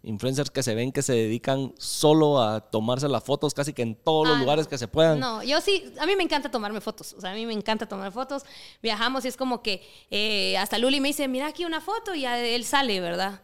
[0.04, 3.94] influencers que se ven que se dedican solo a tomarse las fotos casi que en
[3.96, 4.70] todos los Ah, lugares no.
[4.72, 5.20] que se puedan.
[5.20, 7.88] No, yo sí, a mí me encanta tomarme fotos, o sea, a mí me encanta
[7.88, 8.44] tomar fotos,
[8.82, 12.22] viajamos y es como que eh, hasta Luli me dice, mira aquí una foto y
[12.22, 13.44] ya él sale, ¿verdad?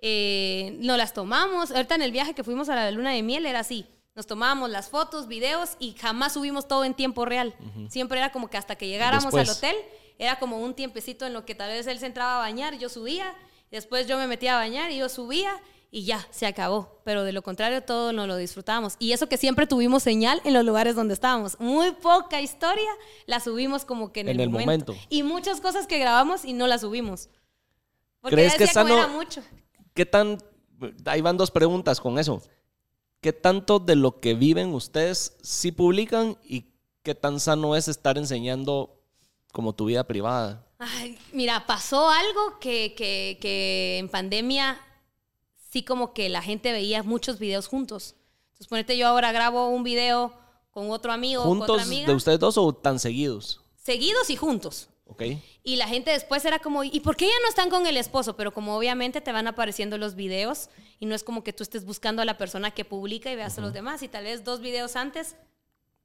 [0.00, 3.46] Eh, nos las tomamos, ahorita en el viaje que fuimos a la luna de miel
[3.46, 7.54] era así, nos tomábamos las fotos, videos y jamás subimos todo en tiempo real,
[7.88, 9.48] siempre era como que hasta que llegáramos Después.
[9.48, 9.76] al hotel,
[10.18, 12.88] era como un tiempecito en lo que tal vez él se entraba a bañar, yo
[12.88, 13.34] subía,
[13.70, 15.60] después yo me metía a bañar y yo subía
[15.90, 17.00] y ya, se acabó.
[17.04, 18.94] Pero de lo contrario, todo nos lo disfrutábamos.
[18.98, 21.60] Y eso que siempre tuvimos señal en los lugares donde estábamos.
[21.60, 22.88] Muy poca historia
[23.26, 24.92] la subimos como que en, En el, el momento.
[24.92, 25.06] momento.
[25.10, 27.28] Y muchas cosas que grabamos y no las subimos.
[28.22, 29.42] Porque ¿Crees que decía como sano- era mucho.
[29.92, 30.38] ¿Qué tan...
[31.04, 32.42] Ahí van dos preguntas con eso.
[33.20, 36.66] ¿Qué tanto de lo que viven ustedes sí publican y
[37.02, 38.98] qué tan sano es estar enseñando
[39.52, 40.66] como tu vida privada?
[40.78, 44.80] Ay, mira, pasó algo que, que, que en pandemia
[45.70, 48.16] sí como que la gente veía muchos videos juntos.
[48.48, 50.32] Entonces, ponete, yo ahora grabo un video
[50.70, 52.06] con otro amigo, con otra ¿Juntos amiga.
[52.08, 53.60] de ustedes dos o tan seguidos?
[53.76, 54.88] Seguidos y juntos.
[55.06, 55.22] ¿Ok?
[55.62, 58.34] Y la gente después era como, ¿y por qué ya no están con el esposo?
[58.34, 61.84] Pero como obviamente te van apareciendo los videos y no es como que tú estés
[61.84, 64.02] buscando a la persona que publica y veas a los demás.
[64.02, 65.36] Y tal vez dos videos antes,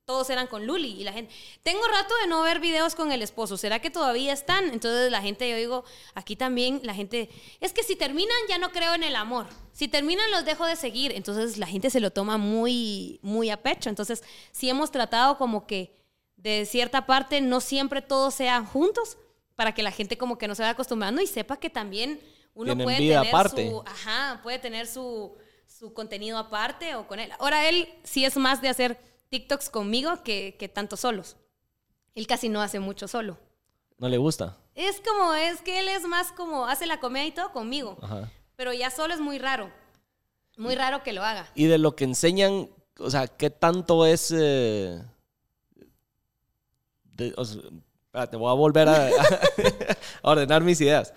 [0.07, 0.93] todos eran con Luli.
[0.99, 3.57] Y la gente, tengo rato de no ver videos con el esposo.
[3.57, 4.69] ¿Será que todavía están?
[4.71, 5.83] Entonces la gente, yo digo,
[6.15, 7.29] aquí también la gente,
[7.59, 9.47] es que si terminan ya no creo en el amor.
[9.73, 11.11] Si terminan los dejo de seguir.
[11.11, 13.89] Entonces la gente se lo toma muy, muy a pecho.
[13.89, 14.23] Entonces
[14.53, 15.93] sí hemos tratado como que
[16.37, 19.17] de cierta parte no siempre todos sean juntos
[19.57, 22.21] para que la gente como que no se vaya acostumbrando y sepa que también
[22.53, 23.69] uno Tienen puede tener aparte.
[23.69, 25.35] su ajá, puede tener su,
[25.67, 27.29] su contenido aparte o con él.
[27.39, 31.35] Ahora él sí es más de hacer TikToks conmigo que, que tanto solos.
[32.15, 33.37] Él casi no hace mucho solo.
[33.97, 34.57] ¿No le gusta?
[34.75, 37.97] Es como, es que él es más como, hace la comedia y todo conmigo.
[38.01, 38.31] Ajá.
[38.55, 39.71] Pero ya solo es muy raro.
[40.57, 41.47] Muy raro que lo haga.
[41.55, 44.31] Y de lo que enseñan, o sea, ¿qué tanto es...
[44.35, 45.01] eh,
[47.13, 47.61] de- o sea,
[48.05, 49.07] espérate, voy a volver a,
[50.23, 51.13] a ordenar mis ideas.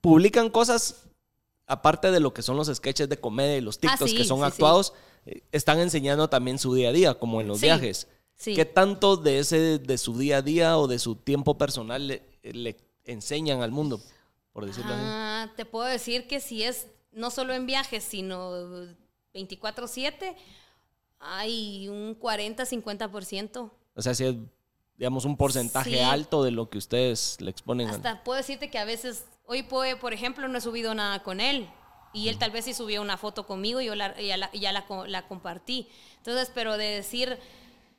[0.00, 1.04] Publican cosas,
[1.66, 4.24] aparte de lo que son los sketches de comedia y los TikToks Ah, sí, que
[4.24, 4.92] son sí, actuados,
[5.52, 8.08] están enseñando también su día a día, como en los Sí, viajes.
[8.34, 8.54] sí.
[8.54, 12.22] ¿Qué tanto de ese, de su día a día o de su tiempo personal le,
[12.42, 14.00] le enseñan al mundo?
[14.52, 15.02] Por decirlo así.
[15.06, 18.52] Ah, te puedo decir que si es no solo en viajes, sino
[19.32, 20.34] 24/7,
[21.20, 23.70] hay un 40-50%.
[23.96, 24.34] O sea, si es,
[24.96, 25.98] digamos, un porcentaje Sí.
[26.00, 27.88] alto de lo que ustedes le exponen.
[27.88, 31.22] al- Hasta puedo decirte que a veces, hoy puede, por ejemplo, no he subido nada
[31.22, 31.68] con él.
[32.14, 34.72] Y él tal vez sí subió una foto conmigo y yo la, ya, la, ya
[34.72, 35.88] la co- la compartí.
[36.18, 37.38] Entonces, pero de decir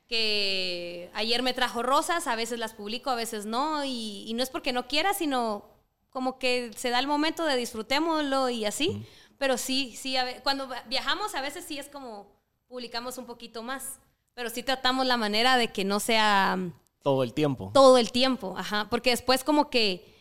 [0.08, 3.84] que ayer me trajo rosas, a veces las publico, a veces no.
[3.84, 5.64] Y, y no es porque no quiera, sino
[6.10, 9.06] como que se da el momento de disfrutémoslo y así.
[9.38, 12.26] Pero sí, sí, a cuando viajamos a veces sí es como
[12.68, 13.98] publicamos un poquito más.
[14.34, 16.58] Pero sí tratamos la manera de que no sea
[17.02, 17.70] todo el tiempo.
[17.72, 20.14] todo el tiempo, ajá, porque después como que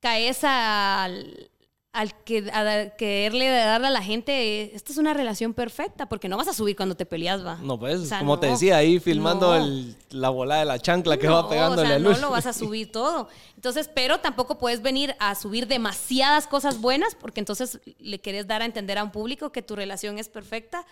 [0.00, 1.50] caes al,
[1.96, 6.36] al que, a quererle darle a la gente, esto es una relación perfecta, porque no
[6.36, 7.56] vas a subir cuando te peleas, va.
[7.56, 9.64] No, pues, O sea, como te decía, ahí filmando No.
[9.64, 12.12] el- la bola de la chancla que No, va pegándole o sea, luz.
[12.20, 13.28] no lo vas a subir todo.
[13.54, 18.62] Entonces, pero tampoco puedes venir a subir demasiadas cosas buenas, porque entonces le quieres dar
[18.62, 20.84] a entender a un público que tu relación es perfecta,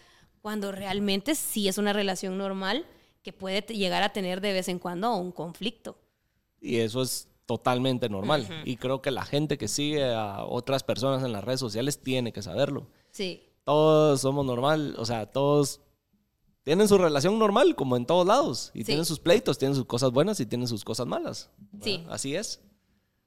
[0.43, 2.86] cuando realmente sí es una relación normal
[3.22, 5.97] que puede llegar a tener de vez en cuando un conflicto.
[6.60, 8.46] Y eso es totalmente normal.
[8.64, 12.32] Y creo que la gente que sigue a otras personas en las redes sociales tiene
[12.32, 12.86] que saberlo.
[13.10, 13.42] Sí.
[13.64, 15.80] Todos somos normal, o sea, todos
[16.62, 18.70] tienen su relación normal, como en todos lados.
[18.74, 18.84] Y Sí.
[18.86, 21.50] tienen sus pleitos, tienen sus cosas buenas y tienen sus cosas malas.
[21.82, 22.04] Sí.
[22.08, 22.60] Así es.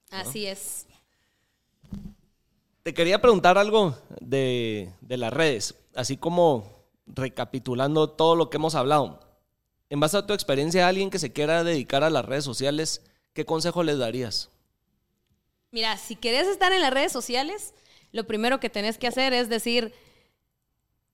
[0.09, 0.87] Así es.
[2.83, 8.75] Te quería preguntar algo de, de las redes, así como recapitulando todo lo que hemos
[8.75, 9.19] hablado.
[9.89, 13.03] En base a tu experiencia, alguien que se quiera dedicar a las redes sociales,
[13.37, 14.49] ¿qué consejo les darías?
[15.71, 17.75] Mira, si querés estar en las redes sociales,
[18.11, 19.93] lo primero que tenés que hacer es decir,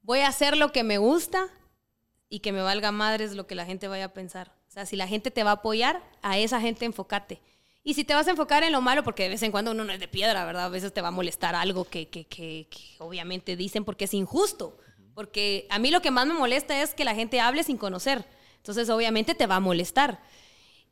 [0.02, 1.50] voy a hacer lo que me gusta
[2.30, 4.54] y que me valga madres lo que la gente vaya a pensar.
[4.70, 7.41] O sea, si la gente te va a apoyar, a esa gente enfócate.
[7.84, 9.84] Y si te vas a enfocar en lo malo, porque de vez en cuando uno
[9.84, 10.66] no es de piedra, ¿verdad?
[10.66, 14.14] A veces te va a molestar algo que, que, que- que obviamente dicen porque es
[14.14, 14.78] injusto.
[15.14, 18.26] Porque a mí lo que más me molesta es que la gente hable sin conocer.
[18.58, 20.22] Entonces, obviamente te va a molestar.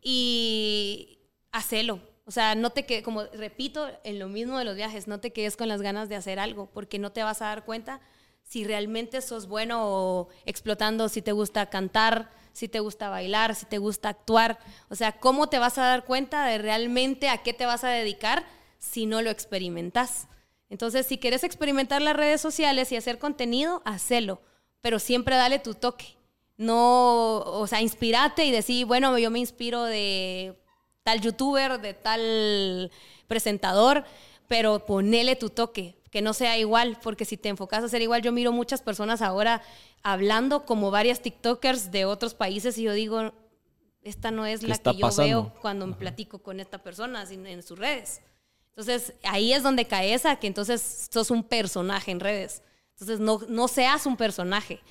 [0.02, 1.20] Y
[1.52, 2.00] hacelo.
[2.26, 5.34] O sea, no te quedes, como repito, en lo mismo de los viajes, no te
[5.34, 8.00] quedes con las ganas de hacer algo, porque no te vas a dar cuenta
[8.44, 13.78] si realmente sos bueno explotando, si te gusta cantar, si te gusta bailar, si te
[13.78, 14.60] gusta actuar.
[14.90, 17.90] O sea, ¿cómo te vas a dar cuenta de realmente a qué te vas a
[17.90, 18.46] dedicar
[18.78, 20.28] si no lo experimentas?
[20.70, 24.42] Entonces, si quieres experimentar las redes sociales y hacer contenido, hacelo,
[24.82, 26.18] pero siempre dale tu toque.
[26.58, 30.61] No, o sea, inspirate y decir, bueno, yo me inspiro de
[31.04, 32.92] tal youtuber, de tal
[33.28, 34.06] presentador,
[34.48, 38.22] pero ponele tu toque, que no sea igual, porque si te enfocas a ser igual,
[38.22, 39.62] yo miro muchas personas ahora
[40.04, 43.32] hablando como varias TikTokers de otros países y yo digo,
[44.04, 47.78] esta no es la que yo veo cuando me platico con esta persona en sus
[47.78, 48.22] redes.
[48.70, 52.64] Entonces, ahí es donde caes a que entonces sos un personaje en redes.
[52.94, 54.82] Entonces, no, no seas un personaje.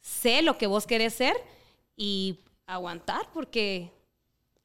[0.00, 1.36] Sé lo que vos querés ser
[1.96, 3.92] y aguantar, porque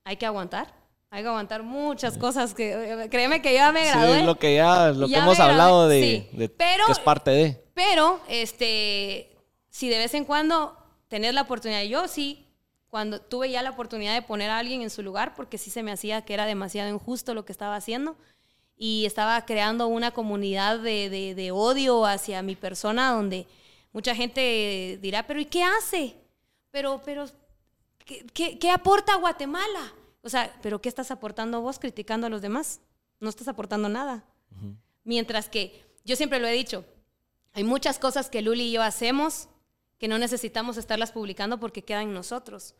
[0.08, 0.74] hay que aguantar.
[1.10, 4.20] Hay que aguantar muchas cosas que créeme que ya me gradué.
[4.20, 7.64] Sí, lo que ya lo que hemos hablado de, pero, que es parte de.
[7.74, 9.38] Pero este
[9.70, 10.76] si de vez en cuando
[11.08, 12.48] tenés la oportunidad, yo sí,
[12.90, 15.84] cuando tuve ya la oportunidad de poner a alguien en su lugar, porque sí se
[15.84, 18.18] me hacía que era demasiado injusto lo que estaba haciendo,
[18.76, 23.46] y estaba creando una comunidad de, odio hacia mi persona, donde
[23.92, 26.16] mucha gente dirá, pero ¿y qué hace?
[26.72, 27.26] Pero, pero,
[28.34, 29.94] ¿qué, qué, aporta Guatemala?
[30.22, 32.82] O sea, ¿pero qué estás aportando vos criticando a los demás?
[33.20, 34.26] No estás aportando nada.
[35.04, 36.86] Mientras que, yo siempre lo he dicho,
[37.54, 39.50] hay muchas cosas que Luli y yo hacemos
[39.98, 42.76] que no necesitamos estarlas publicando porque quedan en nosotros.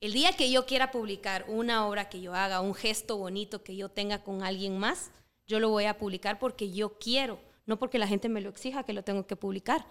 [0.00, 3.74] El día que yo quiera publicar una obra que yo haga, un gesto bonito que
[3.74, 5.10] yo tenga con alguien más,
[5.46, 8.84] yo lo voy a publicar porque yo quiero, no porque la gente me lo exija
[8.84, 9.86] que lo tengo que publicar.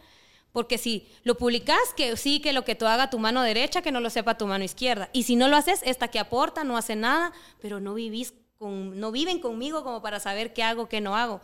[0.58, 3.92] Porque si lo publicas, que sí, que lo que tú haga tu mano derecha, que
[3.92, 5.08] no lo sepa tu mano izquierda.
[5.14, 7.32] Y si no lo haces, esta que aporta, no hace nada,
[7.62, 11.42] pero no vivís con, no viven conmigo como para saber qué hago, qué no hago.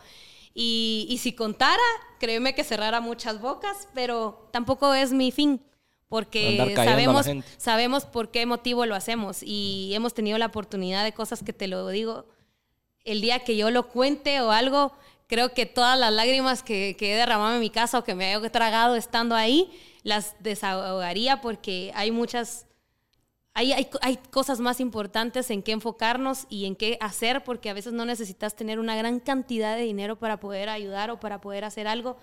[0.52, 1.80] Y, si contara,
[2.18, 5.62] créeme que cerrara muchas bocas, pero tampoco es mi fin,
[6.08, 7.26] porque sabemos,
[7.56, 11.68] sabemos por qué motivo lo hacemos y hemos tenido la oportunidad de cosas que te
[11.68, 12.26] lo digo,
[13.04, 14.92] el día que yo lo cuente o algo,
[15.26, 18.32] creo que todas las lágrimas que, que he derramado en mi casa o que me
[18.32, 19.72] haya tragado estando ahí,
[20.02, 22.66] las desahogaría porque hay muchas
[23.56, 27.92] hay, hay, cosas más importantes en qué enfocarnos y en qué hacer, porque a veces
[27.92, 31.86] no necesitas tener una gran cantidad de dinero para poder ayudar o para poder hacer
[31.86, 32.16] algo.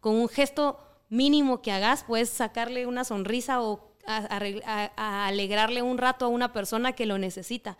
[0.00, 0.78] Con un gesto
[1.10, 7.04] mínimo que hagas, puedes sacarle una sonrisa o alegrarle un rato a una persona que
[7.04, 7.76] lo necesita.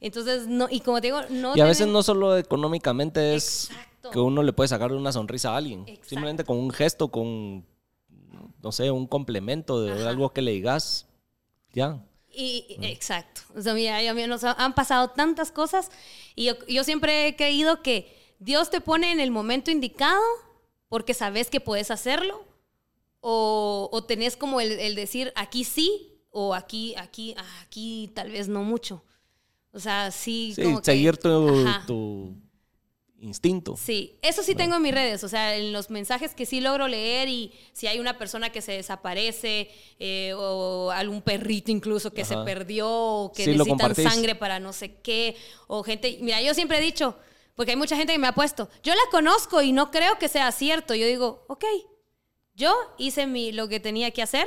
[0.00, 1.54] Entonces, no, y como te digo, no...
[1.56, 3.70] Y a veces no solo económicamente es
[4.12, 5.84] que uno le puede sacar una sonrisa a alguien.
[6.02, 7.66] Simplemente con un gesto, con,
[8.62, 11.06] no sé, un complemento de algo que le digas,
[11.72, 12.02] ya.
[12.28, 13.42] Y, Exacto.
[13.56, 15.90] O sea, mira, a mí nos han pasado tantas cosas
[16.34, 20.20] y yo, yo, siempre he creído que Dios te pone en el momento indicado
[20.88, 22.44] porque sabes que puedes hacerlo
[23.20, 28.48] o, o tenés como el, el, decir aquí sí o aquí, aquí, aquí tal vez
[28.48, 29.02] no mucho.
[29.72, 30.52] O sea, sí.
[30.54, 32.34] Sí, seguir tu,
[33.20, 33.76] instinto.
[33.76, 36.86] Sí, eso sí tengo en mis redes, o sea, en los mensajes que sí logro
[36.86, 42.24] leer y si hay una persona que se desaparece eh, o algún perrito incluso que
[42.24, 45.36] se perdió o que necesitan sangre para no sé qué,
[45.66, 47.16] o gente, mira, yo siempre he dicho,
[47.54, 50.28] porque hay mucha gente que me ha puesto, yo la conozco y no creo que
[50.28, 51.64] sea cierto, yo digo, ok,
[52.54, 54.46] yo hice mi, lo que tenía que hacer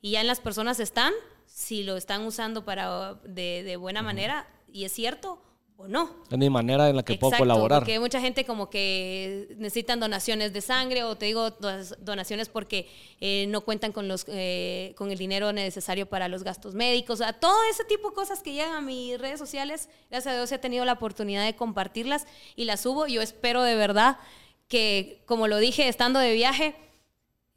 [0.00, 1.12] y ya en las personas están,
[1.46, 5.40] si lo están usando para de, de buena manera y es cierto,
[5.80, 6.10] o no.
[6.28, 7.78] Es mi manera en la que puedo colaborar.
[7.78, 11.52] Porque mucha gente como que necesitan donaciones de sangre o te digo
[12.00, 12.90] donaciones porque
[13.20, 17.20] eh, no cuentan con, los, eh, con el dinero necesario para los gastos médicos.
[17.20, 20.36] O sea, todo ese tipo de cosas que llegan a mis redes sociales, gracias a
[20.36, 22.26] Dios he tenido la oportunidad de compartirlas
[22.56, 23.06] y las subo.
[23.06, 24.18] Yo espero de verdad
[24.66, 26.74] que, como lo dije, estando de viaje,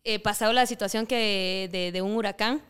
[0.04, 2.62] he pasado la situación que de, de un huracán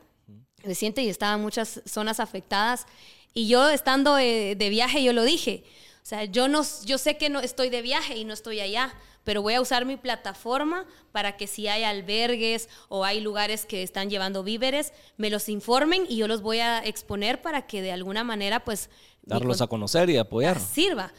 [0.60, 2.86] reciente y estaban muchas zonas afectadas
[3.34, 5.64] y yo estando de, viaje, yo lo dije.
[6.03, 8.94] O sea, yo, no, yo sé que no estoy de viaje y no estoy allá,
[9.24, 13.84] pero voy a usar mi plataforma para que si hay albergues o hay lugares que
[13.84, 17.91] están llevando víveres, me los informen y yo los voy a exponer para que de
[17.91, 18.90] alguna manera, pues...
[19.22, 20.60] Darlos a conocer y apoyar.
[20.60, 21.14] Sirva.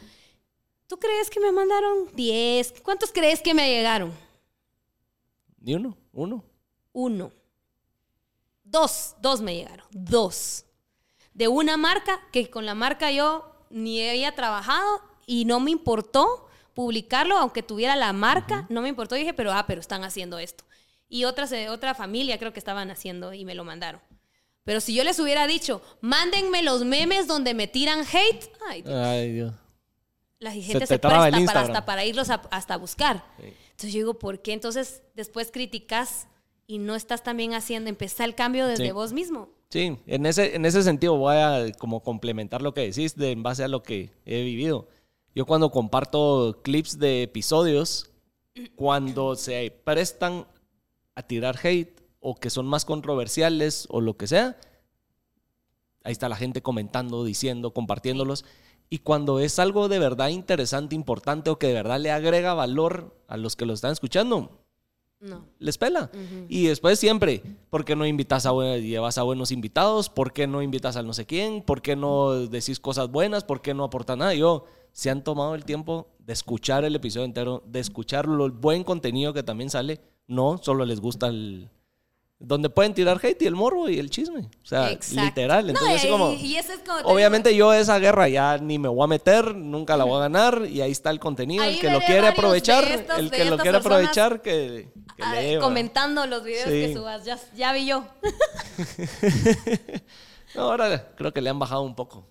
[0.87, 2.81] ¿Tú crees que me mandaron 10?
[2.83, 4.13] ¿Cuántos crees que me llegaron?
[5.61, 6.43] Ni uno, uno.
[6.91, 7.31] Uno.
[8.63, 10.65] Dos, dos me llegaron, dos
[11.33, 16.47] de una marca que con la marca yo ni había trabajado y no me importó
[16.73, 19.15] publicarlo, aunque tuviera la marca, no me importó.
[19.15, 20.63] Dije, pero ah, pero están haciendo esto.
[21.07, 24.01] Y otras, otra familia creo que estaban haciendo y me lo mandaron.
[24.63, 28.95] Pero si yo les hubiera dicho, mándenme los memes donde me tiran hate, ay, Dios.
[28.95, 29.53] Ay, Dios.
[30.39, 33.23] la gente te se, el presta para, hasta para irlos a- hasta buscar.
[33.39, 33.45] Sí.
[33.71, 36.27] Entonces yo digo, ¿por qué entonces después criticas
[36.67, 38.91] y no estás también haciendo, empezar el cambio desde Sí.
[38.91, 39.49] vos mismo?
[39.73, 43.41] Sí, en ese, en ese sentido voy a como complementar lo que decís de, en
[43.41, 44.87] base a lo que he vivido.
[45.33, 48.11] Yo cuando comparto clips de episodios,
[48.75, 50.45] cuando se prestan
[51.15, 54.57] a tirar hate o que son más controversiales o lo que sea,
[56.03, 58.45] ahí está la gente comentando, diciendo, compartiéndolos.
[58.91, 63.19] Y cuando es algo de verdad interesante, importante o que de verdad le agrega valor
[63.27, 64.62] a los que lo están escuchando,
[65.23, 65.45] No.
[65.57, 66.11] les pela.
[66.49, 70.09] Y después siempre, ¿por qué no invitas a llevas a buenos invitados?
[70.09, 71.61] ¿Por qué no invitas al no sé quién?
[71.61, 73.45] ¿Por qué no decís cosas buenas?
[73.45, 74.33] ¿Por qué no aporta nada?
[74.33, 78.83] Yo, se han tomado el tiempo de escuchar el episodio entero, de escuchar el buen
[78.83, 81.69] contenido que también sale, no solo les gusta el
[82.45, 85.21] donde pueden tirar hate y el morbo y el chisme, o sea, Exacto.
[85.23, 88.57] literal, No, entonces así como y eso es como te Obviamente yo esa guerra ya
[88.57, 91.63] ni me voy a meter, nunca la voy a ganar y ahí está el contenido,
[91.63, 96.27] Ahí el que lo quiere aprovechar, estos- el que lo quiere aprovechar que, le comentando
[96.27, 97.23] los videos que subas.
[97.23, 98.03] Ya, ya vi yo.
[100.55, 102.27] No, ahora creo que le han bajado un poco.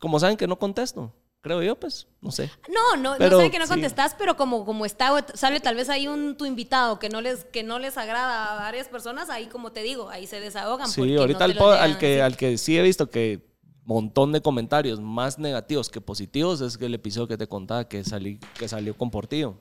[0.00, 2.50] Como saben que no contesto, creo yo, pues, no sé.
[2.68, 3.70] No, no, Pero, no sé que no sí.
[3.72, 7.44] contestás, pero como, como está, sale tal vez ahí un tu invitado que no les,
[7.44, 10.88] que no les agrada a varias personas, ahí como te digo, ahí se desahogan.
[10.88, 13.48] Sí, ahorita no al, que, al que sí he visto que
[13.84, 18.04] montón de comentarios más negativos que positivos es que el episodio que te contaba que,
[18.04, 19.56] salí, que salió con Portillo.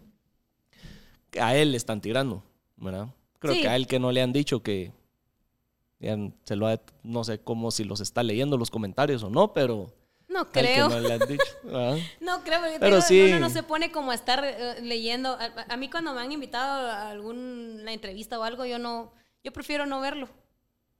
[1.39, 2.43] A él le están tirando,
[2.77, 3.07] ¿verdad?
[3.39, 3.61] Creo Sí.
[3.61, 4.91] que a él que no le han dicho que
[5.99, 9.53] ya se lo ha- no sé cómo si los está leyendo los comentarios o no,
[9.53, 9.93] pero
[10.39, 10.89] No creo.
[12.19, 13.21] no creo, porque Pero sí.
[13.27, 15.37] uno no se pone como a estar eh, leyendo.
[15.39, 19.11] A, a mí cuando me han invitado a alguna entrevista o algo, yo no,
[19.43, 20.25] yo prefiero no verlo.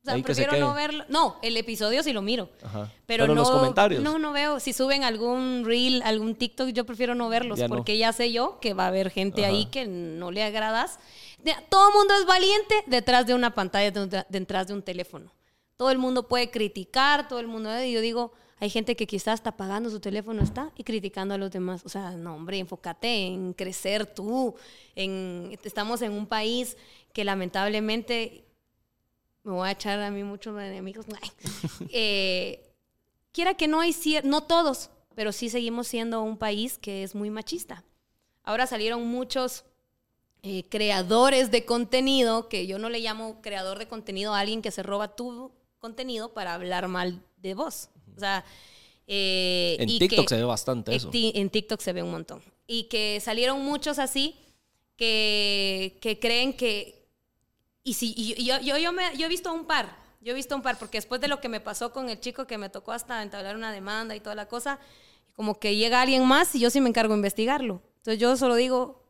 [0.01, 1.05] O sea, Ahí que se prefiero no verlo.
[1.09, 2.49] No, el episodio sí lo miro.
[2.63, 2.91] Ajá.
[3.05, 4.01] Pero, no, los comentarios.
[4.01, 4.59] No, no veo.
[4.59, 7.75] Si suben algún reel, algún TikTok, yo prefiero no verlos Ya no.
[7.75, 9.53] porque ya sé yo que va a haber gente Ajá.
[9.53, 10.99] ahí que no le agradas.
[11.69, 13.91] Todo el mundo es valiente detrás de una pantalla,
[14.29, 15.31] detrás de un teléfono.
[15.75, 17.69] Todo el mundo puede criticar, todo el mundo.
[17.81, 21.37] Y yo digo, hay gente que quizás está apagando su teléfono, está y criticando a
[21.37, 21.81] los demás.
[21.85, 24.55] O sea, no, hombre, enfócate en crecer tú.
[24.95, 26.75] Estamos en un país
[27.13, 28.43] que lamentablemente
[29.43, 31.05] me voy a echar a mí muchos enemigos.
[31.91, 32.69] Eh,
[33.31, 37.29] quiera que no hay no todos, pero sí seguimos siendo un país que es muy
[37.29, 37.83] machista.
[38.43, 39.63] Ahora salieron muchos
[40.43, 44.71] eh, creadores de contenido, que yo no le llamo creador de contenido a alguien que
[44.71, 47.89] se roba tu contenido para hablar mal de vos.
[48.19, 48.43] O sea,
[49.07, 51.09] eh, En y TikTok que- se ve bastante eso.
[51.13, 52.43] En TikTok se ve un montón.
[52.67, 54.35] Y que salieron muchos así
[54.97, 57.07] que, que creen que...
[57.83, 60.55] Y si, y yo, yo, yo, me- yo he visto un par, yo he visto
[60.55, 62.91] un par, porque después de lo que me pasó con el chico que me tocó
[62.91, 64.77] hasta entablar una demanda y toda la cosa,
[65.33, 67.81] como que llega alguien más y yo sí me encargo de investigarlo.
[67.99, 69.01] Entonces yo solo digo,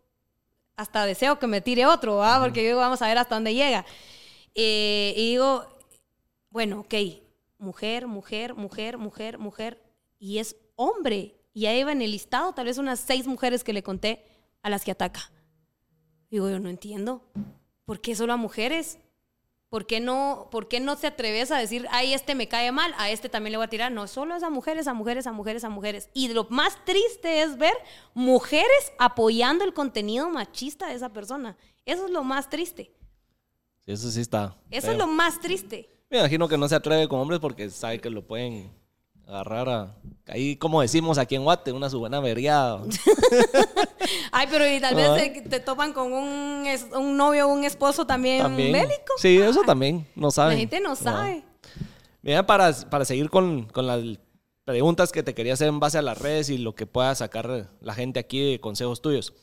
[0.77, 2.39] hasta deseo que me tire otro, ¿va?
[2.39, 3.85] porque yo digo, vamos a ver hasta dónde llega.
[4.55, 5.65] Eh, y digo,
[6.51, 6.93] bueno, ok,
[7.59, 9.83] mujer, mujer, mujer, mujer, mujer,
[10.17, 11.35] y es hombre.
[11.53, 14.25] Y ahí va en el listado tal vez unas seis mujeres que le conté
[14.63, 15.31] a las que ataca.
[16.31, 17.29] Digo, yo no entiendo.
[17.85, 18.99] ¿Por qué solo a mujeres?
[19.69, 22.93] ¿Por qué no, por qué no te atreves a decir, ay, este me cae mal,
[22.97, 23.91] a este también le voy a tirar?
[23.91, 26.09] No, solo es a mujeres, a mujeres, a mujeres, a mujeres.
[26.15, 27.73] Y lo más triste es ver
[28.15, 31.55] mujeres apoyando el contenido machista de esa persona.
[31.85, 32.95] Eso es lo más triste.
[33.85, 34.55] Eso sí está.
[34.71, 34.91] Eso feo.
[34.93, 35.98] es lo más triste.
[36.09, 38.71] Me imagino que no se atreve con hombres porque sabe que lo pueden
[39.27, 39.95] agarrar a...
[40.27, 42.81] Ahí, como decimos aquí en Guate, una su buena veriada.
[44.31, 47.63] Ay, pero y tal vez te, te topan con un, es- un novio o un
[47.63, 48.71] esposo también, También.
[48.73, 49.13] bélico.
[49.17, 50.07] Sí, eso también.
[50.15, 50.53] No saben.
[50.55, 51.43] La gente no sabe.
[52.23, 54.01] Mira, para, para seguir con, con las
[54.65, 57.69] preguntas que te quería hacer en base a las redes y lo que pueda sacar
[57.81, 59.33] la gente aquí de consejos tuyos.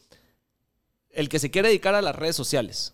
[1.10, 2.93] El que se quiere dedicar a las redes sociales,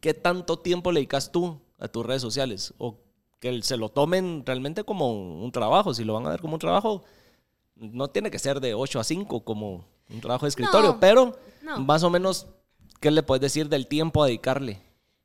[0.00, 2.74] ¿qué tanto tiempo le dedicas tú a tus redes sociales?
[2.78, 2.96] O
[3.40, 5.94] que se lo tomen realmente como un trabajo.
[5.94, 7.04] Si lo van a ver como un trabajo,
[7.76, 11.38] no tiene que ser de 8 a 5 como un trabajo de escritorio, No, pero
[11.62, 11.78] no.
[11.80, 12.46] más o menos,
[13.00, 14.80] ¿qué le puedes decir del tiempo a dedicarle?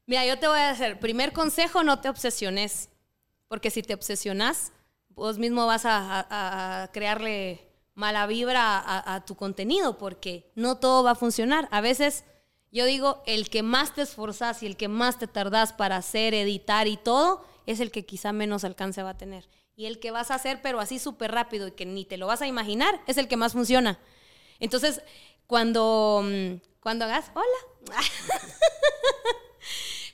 [0.05, 2.89] Mira, yo te voy a hacer, primer consejo, no te obsesiones.
[3.47, 4.73] Porque si te obsesionas,
[5.09, 5.97] vos mismo vas a,
[6.29, 11.67] a- a crearle mala vibra a, a tu contenido, porque no todo va a funcionar.
[11.71, 12.25] A veces,
[12.73, 16.33] yo digo, el que más te esforzas y el que más te tardas para hacer,
[16.33, 19.47] editar y todo, es el que quizá menos alcance va a tener.
[19.75, 22.25] Y el que vas a hacer, pero así súper rápido y que ni te lo
[22.25, 23.99] vas a imaginar, es el que más funciona.
[24.59, 25.03] Entonces,
[25.45, 27.45] cuando, mm, cuando hagas, hola,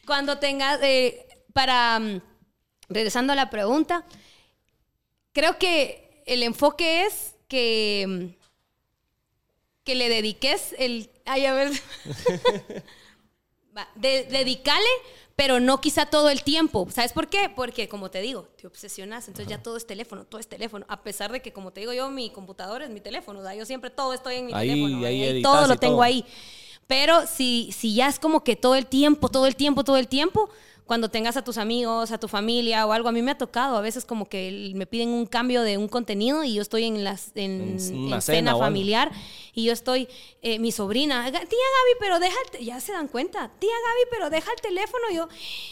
[0.05, 2.21] cuando tengas, eh, para, mm,
[2.89, 4.05] regresando a la pregunta,
[5.31, 8.37] creo que el enfoque es que,
[9.85, 11.09] que le dediques el...
[11.29, 11.71] Ay, a ver.
[13.95, 14.83] De, dedicale,
[15.37, 16.87] pero no quizá todo el tiempo.
[16.93, 17.49] ¿Sabes por qué?
[17.55, 20.85] Porque, como te digo, te obsesionas, entonces ya todo es teléfono, todo es teléfono.
[20.89, 23.39] A pesar de que, como te digo yo, mi computador es mi teléfono.
[23.39, 24.97] O sea, yo siempre todo estoy en mi Ahí- teléfono.
[24.97, 26.01] ahí ahí editas todo lo tengo todo.
[26.03, 26.25] ahí.
[26.87, 30.07] Pero si, si ya es como que todo el tiempo, todo el tiempo, todo el
[30.09, 30.49] tiempo,
[30.89, 33.77] cuando tengas a tus amigos, a tu familia o algo, a mí me ha tocado
[33.77, 37.03] a veces como que me piden un cambio de un contenido y yo estoy en,
[37.03, 39.11] las, en, En una en cena familiar
[39.53, 40.07] y yo estoy,
[40.41, 43.69] eh, mi sobrina, "Ga- tía Gaby, pero deja, el te-", ya se dan cuenta, tía
[43.69, 45.03] Gaby, pero deja el teléfono.
[45.13, 45.27] Yo,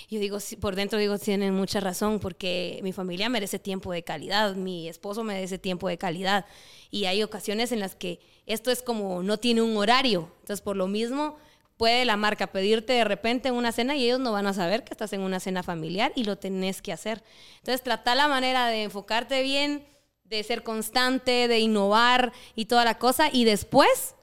[0.09, 4.53] yo digo, por dentro digo, tienen mucha razón porque mi familia merece tiempo de calidad,
[4.55, 6.45] mi esposo merece tiempo de calidad
[6.91, 10.75] y hay ocasiones en las que esto es como no tiene un horario, entonces por
[10.77, 11.37] lo mismo
[11.77, 14.93] puede la marca pedirte de repente una cena y ellos no van a saber que
[14.93, 17.23] estás en una cena familiar y lo tenés que hacer.
[17.57, 19.85] Entonces trata la manera de enfocarte bien,
[20.23, 24.15] de ser constante, de innovar y toda la cosa y después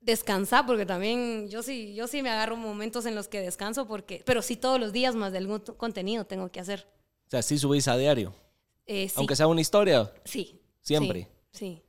[0.00, 4.20] descansar porque también yo sí yo sí me agarro momentos en los que descanso porque
[4.26, 6.88] pero sí todos los días más de algún contenido tengo que hacer.
[7.26, 8.34] O sea, sí subís a diario.
[8.86, 10.12] Eh, sí, Aunque sea una historia.
[10.24, 11.28] sí, siempre.
[11.52, 11.58] Sí.
[11.76, 11.82] sí.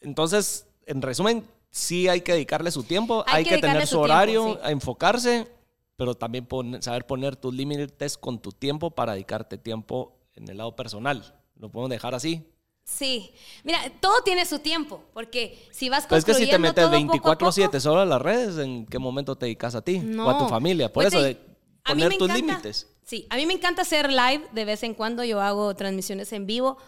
[0.00, 4.02] Entonces, en resumen, sí hay que dedicarle su tiempo, Hay hay, que tener su tiempo,
[4.04, 4.58] horario, sí.
[4.62, 5.48] a enfocarse,
[5.96, 10.56] pero también pon- saber poner tus límites con tu tiempo para dedicarte tiempo en el
[10.58, 11.34] lado personal.
[11.56, 12.44] Lo podemos dejar así.
[12.84, 13.32] Sí.
[13.64, 16.84] Mira, todo tiene su tiempo, porque si vas Pero es que si te construyendo metes
[17.10, 19.82] todo poco a 24/7 poco- solo a las redes, ¿en qué momento te dedicas a
[19.82, 20.90] ti o a tu familia?
[20.92, 21.36] Por Pues eso, de
[21.84, 22.86] poner tus encanta- límites.
[23.04, 25.24] Sí, a mí me encanta hacer live de vez en cuando.
[25.24, 26.78] Yo hago transmisiones en vivo,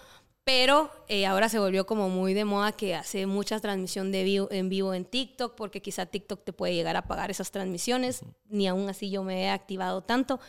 [0.44, 4.48] pero eh, ahora se volvió como muy de moda que hace muchas transmisiones de vivo,
[4.50, 8.22] en vivo en TikTok, porque quizá TikTok te puede llegar a pagar esas transmisiones.
[8.48, 10.40] Ni aún así yo me he activado tanto,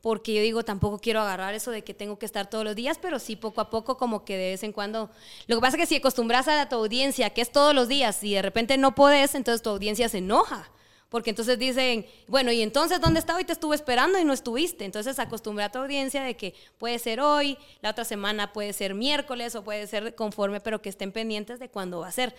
[0.00, 2.98] porque yo digo, tampoco quiero agarrar eso de que tengo que estar todos los días,
[3.00, 5.10] pero sí poco a poco como que de vez en cuando...
[5.46, 8.22] Lo que pasa es que si acostumbras a tu audiencia que es todos los días
[8.22, 10.70] y de repente no podés, entonces tu audiencia se enoja.
[11.10, 14.84] Porque entonces dicen, bueno, ¿y entonces dónde estaba y te estuve esperando y no estuviste?
[14.84, 18.94] Entonces acostumbra a tu audiencia de que puede ser hoy, la otra semana puede ser
[18.94, 22.34] miércoles o puede ser conforme, pero que estén pendientes de cuándo va a ser.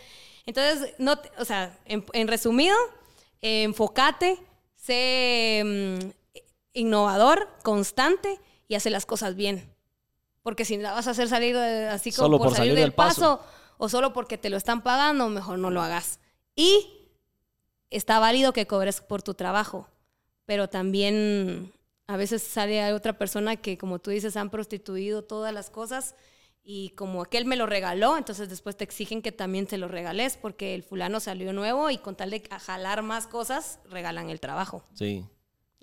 [0.45, 2.75] Entonces, no, o sea, en, en resumido,
[3.41, 4.39] eh, enfócate,
[4.77, 6.09] sé mm,
[6.73, 9.69] innovador, constante y hace las cosas bien.
[10.43, 12.75] Porque si la vas a hacer salir de- así como Solo por, por salir, salir
[12.75, 13.37] del del paso.
[13.37, 13.45] paso
[13.77, 16.19] o solo porque te lo están pagando, mejor no lo hagas.
[16.55, 17.00] Y
[17.91, 19.87] está válido que cobres por tu trabajo,
[20.45, 21.71] pero también
[22.07, 26.15] a veces sale otra persona que, como tú dices, han prostituido todas las cosas
[26.63, 30.37] y como aquel me lo regaló, entonces después te exigen que también te lo regales
[30.41, 34.83] porque el fulano salió nuevo y con tal de jalar más cosas, regalan el trabajo.
[34.93, 35.25] Sí.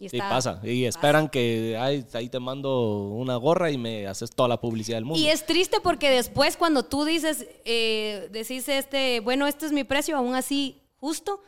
[0.01, 0.61] Y Sí, está- pasa.
[0.63, 4.99] Y esperan que ay, ahí te mando una gorra y me haces toda la publicidad
[4.99, 5.19] del mundo.
[5.19, 9.83] Y es triste porque después cuando tú dices, eh, decís este, bueno, este es mi
[9.83, 11.43] precio, aún así justo,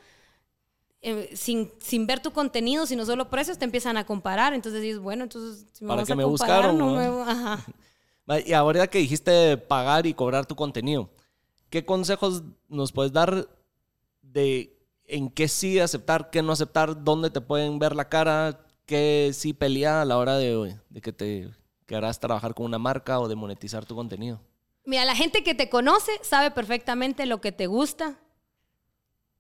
[1.03, 4.55] eh, sin, sin ver tu contenido, sino solo precios, te empiezan a comparar.
[4.55, 6.95] Entonces dices, bueno, entonces si me ¿Para vas qué a me comparar, buscaron, no no?
[6.95, 7.65] me- ajá.
[8.31, 11.11] Va, Y ahora que dijiste pagar y cobrar tu contenido,
[11.71, 13.49] ¿qué consejos nos puedes dar
[14.23, 19.31] de en qué sí aceptar, qué no aceptar, dónde te pueden ver la cara, qué
[19.35, 21.51] sí pelear a la hora de, de que te
[21.87, 24.41] querrás trabajar con una marca o de monetizar tu contenido?
[24.85, 28.19] Mira, la gente que te conoce sabe perfectamente lo que te gusta,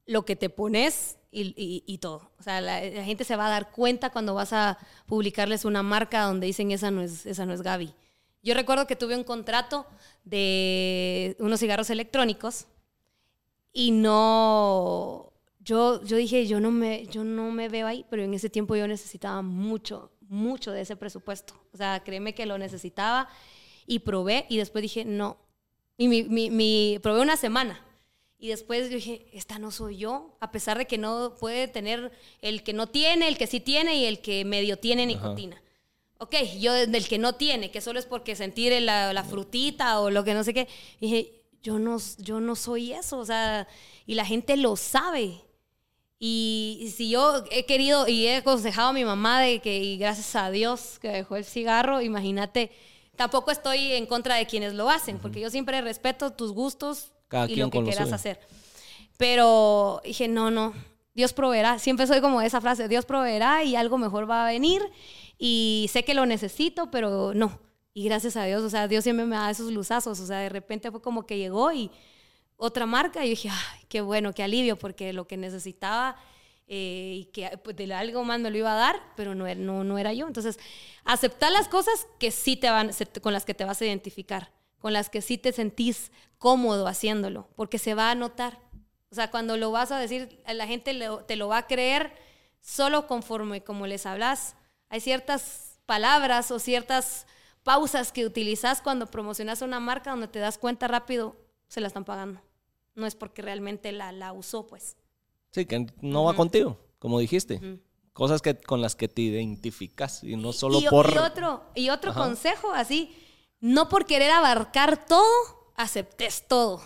[0.06, 2.30] lo que te pones y, todo.
[2.38, 6.22] O sea, la, gente se va a dar cuenta cuando vas a publicarles una marca
[6.22, 7.94] donde dicen esa no es, esa no es Gaby.
[8.42, 9.86] Yo recuerdo que tuve un contrato
[10.24, 12.66] de unos cigarros electrónicos
[13.72, 18.34] y no, yo, yo dije, yo no, me, yo no me veo ahí, pero en
[18.34, 21.54] ese tiempo yo necesitaba mucho, mucho de ese presupuesto.
[21.72, 23.28] O sea, créeme que lo necesitaba
[23.86, 25.36] y probé y después dije, no.
[25.96, 27.84] Y mi, mi- probé una semana.
[28.42, 32.10] Y después yo dije, esta no soy yo, a pesar de que no puede tener
[32.40, 35.62] el que no tiene, el que sí tiene y el que medio tiene nicotina.
[36.16, 40.10] Ok, yo del que no tiene, que solo es porque sentir la, la frutita o
[40.10, 40.68] lo que no sé qué,
[41.00, 43.68] dije, yo no, yo no soy eso, o sea,
[44.06, 45.42] y la gente lo sabe.
[46.18, 49.98] Y, y si yo he querido y he aconsejado a mi mamá de que, y
[49.98, 52.70] gracias a Dios que dejó el cigarro, imagínate,
[53.16, 57.46] tampoco estoy en contra de quienes lo hacen, porque yo siempre respeto tus gustos Cada
[57.46, 58.16] y quien lo que con lo quieras suyo.
[58.16, 58.40] hacer.
[59.16, 60.74] Pero dije, no, no,
[61.14, 61.78] Dios proveerá.
[61.78, 64.82] Siempre soy como esa frase, Dios proveerá y algo mejor va a venir.
[65.38, 67.58] Y sé que lo necesito, pero no.
[67.94, 70.20] Y gracias a Dios, o sea, Dios siempre me da esos luzazos.
[70.20, 71.90] O sea, de repente fue como que llegó y
[72.56, 76.16] otra marca y dije, ay, qué bueno, qué alivio, porque lo que necesitaba
[76.66, 79.82] eh, y que pues, de algo más me lo iba a dar, pero no, no,
[79.82, 80.26] no era yo.
[80.26, 80.58] Entonces,
[81.04, 82.90] aceptar las cosas que sí te van,
[83.22, 87.48] con las que te vas a identificar, con las que sí te sentís cómodo haciéndolo,
[87.54, 88.58] porque se va a notar.
[89.10, 92.12] O sea, cuando lo vas a decir, la gente te lo va a creer
[92.60, 94.56] solo conforme como les hablas.
[94.88, 97.26] Hay ciertas palabras o ciertas
[97.62, 101.36] pausas que utilizas cuando promocionas una marca donde te das cuenta rápido,
[101.68, 102.40] se la están pagando.
[102.94, 104.96] No es porque realmente la, la usó, pues.
[105.50, 107.60] Sí, que no va contigo, como dijiste.
[108.12, 111.12] Cosas que, con las que te identificas y no solo y, por...
[111.12, 112.20] y otro, y otro Ajá.
[112.20, 113.14] consejo, así,
[113.60, 116.82] no por querer abarcar todo, aceptes todo.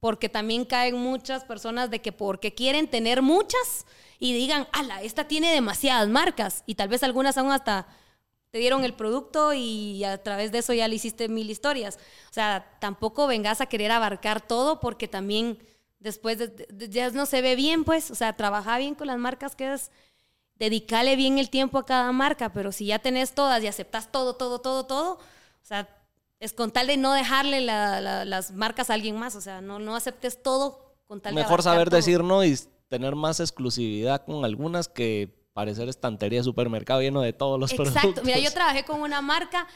[0.00, 3.84] Porque también caen muchas personas de que porque quieren tener muchas
[4.20, 6.62] y digan, ala, esta tiene demasiadas marcas.
[6.66, 7.86] Y tal vez algunas aún hasta
[8.50, 11.96] te dieron el producto y a través de eso ya le hiciste mil historias.
[12.30, 15.58] O sea, tampoco vengas a querer abarcar todo porque también
[15.98, 18.10] después de- ya no se ve bien, pues.
[18.10, 19.90] O sea, trabaja bien con las marcas que es
[20.54, 24.34] dedicarle bien el tiempo a cada marca, pero si ya tenés todas y aceptas todo,
[24.36, 25.88] todo, todo, todo, o sea,
[26.40, 29.60] es con tal de no dejarle la- la- las marcas a alguien más, o sea,
[29.60, 31.96] no, no aceptes todo con tal de Mejor saber todo.
[31.96, 32.56] decir no y
[32.88, 37.92] tener más exclusividad con algunas que parecer estantería de supermercado lleno de todos los Exacto,
[38.00, 38.24] productos.
[38.24, 39.66] mira, yo trabajé con una marca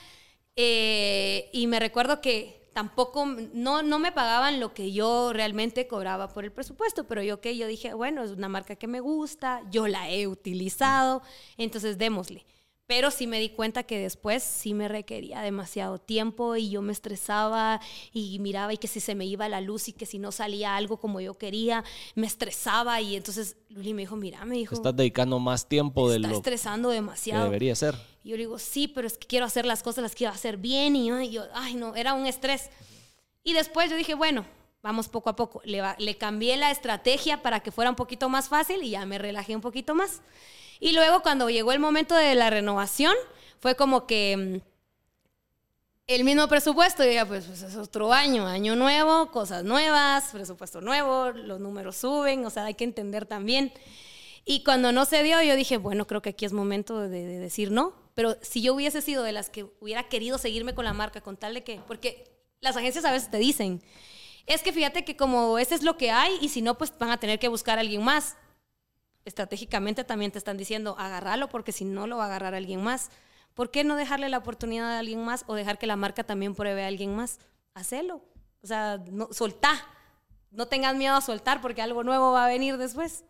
[0.56, 6.28] eh, y me recuerdo que tampoco, no, no me pagaban lo que yo realmente cobraba
[6.28, 9.62] por el presupuesto, pero yo que yo dije, bueno, es una marca que me gusta,
[9.70, 11.22] yo la he utilizado,
[11.59, 12.47] entonces démosle.
[12.86, 16.92] Pero sí me di cuenta que después sí me requería demasiado tiempo y yo me
[16.92, 17.80] estresaba
[18.12, 20.76] y miraba y que si se me iba la luz y que si no salía
[20.76, 21.84] algo como yo quería,
[22.14, 26.18] me estresaba y entonces Luli me dijo, mira, me dijo, estás dedicando más tiempo de
[26.18, 27.44] lo que estresando demasiado.
[27.44, 27.94] debería ser.
[28.24, 30.56] Y yo le digo, sí, pero es que quiero hacer las cosas, las quiero hacer
[30.56, 30.94] bien.
[30.96, 32.70] Y yo, y yo, ay, no, era un estrés.
[33.42, 34.44] Y después yo dije, bueno,
[34.82, 35.60] vamos poco a poco.
[35.64, 39.18] Le, le cambié la estrategia para que fuera un poquito más fácil y ya me
[39.18, 40.20] relajé un poquito más.
[40.82, 43.14] Y luego cuando llegó el momento de la renovación,
[43.60, 44.68] fue como que mm,
[46.09, 47.04] el mismo presupuesto.
[47.04, 52.44] Ya, pues, pues es otro año, año nuevo, cosas nuevas, presupuesto nuevo, los números suben,
[52.44, 53.72] o sea, hay que entender también.
[54.44, 57.38] Y cuando no se dio, yo dije, bueno, creo que aquí es momento de, de
[57.38, 57.94] decir no.
[58.14, 61.36] Pero si yo hubiese sido de las que hubiera querido seguirme con la marca, con
[61.36, 63.84] tal de que, porque las agencias a veces te dicen,
[64.46, 67.10] es que fíjate que como ese es lo que hay y si no, pues van
[67.10, 68.36] a tener que buscar a alguien más.
[69.24, 73.11] Estratégicamente también te están diciendo, agárralo porque si no lo va a agarrar alguien más.
[73.55, 76.55] ¿Por qué no dejarle la oportunidad a alguien más o dejar que la marca también
[76.55, 77.39] pruebe a alguien más?
[77.74, 78.23] Hacelo.
[78.62, 79.74] O sea, no, soltá.
[80.51, 83.24] No tengas miedo a soltar porque algo nuevo va a venir después.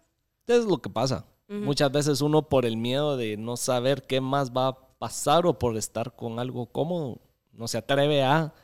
[0.47, 1.27] Es lo que pasa.
[1.49, 5.59] Muchas veces uno por el miedo de no saber qué más va a pasar o
[5.59, 7.21] por estar con algo cómodo,
[7.53, 8.55] no se atreve a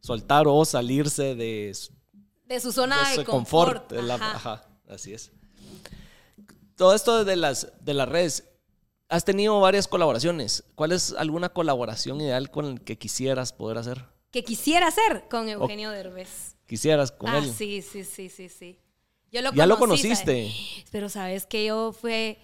[0.00, 1.92] soltar o salirse de su
[2.46, 3.90] De su zona de, ese confort.
[3.92, 4.32] de la- ajá.
[4.36, 5.30] ajá, así es.
[6.78, 8.44] Todo esto de las, de las redes,
[9.08, 10.62] has tenido varias colaboraciones.
[10.76, 14.04] ¿Cuál es alguna colaboración ideal con el que quisieras poder hacer?
[14.30, 16.54] Que quisiera hacer con Eugenio Derbez.
[16.66, 17.52] Quisieras con ah, él.
[17.52, 18.78] sí, sí, sí, sí, sí.
[19.32, 20.52] Yo lo Ya lo conociste.
[20.52, 20.84] ¿sabes?
[20.92, 22.38] Pero sabes que yo fue,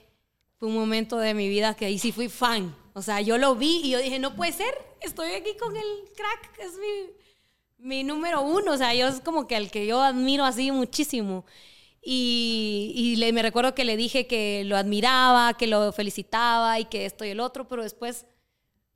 [0.58, 2.74] fue un momento de mi vida que ahí sí fui fan.
[2.92, 5.86] O sea, yo lo vi y yo dije, no puede ser, estoy aquí con el
[6.16, 8.72] crack, es mi, mi número uno.
[8.72, 11.44] O sea, yo es como que al que yo admiro así muchísimo.
[12.04, 16.84] Y, y le, me recuerdo que le dije que lo admiraba, que lo felicitaba y
[16.84, 18.26] que esto y el otro, pero después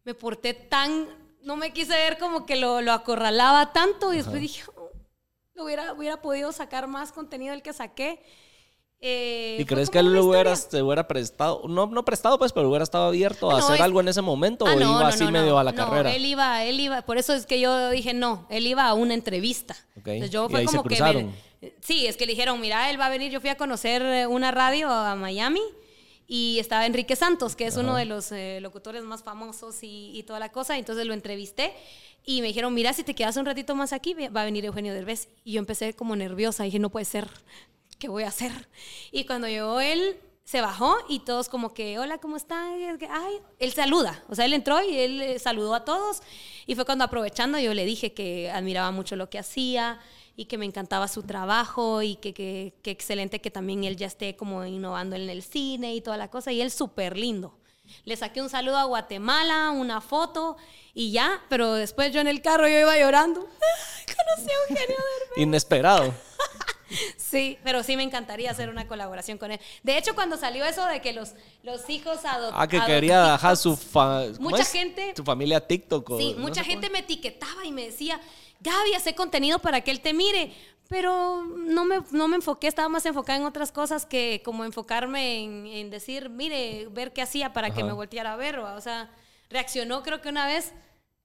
[0.05, 1.09] me porté tan,
[1.43, 4.91] no me quise ver como que lo, lo acorralaba tanto y después dije, "Oh,
[5.65, 8.23] hubiera, hubiera podido sacar más contenido del que saqué.
[9.01, 12.69] Eh, ¿Y crees que él lo hubiera, se hubiera prestado, no, no prestado pues, pero
[12.69, 15.07] hubiera estado abierto a no, hacer es- algo en ese momento Ah, o no, iba
[15.09, 15.59] así medio no.
[15.61, 16.13] a la No, carrera?
[16.15, 19.15] Él iba, él iba, por eso es que yo dije no, él iba a una
[19.15, 19.77] entrevista.
[19.99, 23.07] Ok, Entonces yo fue como que me- sí, es que le dijeron, mira, él va
[23.07, 25.63] a venir, yo fui a conocer eh, una radio a Miami
[26.27, 30.25] y estaba Enrique Santos, que es uno de los eh, locutores más famosos y, y
[30.25, 31.73] toda la cosa, entonces lo entrevisté
[32.27, 34.93] y me dijeron, mira, si te quedas un ratito más aquí, va a venir Eugenio
[34.93, 35.29] Derbez.
[35.45, 37.27] Y yo empecé como nerviosa, dije, no puede ser,
[37.99, 38.53] ¿qué voy a hacer?
[39.13, 42.79] Y cuando llegó él, se bajó y todos como que, hola, ¿cómo están?
[43.11, 46.23] Ay, él saluda, o sea, él entró y él eh, saludó a todos
[46.67, 50.01] y fue cuando aprovechando yo le dije que admiraba mucho lo que hacía
[50.37, 54.07] y que me encantaba su trabajo y que, que, que excelente que también él ya
[54.07, 57.59] esté como innovando en el cine y toda la cosa y él súper lindo.
[58.05, 60.57] Le saqué un saludo a Guatemala, una foto
[60.95, 63.41] y ya, pero después yo en el carro yo iba llorando.
[64.07, 65.39] Conocí a Eugenio Derbez.
[65.39, 66.28] Inesperado.
[67.17, 69.61] Sí, pero sí me encantaría hacer una colaboración con él.
[69.83, 73.57] De hecho, cuando salió eso de que los, los hijos adop- Ah, que quería dejar
[73.57, 74.73] su, fa- ¿cómo Mucha es?
[74.73, 76.11] gente- Su familia TikTok.
[76.11, 78.21] o Sí, no mucha gente me etiquetaba y me decía,
[78.61, 80.53] Gaby, hace contenido para que él te mire.
[80.89, 85.41] pero no me, no me enfoqué, estaba más enfocada en otras cosas que como enfocarme
[85.45, 88.59] en, en decir, mire, ver qué hacía para que me volteara a ver.
[88.61, 89.11] O sea,
[89.51, 90.73] reaccionó, creo que una vez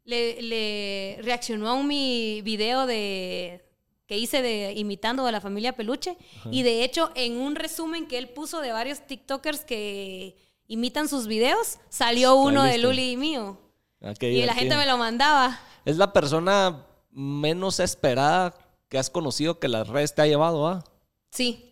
[0.03, 3.64] le, le reaccionó a un mi video de
[4.06, 6.18] que hice de imitando a la familia Peluche
[6.52, 10.36] y de hecho en un resumen que él puso de varios TikTokers que
[10.68, 12.78] imitan sus videos salió uno de.
[12.78, 13.60] Luli y mío
[14.04, 15.58] Ah, y la gente me lo mandaba.
[15.86, 18.54] Es la persona menos esperada
[18.90, 20.84] que has conocido que las redes te ha llevado, ¿ah?
[21.32, 21.72] Sí.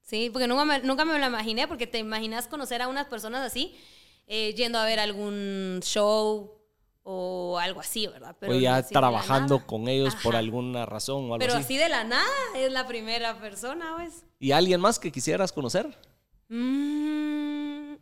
[0.00, 3.42] Sí, porque nunca me, nunca me lo imaginé, porque te imaginas conocer a unas personas
[3.42, 3.76] así,
[4.26, 6.55] eh, yendo a ver algún show
[7.08, 8.34] o algo así, ¿verdad?
[8.42, 11.62] o ya trabajando con ellos por alguna razón o algo Pero así.
[11.62, 12.26] así de la nada
[12.56, 14.24] es la primera persona, pues.
[14.40, 15.96] ¿Y alguien más que quisieras conocer?
[16.48, 17.94] Mm.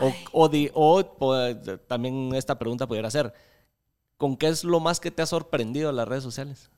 [0.00, 1.56] O, Ay, o di- o, pues,
[1.88, 3.34] también esta pregunta pudiera ser,
[4.16, 6.70] ¿con qué es lo más que te ha sorprendido en las redes sociales?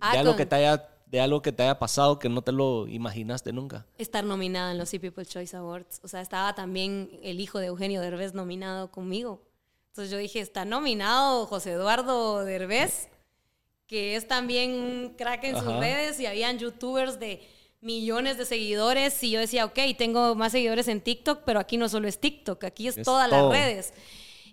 [0.00, 2.42] ah, de, algo con que te haya, de algo que te haya pasado que no
[2.42, 3.86] te lo imaginaste nunca.
[3.98, 6.00] Estar nominada en los Sea People Choice Awards.
[6.04, 9.42] O sea, estaba también el hijo de Eugenio Derbez nominado conmigo.
[9.92, 13.08] Entonces yo dije, está nominado José Eduardo Derbez,
[13.86, 17.46] que es también un crack en sus redes y habían youtubers de
[17.82, 21.90] millones de seguidores y yo decía, ok, tengo más seguidores en TikTok, pero aquí no
[21.90, 23.50] solo es TikTok, aquí es, Es todas todo.
[23.50, 23.92] las redes.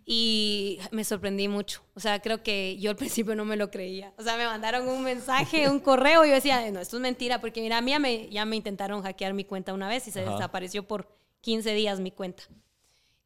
[0.06, 1.82] Y me sorprendí mucho.
[1.94, 4.12] O sea, creo que yo al principio no me lo creía.
[4.18, 7.40] O sea, me mandaron un mensaje, un correo y yo decía, no, esto es mentira,
[7.40, 10.12] porque mira, a mí ya me, ya me intentaron hackear mi cuenta una vez y
[10.12, 10.34] se Ajá.
[10.34, 11.08] desapareció por
[11.40, 12.44] 15 días mi cuenta.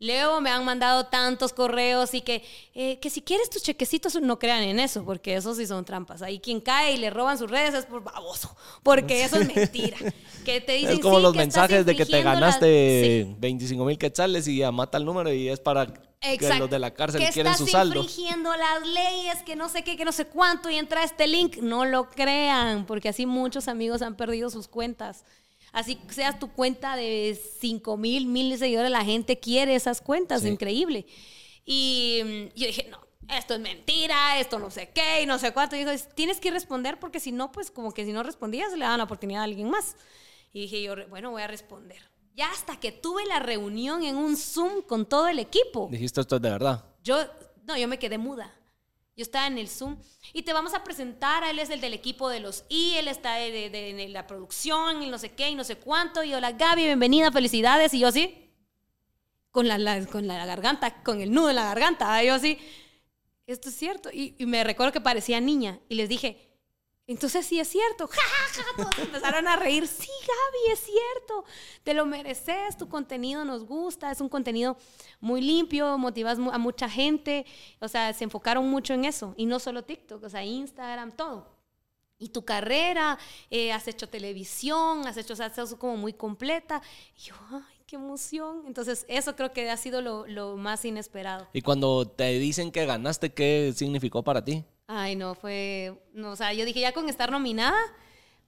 [0.04, 2.44] Luego me han mandado tantos correos y que,
[2.76, 6.22] eh, que si quieres tus chequecitos, no crean en eso, porque eso sí son trampas.
[6.22, 8.54] Ahí quien cae y le roban sus redes es por baboso,
[8.84, 9.98] porque eso es mentira.
[10.44, 12.48] Que te dicen, es como "Sí, los que estás mensajes de que te infringiendo la-".
[12.48, 13.36] ganaste Sí.
[13.40, 16.94] 25 mil quetzales y ya mata el número y es para que los de la
[16.94, 18.02] cárcel que quieren estás su saldo.
[18.02, 21.58] infringiendo las leyes, que no sé qué, que no sé cuánto, y entra este link.
[21.62, 25.24] No lo crean, porque así muchos amigos han perdido sus cuentas.
[25.74, 30.48] Así seas tu cuenta de 5 mil, mil seguidores, la gente quiere esas cuentas, Sí.
[30.48, 31.06] increíble.
[31.66, 33.00] Y mm, yo dije, no,
[33.36, 35.76] esto es mentira, esto no sé qué, y no sé cuánto.
[35.76, 38.80] Y dijo, tienes que responder porque si no, pues como que si no respondías, le
[38.86, 39.96] daban la oportunidad a alguien más.
[40.54, 41.98] Y dije yo, bueno, voy a responder.
[42.36, 45.88] Ya hasta que tuve la reunión en un Zoom con todo el equipo.
[45.92, 46.84] Dijiste esto es de verdad.
[47.04, 47.18] Yo,
[47.66, 48.54] no, yo me quedé muda.
[49.16, 49.98] Yo estaba en el Zoom
[50.34, 53.36] y te vamos a presentar, él es el del equipo de los I, él está
[53.36, 56.24] de, de- de- la producción y no sé qué y no sé cuánto.
[56.24, 57.94] Y hola Gaby, bienvenida, felicidades.
[57.94, 58.50] Y yo así,
[59.52, 62.24] con la, con la garganta, con el nudo en la garganta.
[62.24, 62.58] Y yo así,
[63.46, 64.10] esto es cierto.
[64.12, 66.53] Y me recuerdo que parecía niña y les dije,
[67.08, 68.08] entonces sí es cierto.
[68.14, 68.76] Ja, ja, ja.
[68.78, 69.88] Todos empezaron a reír.
[69.88, 71.46] Sí, Gaby, es cierto.
[71.84, 72.78] Te lo mereces.
[72.78, 74.12] Tu contenido nos gusta.
[74.12, 74.78] Es un contenido
[75.20, 75.98] muy limpio.
[75.98, 77.46] Motivas a mucha gente.
[77.80, 79.34] O sea, se enfocaron mucho en eso.
[79.38, 81.52] Y no solo TikTok, o sea, Instagram, todo.
[82.20, 83.20] Y tu carrera,
[83.50, 86.82] eh, has hecho televisión, has hecho, o sea, estás como muy completa.
[87.18, 88.64] Y yo, ay, qué emoción.
[88.66, 91.50] Entonces, eso creo que ha sido lo más inesperado.
[91.52, 94.64] Y cuando te dicen que ganaste, ¿qué significó para ti?
[94.88, 97.78] Ay, no, fue, no, o sea, yo dije, ya con estar nominada,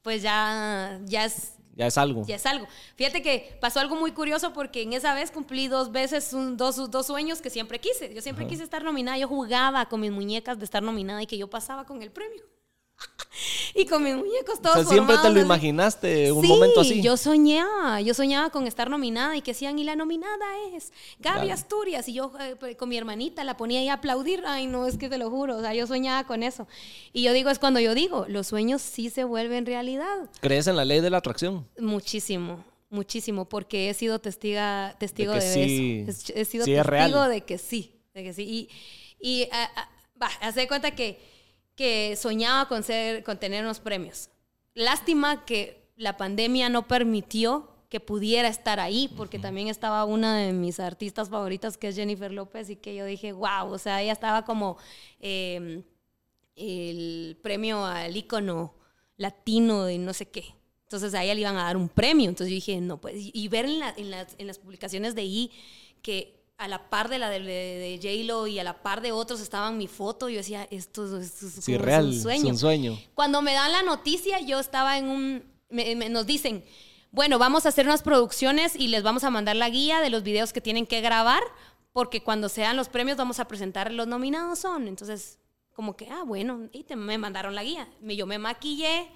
[0.01, 2.23] pues ya, ya es, Ya es algo.
[2.25, 2.67] ya es algo.
[2.95, 6.89] Fíjate que pasó algo muy curioso porque en esa vez cumplí dos veces un- dos,
[6.91, 8.13] dos sueños que siempre quise.
[8.13, 9.17] Yo siempre quise estar nominada.
[9.17, 12.43] Yo jugaba con mis muñecas de estar nominada y que yo pasaba con el premio.
[13.75, 15.39] y con mis muñecos o todos sea, siempre te lo así.
[15.41, 17.01] imaginaste un Sí, momento así.
[17.01, 21.51] yo soñaba, yo soñaba con estar nominada y que decían, y la nominada es Gaby.
[21.51, 22.07] Asturias.
[22.07, 24.43] Y yo eh, pues, con mi hermanita la ponía ahí a aplaudir.
[24.45, 26.67] Ay, no, es que te lo juro, o sea, yo soñaba con eso.
[27.11, 30.29] Y yo digo, es cuando yo digo, los sueños sí se vuelven realidad.
[30.41, 31.67] ¿Crees en la ley de la atracción?
[31.77, 36.33] Muchísimo, muchísimo, porque he sido testiga, testigo De de, sí- eso.
[36.33, 38.43] He, he sido sí testigo de que sí, de que sí.
[38.43, 38.69] Y,
[39.43, 39.69] y ah,
[40.21, 41.34] ah, haz de cuenta que,
[41.75, 44.29] que soñaba con, ser, con tener unos premios.
[44.73, 50.51] Lástima que la pandemia no permitió que pudiera estar ahí, porque también estaba una de
[50.53, 54.11] mis artistas favoritas, que es Jennifer López, y que yo dije, wow, o sea, ella
[54.11, 54.77] estaba como
[55.19, 55.83] eh,
[56.55, 58.73] el premio al ícono
[59.17, 60.55] latino de no sé qué.
[60.83, 62.29] Entonces a ella le iban a dar un premio.
[62.29, 65.15] Entonces yo dije, no, pues, y- y ver en, la- en las, en las publicaciones
[65.15, 65.51] de I
[66.01, 69.11] que a la par de la de, de, de J-Lo y a la par de
[69.11, 72.05] otros estaban mi foto, yo decía, esto, es- esto Sí, como- es real.
[72.05, 72.43] un sueño.
[72.45, 72.99] Es un sueño.
[73.13, 75.43] Cuando me dan la noticia, yo estaba en un...
[75.69, 76.63] me- me- nos dicen,
[77.11, 80.23] bueno, vamos a hacer unas producciones y les vamos a mandar la guía de los
[80.23, 81.43] videos que tienen que grabar,
[81.91, 84.87] porque cuando sean los premios vamos a presentar los nominados son.
[84.87, 85.39] Entonces,
[85.73, 87.87] como que, ah, bueno, y te- me mandaron la guía.
[88.01, 89.09] Me, yo me maquillé,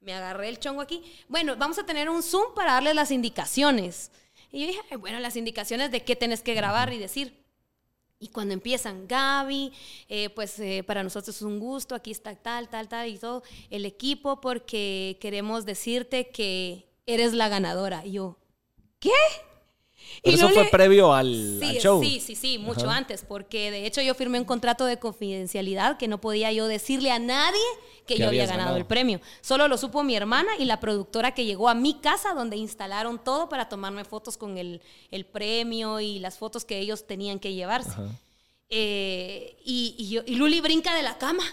[0.00, 1.02] me agarré el chongo aquí.
[1.28, 4.10] Bueno, vamos a tener un Zoom para darles las indicaciones.
[4.52, 7.44] Y yo dije, "Ay, bueno, las indicaciones de qué tenés que grabar y decir.
[8.18, 9.72] Y cuando empiezan, Gaby,
[10.08, 13.42] eh, pues eh, para nosotros es un gusto, aquí está tal, tal, tal y todo
[13.68, 18.06] el equipo porque queremos decirte que eres la ganadora.
[18.06, 18.38] Y yo,
[19.00, 19.10] ¿qué?
[20.22, 22.02] Pero eso fue previo al, sí, show.
[22.02, 26.08] Sí, sí, sí, mucho antes, porque de hecho yo firmé un contrato de confidencialidad que
[26.08, 27.60] no podía yo decirle a nadie
[28.06, 29.20] que, yo había ganado, el premio.
[29.40, 33.22] Solo lo supo mi hermana y la productora que llegó a mi casa donde instalaron
[33.22, 34.80] todo para tomarme fotos con el,
[35.32, 37.90] premio y las fotos que ellos tenían que llevarse.
[38.68, 41.44] Eh, y, yo, y Luli brinca de la cama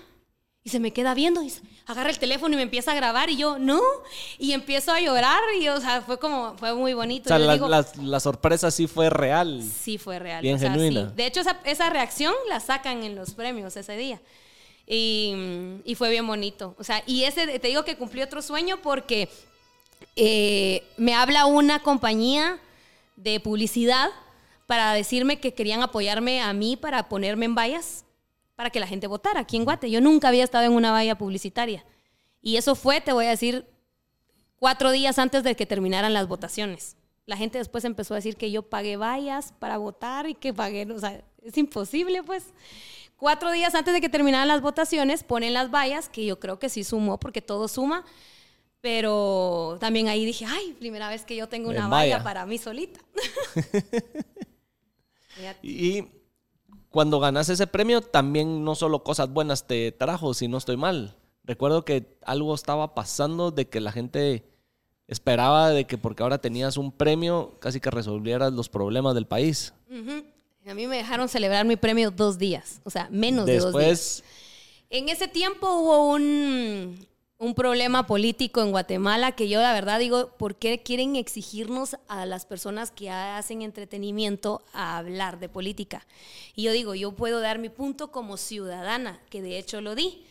[0.66, 1.52] y se me queda viendo y
[1.86, 3.82] agarra el teléfono y me empieza a grabar y yo, no.
[4.38, 7.26] Y empiezo a llorar y, o sea, fue como, fue muy bonito.
[7.26, 9.62] O sea, la, sorpresa sí fue real.
[9.62, 10.42] Sí fue real.
[10.42, 11.06] Bien genuina.
[11.08, 14.22] De hecho, esa, reacción la sacan en los premios ese día.
[14.88, 16.76] Y, fue bien bonito.
[16.80, 19.28] O sea, y ese, te digo que cumplí otro sueño porque
[20.16, 22.58] eh, me habla una compañía
[23.18, 24.12] de publicidad
[24.66, 28.06] para decirme que querían apoyarme a mí para ponerme en vallas
[28.56, 29.90] para que la gente votara aquí en Guate.
[29.90, 31.86] Yo nunca había estado en una valla publicitaria.
[32.42, 33.66] Y eso fue, te voy a decir,
[34.58, 36.98] cuatro días antes de que terminaran las votaciones.
[37.26, 40.86] La gente después empezó a decir que yo pagué vallas para votar y que pagué,
[40.92, 42.54] o sea, es imposible, pues.
[43.16, 46.68] Cuatro días antes de que terminaran las votaciones, ponen las vallas, que yo creo que
[46.68, 48.04] sí sumó, porque todo suma.
[48.82, 53.00] Pero también ahí dije, ay, primera vez que yo tengo una valla para mí solita.
[55.64, 56.04] y
[56.94, 61.18] cuando ganas ese premio, también no solo cosas buenas te trajo, si no estoy mal.
[61.44, 64.44] Recuerdo que algo estaba pasando de que la gente
[65.08, 69.74] esperaba de que porque ahora tenías un premio, casi que resolvieras los problemas del país.
[70.68, 74.24] A mí me dejaron celebrar mi premio dos días, o sea, menos de dos días.
[74.92, 76.96] En ese tiempo hubo un,
[77.44, 82.26] un problema político en Guatemala que yo la verdad digo, ¿por qué quieren exigirnos a
[82.26, 86.08] las personas que hacen entretenimiento a hablar de política?
[86.56, 90.24] Y yo digo, yo puedo dar mi punto como ciudadana, que de hecho lo di,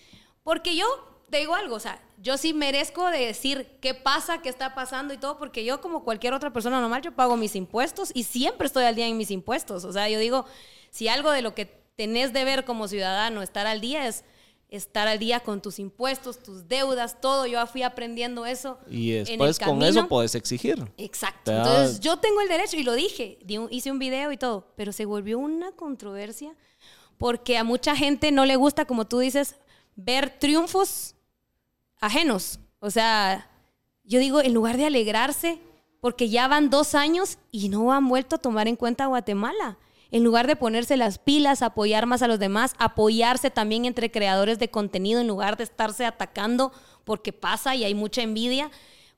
[0.43, 0.87] porque yo
[1.29, 5.13] te digo algo, o sea, yo sí merezco de decir qué pasa, qué está pasando
[5.13, 8.67] y todo, porque yo como cualquier otra persona normal, yo pago mis impuestos y siempre
[8.67, 9.85] estoy al día en mis impuestos.
[9.85, 10.47] O sea, yo digo,
[10.91, 11.67] si algo de lo que
[11.97, 14.25] tenés de ver como ciudadano, estar al día es
[14.73, 17.47] estar al día con tus impuestos, tus deudas, todo.
[17.47, 18.79] Yo fui aprendiendo eso.
[18.91, 20.91] Y después con eso puedes exigir.
[20.97, 21.53] Exacto.
[21.53, 23.39] Entonces yo tengo el derecho y lo dije,
[23.71, 26.57] hice un video y todo, pero se volvió una controversia
[27.19, 29.57] porque a mucha gente no le gusta, como tú dices,
[29.95, 31.15] ver triunfos
[32.01, 32.59] ajenos.
[32.81, 33.51] O sea,
[34.05, 35.61] yo digo, en lugar de alegrarse,
[36.01, 39.77] porque ya van dos años y no han vuelto a tomar en cuenta a Guatemala
[40.13, 44.59] en lugar de ponerse las pilas, apoyar más a los demás, apoyarse también entre creadores
[44.59, 46.71] de contenido, en lugar de estarse atacando
[47.05, 48.71] porque pasa y hay mucha envidia,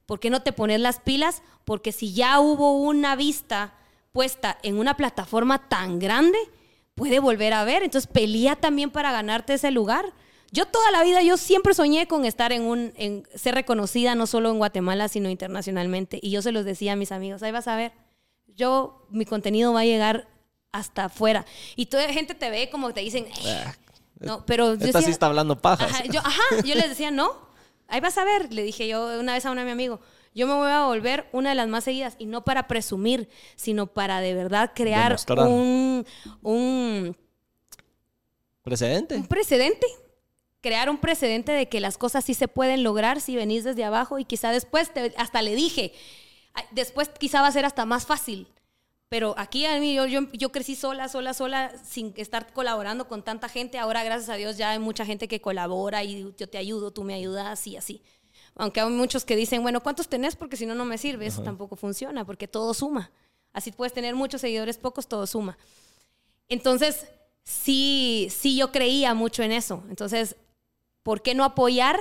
[0.07, 1.43] ¿por qué no te pones las pilas?
[1.65, 3.75] Porque si ya hubo una vista
[4.13, 6.39] puesta en una plataforma tan grande,
[6.95, 7.83] puede volver a ver.
[7.83, 10.13] Entonces pelea también para ganarte ese lugar.
[10.53, 14.29] Yo toda la vida, yo siempre soñé con estar en un, en ser reconocida no
[14.29, 16.21] solo en Guatemala, sino internacionalmente.
[16.23, 17.91] Y yo se los decía a mis amigos, ahí vas a ver,
[18.47, 20.29] yo, mi contenido va a llegar
[20.75, 21.47] hasta afuera.
[21.77, 23.75] Y toda la gente te ve como te dicen, ah,
[24.19, 25.93] no, pero yo Esta sí está hablando pajas.
[25.93, 27.33] Ajá yo, ajá, yo les decía, no,
[27.87, 30.01] ahí vas a ver, le dije yo una vez a uno de mi amigo,
[30.35, 33.87] yo me voy a volver una de las más seguidas y no para presumir, sino
[33.87, 36.05] para de verdad crear un,
[36.43, 37.17] un
[38.63, 39.15] precedente.
[39.15, 39.87] Un precedente.
[40.61, 44.19] Crear un precedente de que las cosas sí se pueden lograr si venís desde abajo
[44.19, 45.93] y quizá después hasta le dije,
[46.73, 48.49] después quizá va a ser hasta más fácil
[49.15, 53.49] pero aquí a mí, yo, yo, crecí sola, sola, sola, sin estar colaborando con tanta
[53.49, 53.79] gente.
[53.79, 57.05] Ahora, gracias a Dios, ya hay mucha gente que colabora y yo te ayudo, tú
[57.05, 58.03] me ayudas y así.
[58.57, 60.35] Aunque hay muchos que dicen, bueno, ¿cuántos tenés?
[60.35, 61.27] Porque si no, no me sirve.
[61.27, 63.13] Eso tampoco funciona, porque todo suma.
[63.53, 65.59] Así puedes tener muchos seguidores, pocos, todo suma.
[66.49, 67.07] Entonces,
[67.45, 69.85] sí, sí, yo creía mucho en eso.
[69.91, 70.35] Entonces,
[71.05, 72.01] ¿por qué no apoyar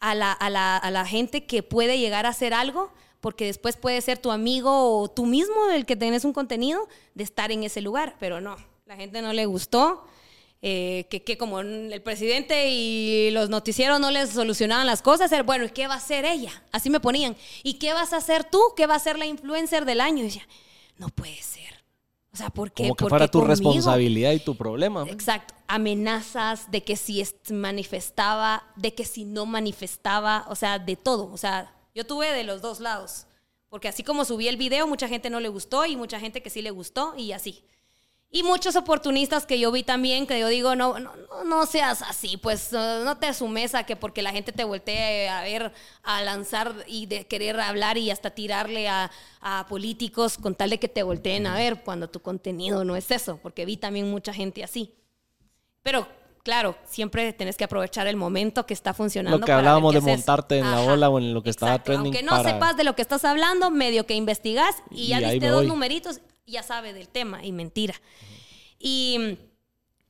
[0.00, 2.92] a la, a la, a la gente que puede llegar a hacer algo?
[3.20, 7.24] Porque después puede ser tu amigo o tú mismo el que tenés un contenido de
[7.24, 8.56] estar en ese lugar, pero no,
[8.86, 10.04] la gente no le gustó.
[10.62, 15.64] Eh, que, como el presidente y los noticieros no les solucionaban las cosas, era, bueno,
[15.64, 16.62] ¿y qué va a hacer ella?
[16.70, 17.34] Así me ponían.
[17.62, 18.60] ¿Y qué vas a hacer tú?
[18.76, 20.18] ¿Qué va a ser la influencer del año?
[20.18, 20.46] Y decía,
[20.98, 21.82] no puede ser.
[22.32, 22.82] O sea, ¿por qué?
[22.82, 25.04] Como que fuera tu responsabilidad y tu problema.
[25.08, 25.54] Exacto.
[25.66, 31.32] Amenazas de que si manifestaba, de que si no manifestaba, o sea, de todo.
[31.32, 33.26] O sea, yo tuve de los dos lados.
[33.68, 36.50] Porque así como subí el video, mucha gente no le gustó y mucha gente que
[36.50, 37.64] sí le gustó y así.
[38.32, 41.12] Y muchos oportunistas que yo vi también, que yo digo, no, no,
[41.44, 45.42] no, seas así, pues no, te asumes a que porque la gente te voltee a
[45.42, 45.72] ver,
[46.04, 49.10] a lanzar y de querer hablar y hasta tirarle a,
[49.40, 53.10] a políticos con tal de que te volteen a ver cuando tu contenido no es
[53.10, 54.94] eso, porque vi también mucha gente así.
[55.82, 56.06] Pero
[56.50, 59.38] claro, siempre tienes que aprovechar el momento que está funcionando.
[59.38, 62.06] Lo que hablábamos de montarte en la ola o en lo que estaba trending.
[62.06, 65.64] Aunque no sepas de lo que estás hablando, medio que investigas y, ya viste dos
[65.64, 67.94] numeritos, ya sabe del tema y mentira.
[68.80, 69.38] Y,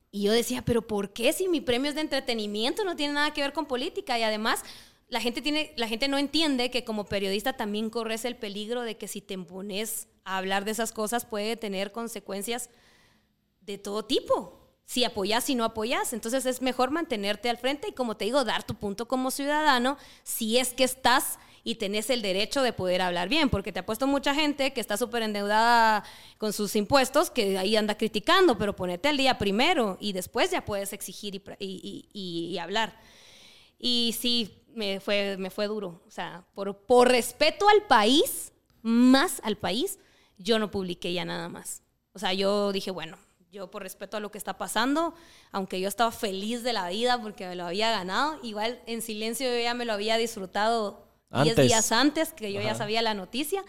[0.09, 3.33] y yo decía, pero ¿por qué si mi premio es de entretenimiento no tiene nada
[3.33, 4.17] que ver con política?
[4.17, 4.63] Y además
[5.09, 8.97] la gente, tiene, la gente no entiende que como periodista también corres el peligro de
[8.97, 12.71] que si te pones a hablar de esas cosas puede tener consecuencias
[13.59, 14.60] de todo tipo
[14.91, 16.11] si apoyas y no apoyas.
[16.11, 19.97] Entonces es mejor mantenerte al frente y, como te digo, dar tu punto como ciudadano
[20.23, 23.85] si es que estás y tenés el derecho de poder hablar bien, porque te ha
[23.85, 26.03] puesto mucha gente que está súper endeudada
[26.37, 30.65] con sus impuestos, que ahí anda criticando, pero ponete al día primero y después ya
[30.65, 32.99] puedes exigir y, y, hablar.
[33.79, 36.03] Y sí, me fue, me fue duro.
[36.05, 38.51] O sea, por, por respeto al país,
[38.81, 39.99] más al país,
[40.37, 41.81] yo no publiqué ya nada más.
[42.11, 43.17] O sea, yo dije, bueno,
[43.51, 45.13] yo por respeto a lo que está pasando,
[45.51, 49.47] aunque yo estaba feliz de la vida porque me lo había ganado, igual en silencio
[49.49, 51.05] yo ya me lo había disfrutado
[51.43, 53.63] 10 días antes, que yo ya sabía la noticia,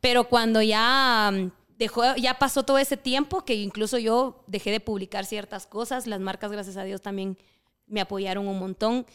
[0.00, 4.80] pero cuando ya mm, dejó, ya pasó todo ese tiempo, que incluso yo dejé de
[4.80, 7.36] publicar ciertas cosas, las marcas, gracias a Dios, también
[7.86, 9.06] me apoyaron un montón.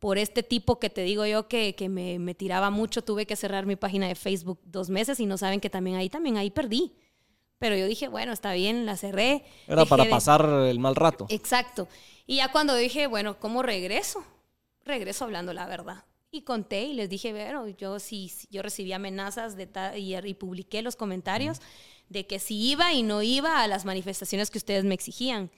[0.00, 3.36] Por este tipo que te digo yo que, que me, me tiraba mucho, tuve que
[3.36, 6.50] cerrar mi página de Facebook dos meses y no saben que también ahí, también ahí
[6.50, 6.94] perdí.
[7.60, 9.44] Pero yo dije, bueno, está bien, la cerré.
[9.68, 11.26] Era para pasar el mal rato.
[11.28, 11.88] Exacto.
[12.26, 14.24] Y ya cuando dije, bueno, ¿cómo regreso?
[14.82, 16.04] Regreso hablando la verdad.
[16.30, 19.68] Y conté y les dije, bueno, yo sí, yo recibí amenazas de
[19.98, 21.60] y, y, publiqué los comentarios
[22.08, 25.50] de que si iba y no iba a las manifestaciones que ustedes me exigían.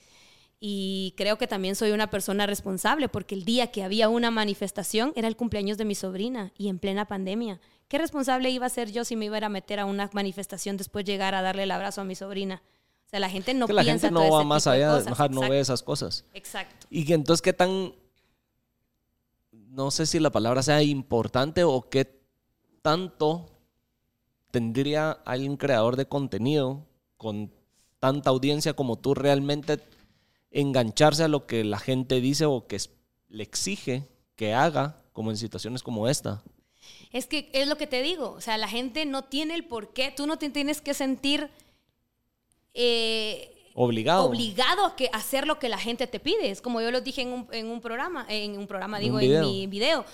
[0.65, 5.11] Y creo que también soy una persona responsable porque el día que había una manifestación
[5.17, 7.59] era el cumpleaños de mi sobrina y en plena pandemia.
[7.89, 11.03] ¿Qué responsable iba a ser yo si me iba a meter a una manifestación después
[11.03, 12.63] llegar a darle el abrazo a mi sobrina?
[13.05, 15.83] O sea, la gente no que la gente no va más allá, no ve esas
[15.83, 16.23] cosas.
[16.33, 16.87] Exacto.
[16.89, 17.93] Y entonces, ¿qué tan,
[19.51, 22.21] no sé si la palabra sea importante o qué
[22.81, 23.47] tanto
[24.49, 26.85] tendría alguien creador de contenido
[27.17, 27.51] con
[27.99, 29.77] tanta audiencia como tú realmente
[30.53, 32.79] engancharse a lo que la gente dice o que
[33.27, 36.43] le exige que haga, como en situaciones como esta?
[37.11, 39.93] Es que es lo que te digo, o sea, la gente no tiene el por
[39.93, 41.49] qué, tú no te tienes que sentir
[42.73, 44.25] eh, obligado.
[44.25, 46.49] obligado a, que, hacer lo que la gente te pide.
[46.49, 49.41] Es como yo lo dije en un, en un programa, en un programa, digo, en
[49.41, 50.05] mi video.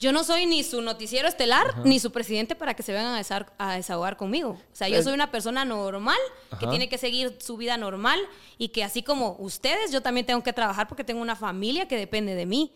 [0.00, 3.46] Yo no soy ni su noticiero estelar, ni su presidente para que se vengan a,
[3.58, 4.50] a, desahogar conmigo.
[4.50, 6.18] O sea, yo soy una persona normal
[6.60, 8.20] que tiene que seguir su vida normal
[8.58, 11.96] y que así como ustedes, yo también tengo que trabajar porque tengo una familia que
[11.96, 12.72] depende de mí.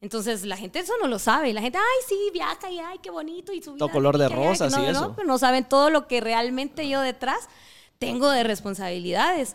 [0.00, 1.52] Entonces la gente eso no lo sabe.
[1.52, 3.52] La gente, ay, sí, viaja y ay, qué bonito.
[3.52, 5.00] Y su todo color de rosas y eso.
[5.00, 7.48] No, pero no saben todo lo que realmente yo detrás
[7.98, 9.54] tengo de responsabilidades.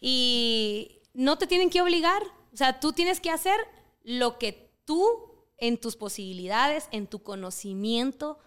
[0.00, 2.22] Y no te tienen que obligar.
[2.52, 3.58] O sea, tú tienes que hacer
[4.04, 5.31] lo que tú,
[5.62, 8.40] en tus posibilidades, en tu conocimiento,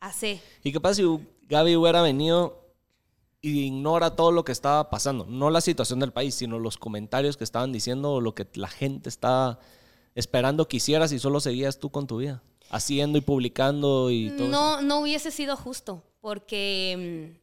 [0.00, 0.42] hace.
[0.64, 1.04] ¿Y qué pasa si
[1.48, 2.74] Gaby hubiera venido
[3.40, 5.24] y ignora todo lo que estaba pasando?
[5.24, 8.66] No la situación del país, sino los comentarios que estaban diciendo o lo que la
[8.66, 9.60] gente estaba
[10.16, 14.48] esperando que hicieras y solo seguías tú con tu vida, haciendo y publicando y todo.
[14.48, 17.36] No, no hubiese sido justo, porque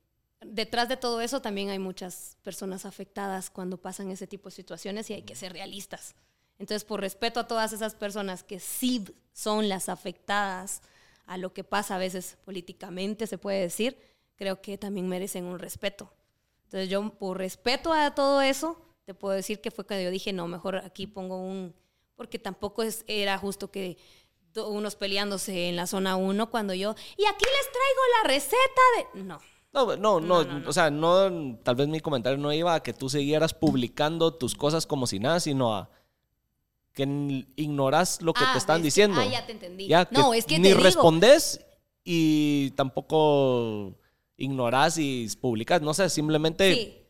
[0.43, 4.55] mm, detrás de todo eso también hay muchas personas afectadas cuando pasan ese tipo de
[4.55, 6.15] situaciones y hay que ser realistas.
[6.57, 10.81] Entonces, por respeto a todas esas personas que sí son las afectadas
[11.25, 13.97] a lo que pasa a veces políticamente, se puede decir,
[14.35, 16.13] creo que también merecen un respeto.
[16.65, 20.33] Entonces, yo por respeto a todo eso, te puedo decir que fue cuando yo dije,
[20.33, 21.73] no, mejor aquí pongo un,
[22.15, 23.97] porque tampoco es, era justo que
[24.55, 29.23] unos peleándose en la zona 1 cuando yo, y aquí les traigo la receta de...
[29.23, 29.39] No.
[29.73, 33.09] No, no, no, o sea, no, tal vez mi comentario no iba a que tú
[33.09, 35.89] siguieras publicando tus cosas como si nada, sino a
[36.95, 39.19] que ignoras lo que te ah, están diciendo.
[39.19, 39.89] ah, ya te entendí.
[40.11, 41.59] no, es que ni respondes
[42.03, 43.97] y tampoco
[44.37, 47.05] ignoras y publicas, no sé, simplemente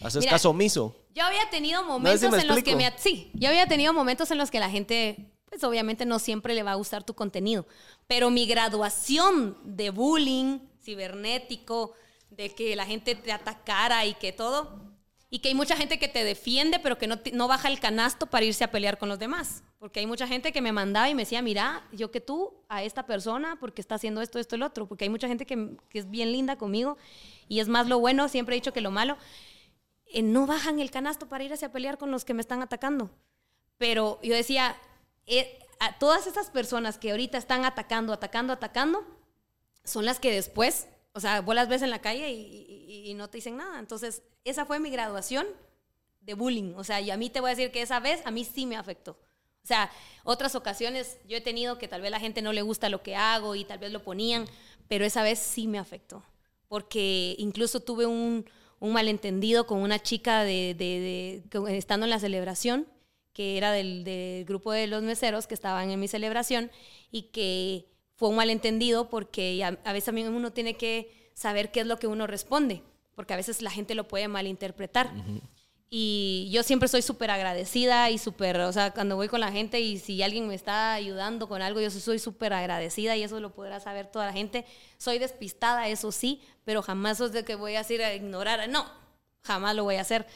[0.00, 0.94] haces caso omiso.
[1.14, 2.92] Yo había tenido momentos en los que me...
[2.98, 6.62] Sí, yo había tenido momentos en los que la gente, pues obviamente no siempre le
[6.62, 7.66] va a gustar tu contenido,
[8.06, 11.94] pero mi graduación de bullying cibernético,
[12.30, 14.95] de que la gente te atacara y que todo,
[15.28, 18.44] y que hay mucha gente que te defiende, pero que no, baja el canasto para
[18.44, 19.64] irse a pelear con los demás.
[19.78, 22.84] Porque hay mucha gente que me mandaba y me decía, mira, yo que tú a
[22.84, 24.86] esta persona, porque está haciendo esto, esto, el otro.
[24.86, 26.96] Porque hay mucha gente que, que es bien linda conmigo
[27.48, 29.16] y es más lo bueno, siempre he dicho que lo malo
[30.06, 33.10] eh, no bajan el canasto para ir a pelear con los que me están atacando.
[33.78, 34.76] Pero yo decía,
[35.26, 39.04] eh, a todas esas personas que ahorita están atacando, atacando, atacando,
[39.84, 43.30] son las que después, o sea, vos las ves en la calle y, y no
[43.30, 43.78] te dicen nada.
[43.78, 45.46] Entonces, esa fue mi graduación
[46.20, 46.74] de bullying.
[46.76, 48.66] O sea, y a mí te voy a decir que esa vez a mí sí
[48.66, 49.12] me afectó.
[49.12, 49.90] O sea,
[50.24, 53.16] otras ocasiones yo he tenido que tal vez la gente no le gusta lo que
[53.16, 54.44] hago y tal vez lo ponían,
[54.88, 56.22] pero esa vez sí me afectó.
[56.68, 58.44] Porque incluso tuve un,
[58.78, 62.86] un malentendido con una chica de, de, de, estando en la celebración,
[63.32, 66.70] que era del, del, grupo de los meseros que estaban en mi celebración
[67.10, 71.80] y que fue un malentendido porque a, a veces también uno tiene que saber qué
[71.80, 72.82] es lo que uno responde,
[73.14, 75.12] porque a veces la gente lo puede malinterpretar.
[75.14, 75.40] Uh -huh.
[75.88, 79.80] Y yo siempre soy súper agradecida y súper, o sea, cuando voy con la gente
[79.80, 83.54] y si alguien me está ayudando con algo, yo soy súper agradecida y eso lo
[83.54, 84.64] podrá saber toda la gente.
[84.98, 88.84] Soy despistada, eso sí, pero jamás es de que voy a decir a ignorar, no,
[89.44, 90.26] jamás lo voy a hacer.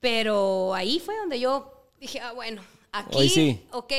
[0.00, 2.62] Pero ahí fue donde yo dije, ah, bueno,
[2.92, 3.66] aquí, Hoy sí.
[3.72, 3.92] ok.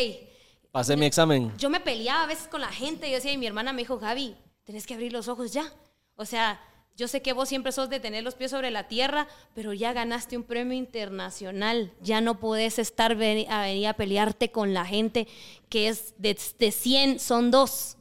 [0.75, 1.53] Pasé mi examen.
[1.57, 3.97] Yo me peleaba a veces con la gente, yo decía, y mi hermana me dijo,
[3.97, 4.35] Gaby,
[4.65, 5.71] tenés que abrir los ojos ya.
[6.17, 6.59] O sea,
[6.97, 9.93] yo sé que vos siempre sos de tener los pies sobre la tierra, pero ya
[9.93, 11.93] ganaste un premio internacional.
[12.01, 15.29] Ya no podés estar a venir a pelearte con la gente
[15.69, 17.95] que es de, de 100, son dos.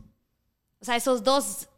[0.81, 1.69] O sea, esos dos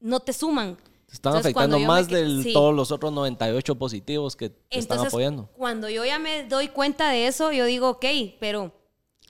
[0.00, 0.76] no te suman.
[1.06, 2.52] Te están Entonces, afectando más de sí.
[2.52, 5.48] todos los otros 98 positivos que te Entonces, están apoyando.
[5.56, 8.04] Cuando yo ya me doy cuenta de eso, yo digo, ok,
[8.38, 8.70] pero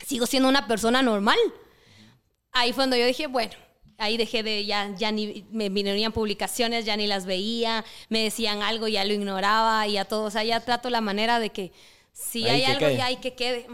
[0.05, 1.39] sigo siendo una persona normal.
[2.53, 3.53] Ahí fue cuando yo dije, bueno,
[3.99, 8.63] ahí dejé de, ya, ya ni, me vinieron publicaciones, ya ni las veía, me decían
[8.63, 11.73] algo, ya lo ignoraba, y ya todo, o sea, ya trato la manera de que
[12.13, 12.97] si ahí hay algo, quede.
[12.97, 13.67] ya hay que quede.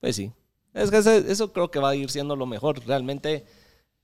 [0.00, 0.32] Pues sí,
[0.74, 3.46] es que eso, eso, creo que va a ir siendo lo mejor, realmente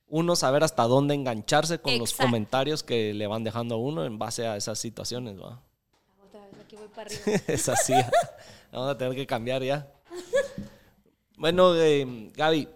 [0.07, 2.23] uno saber hasta dónde engancharse con Exacto.
[2.23, 5.63] los comentarios que le van dejando a uno en base a esas situaciones, ¿va?
[6.23, 7.43] Otra vez aquí voy para arriba.
[7.47, 7.95] es así,
[8.71, 9.91] vamos a tener que cambiar ya.
[11.37, 12.69] Bueno, eh, Gaby,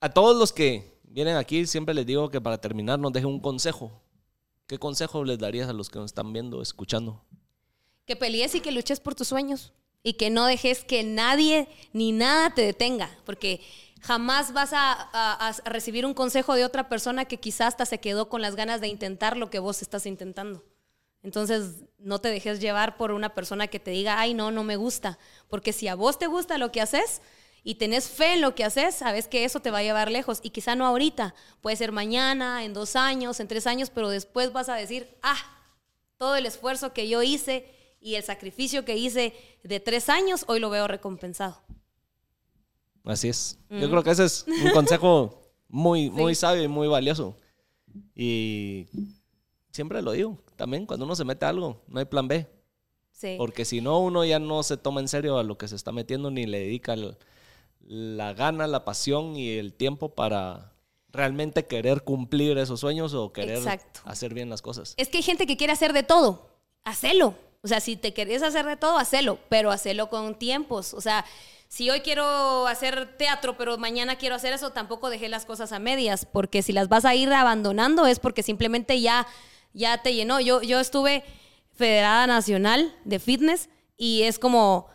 [0.00, 3.40] a todos los que vienen aquí, siempre les digo que para terminar nos dejen un
[3.40, 4.02] consejo.
[4.66, 7.22] ¿Qué consejo les darías a los que nos están viendo, escuchando?
[8.06, 9.72] Que pelees y que luches por tus sueños
[10.02, 13.60] y que no dejes que nadie ni nada te detenga, porque
[14.00, 17.98] jamás vas a, a, a, recibir un consejo de otra persona que quizás hasta se
[17.98, 20.62] quedó con las ganas de intentar lo que vos estás intentando.
[21.22, 24.76] Entonces, no te dejes llevar por una persona que te diga, ay, no, no me
[24.76, 25.18] gusta,
[25.48, 27.22] porque si a vos te gusta lo que haces,
[27.66, 30.40] y tenés fe en lo que haces, sabes que eso te va a llevar lejos.
[30.42, 34.52] Y quizá no ahorita, puede ser mañana, en dos años, en tres años, pero después
[34.52, 35.38] vas a decir, ah,
[36.18, 37.66] todo el esfuerzo que yo hice
[38.00, 39.32] y el sacrificio que hice
[39.62, 41.58] de tres años, hoy lo veo recompensado.
[43.02, 43.58] Así es.
[43.70, 43.80] Mm.
[43.80, 47.34] Yo creo que ese es un consejo muy, muy sabio y muy valioso.
[48.14, 48.88] Y
[49.70, 52.46] siempre lo digo, también cuando uno se mete a algo, no hay plan B.
[53.10, 53.36] Sí.
[53.38, 55.92] Porque si no, uno ya no se toma en serio a lo que se está
[55.92, 57.16] metiendo ni le dedica el,
[57.86, 60.72] la gana, la pasión y el tiempo para
[61.10, 64.00] realmente querer cumplir esos sueños o querer Exacto.
[64.04, 64.94] hacer bien las cosas.
[64.96, 66.48] Es que hay gente que quiere hacer de todo.
[66.82, 67.34] Hacelo.
[67.62, 70.92] O sea, si te querés hacer de todo, hacelo, pero hacelo con tiempos.
[70.92, 71.24] O sea,
[71.68, 75.78] si hoy quiero hacer teatro, pero mañana quiero hacer eso, tampoco dejé las cosas a
[75.78, 79.26] medias, porque si las vas a ir abandonando es porque simplemente ya,
[79.72, 80.40] ya te llenó.
[80.40, 81.24] Yo, yo estuve
[81.72, 84.88] federada nacional de fitness y es como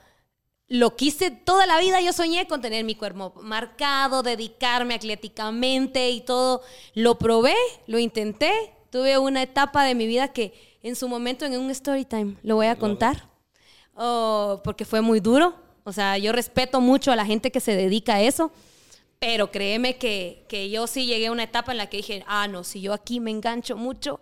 [0.70, 6.22] lo quise toda la vida, yo soñé con tener mi cuerpo marcado, dedicarme atléticamente y
[6.22, 6.62] todo.
[6.94, 7.56] Lo probé,
[7.88, 8.52] lo intenté,
[8.92, 12.56] tuve una etapa de mi vida que en su momento en un story time lo
[12.56, 13.30] voy a contar,
[13.96, 15.56] oh, porque fue muy duro.
[15.86, 18.52] O sea, yo respeto mucho a la gente que se dedica a eso,
[19.18, 22.48] pero créeme que, que yo sí llegué a una etapa en la que dije, ah,
[22.48, 24.22] no, si yo aquí me engancho mucho,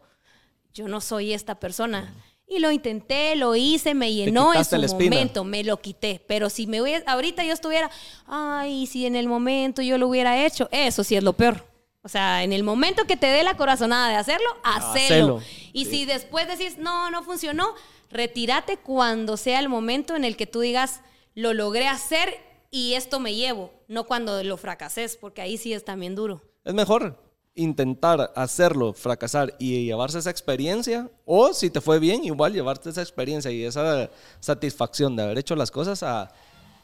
[0.73, 2.15] yo no soy esta persona.
[2.49, 6.23] Y lo intenté, lo hice, me llenó en su momento, me lo quité.
[6.27, 7.91] Pero si me hubiera, ahorita yo estuviera,
[8.25, 11.65] ay, si en el momento yo lo hubiera hecho, eso sí es lo peor.
[12.03, 15.41] O sea, en el momento que te dé la corazonada de hacerlo, hacelo.
[15.73, 15.91] Y sí.
[15.91, 17.75] si después decís, no, no funcionó,
[18.09, 21.01] retírate cuando sea el momento en el que tú digas,
[21.35, 22.39] lo logré hacer
[22.71, 26.41] y esto me llevo, no cuando lo fracases, porque ahí sí es también duro.
[26.63, 27.26] Es mejor
[27.57, 33.01] intentar hacerlo, fracasar y llevarse esa experiencia, o si te fue bien, igual llevarte esa
[33.01, 34.09] experiencia y esa
[34.39, 36.31] satisfacción de haber hecho las cosas a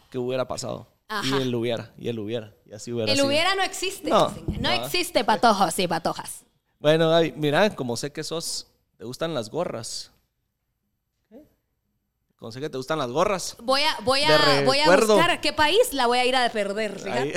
[0.09, 0.87] que hubiera pasado.
[1.07, 1.25] Ajá.
[1.27, 3.27] Y él hubiera, y él hubiera, y así hubiera El sido.
[3.27, 4.09] hubiera no existe.
[4.09, 4.71] No, no, no.
[4.71, 6.43] existe patojos y patojas.
[6.79, 8.67] Bueno, Gaby, mira, como sé que sos,
[8.97, 10.11] te gustan las gorras.
[12.43, 13.55] Como sé que te gustan las gorras.
[13.63, 17.01] Voy a, voy a, voy a buscar qué país la voy a ir a perder.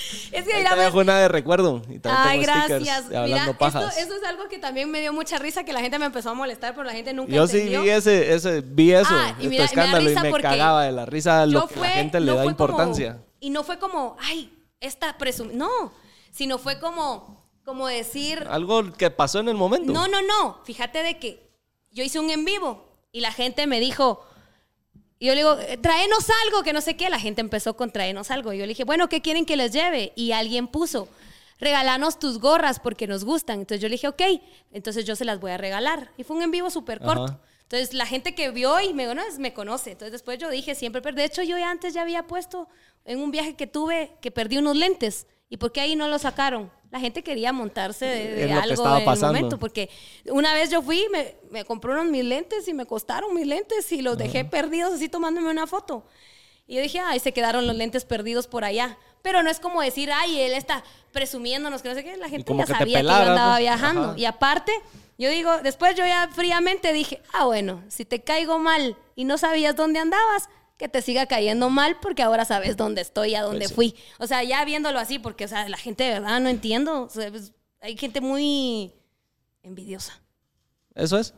[0.32, 1.82] es que Ahí mira, te dejo una de recuerdo.
[1.88, 3.08] Y Ay, gracias.
[3.08, 3.96] Mira, esto, pajas.
[3.98, 6.34] eso es algo que también me dio mucha risa, que la gente me empezó a
[6.34, 9.48] molestar, pero la gente nunca Yo sí vi ese, ese, vi eso, Ah, y este
[9.48, 12.32] mira, me escándalo, y me cagaba de la risa lo que fue- la gente le
[12.32, 13.22] da como- importancia.
[13.40, 15.50] y no fue como, ay, esta presum...
[15.54, 15.68] No,
[16.30, 18.46] sino fue como, como decir...
[18.50, 19.92] Algo que pasó en el momento.
[19.92, 20.60] No, no, no.
[20.64, 21.50] Fíjate de que
[21.90, 24.24] yo hice un en vivo y la gente me dijo,
[25.20, 27.10] y yo le digo, "Eh, tráenos algo, que no sé qué.
[27.10, 28.54] La gente empezó con tráenos algo.
[28.54, 30.14] Y yo le dije, bueno, ¿qué quieren que les lleve?
[30.16, 31.08] Y alguien puso,
[31.58, 33.60] regalanos tus gorras porque nos gustan.
[33.60, 34.22] Entonces yo le dije, ok,
[34.72, 36.10] entonces yo se las voy a regalar.
[36.16, 37.38] Y fue un en vivo súper corto.
[37.64, 39.92] Entonces la gente que vio y me, bueno, me conoce.
[39.92, 42.66] Entonces después yo dije siempre, pero de hecho yo ya antes ya había puesto
[43.04, 45.26] en un viaje que tuve que perdí unos lentes.
[45.50, 46.72] ¿Y por qué ahí no lo sacaron?
[46.90, 49.58] La gente quería montarse de, algo en el momento.
[49.58, 49.90] Porque
[50.26, 54.18] una vez yo fui, me, unos mis lentes y me costaron mis lentes y los
[54.18, 56.04] dejé perdidos así tomándome una foto.
[56.66, 58.98] Y yo dije, ay, se quedaron los lentes perdidos por allá.
[59.22, 62.16] Pero no es como decir, ay, él está presumiéndonos que no sé qué.
[62.16, 63.60] La gente ya que sabía que yo andaba pues.
[63.60, 64.04] viajando.
[64.10, 64.18] Ajá.
[64.18, 64.72] Y aparte,
[65.18, 69.36] yo digo, después yo ya fríamente dije, ah, bueno, si te caigo mal y no
[69.38, 70.48] sabías dónde andabas,
[70.80, 73.94] que te siga cayendo mal porque ahora sabes dónde estoy, a dónde Pues fui.
[74.18, 77.02] O sea, ya viéndolo así, porque, o sea, la gente de verdad no entiendo.
[77.02, 78.92] O sea, pues, hay gente muy
[79.62, 80.20] envidiosa.
[80.94, 81.34] Eso es.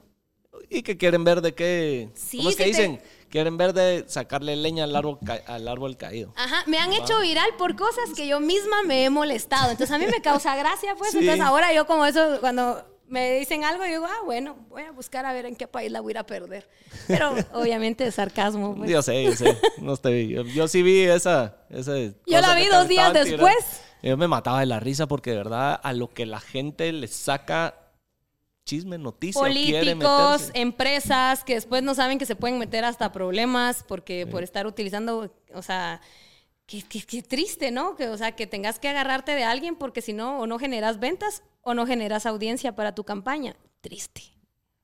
[0.70, 2.08] Y que quieren ver de qué.
[2.14, 3.02] Sí, ¿Cómo es que te- dicen?
[3.30, 6.32] Quieren ver de sacarle leña al árbol, ca- al árbol caído.
[6.36, 9.70] Ajá, me han hecho viral por cosas que yo misma me he molestado.
[9.70, 11.10] Entonces a mí me causa gracia, pues.
[11.12, 11.18] Sí.
[11.18, 14.90] Entonces ahora yo como eso, cuando me dicen algo, yo digo, ah, bueno, voy a
[14.90, 16.66] buscar a ver en qué país la voy a ir a perder.
[17.06, 18.74] Pero obviamente es sarcasmo.
[18.74, 18.90] pues.
[18.90, 19.58] Yo sé, yo sé.
[19.78, 21.58] No estoy, yo, yo sí vi esa.
[21.68, 23.30] esa Yo la vi te dos días tirando.
[23.30, 23.82] después.
[24.02, 27.06] Yo me mataba de la risa porque de verdad a lo que la gente le
[27.06, 27.74] saca
[28.64, 33.12] chisme, noticia, o quiere Políticos, empresas que después no saben que se pueden meter hasta
[33.12, 36.00] problemas porque por estar utilizando, o sea,
[36.66, 37.96] qué, qué- qué triste, ¿no?
[37.96, 40.98] Que, o sea, que tengas que agarrarte de alguien porque si no, o no generas
[41.00, 43.56] ventas o no generas audiencia para tu campaña.
[43.80, 44.22] Triste,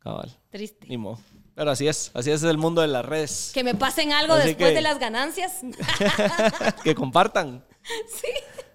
[0.01, 0.87] Cabal, triste.
[0.89, 1.19] ni modo.
[1.55, 3.51] Pero así es, así es el mundo de las redes.
[3.53, 5.61] Que me pasen algo Así después que- de las ganancias.
[6.85, 7.65] que compartan.
[8.15, 8.29] sí.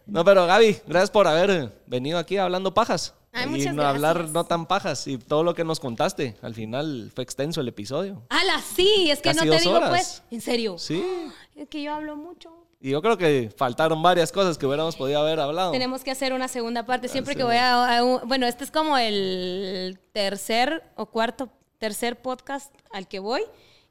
[0.05, 3.13] No, pero Gaby, gracias por haber venido aquí hablando pajas.
[3.31, 6.35] Ay, y no hablar no tan pajas y todo lo que nos contaste.
[6.41, 8.21] Al final fue extenso el episodio.
[8.29, 9.89] Ala, sí, es que Casi no te digo horas.
[9.89, 10.77] pues, en serio.
[10.77, 11.03] Sí.
[11.55, 12.62] Es que yo hablo mucho.
[12.85, 15.71] Y yo creo que faltaron varias cosas que hubiéramos podido haber hablado.
[15.71, 17.07] Tenemos que hacer una segunda parte.
[17.07, 17.45] Siempre que sí.
[17.45, 21.47] voy a, a un- Bueno, este es como el tercer o cuarto,
[21.77, 23.41] tercer podcast al que voy.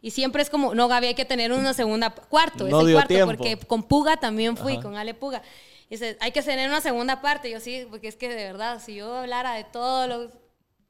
[0.02, 2.93] Y siempre es como, no, Gaby, hay que tener una segunda, cuarto, No es el
[2.93, 3.27] cuarto, tiempo.
[3.35, 4.82] porque con Puga también fui, Ajá.
[4.82, 5.40] con Ale Puga.
[5.89, 7.51] Y dice, hay que tener una segunda parte.
[7.51, 10.28] Yo sí, porque es que de verdad, si yo hablara de todos los...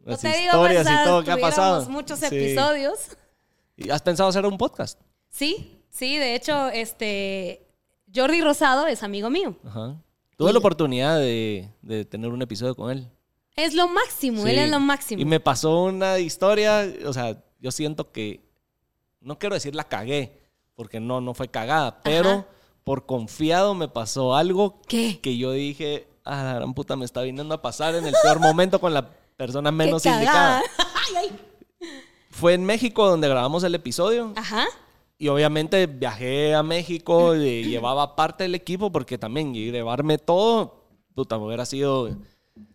[0.01, 1.89] No te digo, historias y todo que ha tuviéramos pasado.
[1.91, 2.27] muchos Sí.
[2.27, 2.99] episodios.
[3.77, 4.99] ¿Y has pensado hacer un podcast?
[5.29, 7.69] Sí, sí, de hecho, este...
[8.15, 9.57] Jordi Rosado es amigo mío.
[9.67, 9.97] Ajá.
[10.37, 13.09] Tuve la oportunidad de, de tener un episodio con él.
[13.55, 14.61] Es lo máximo, él Sí.
[14.61, 15.21] es lo máximo.
[15.21, 18.41] Y me pasó una historia, o sea, yo siento que,
[19.21, 20.41] no quiero decir la cagué,
[20.75, 22.47] porque no, no fue cagada, pero Ajá.
[22.83, 25.21] por confiado me pasó algo ¿Qué?
[25.23, 28.41] que yo dije, ah, la gran puta me está viniendo a pasar en el peor
[28.41, 30.63] momento con la persona menos indicada.
[30.79, 31.89] Ay, ay.
[32.31, 34.65] Fue en México donde grabamos el episodio Ajá.
[35.23, 40.83] Y obviamente viajé a México llevaba parte del equipo porque también llevarme todo,
[41.15, 42.11] puta, hubiera sido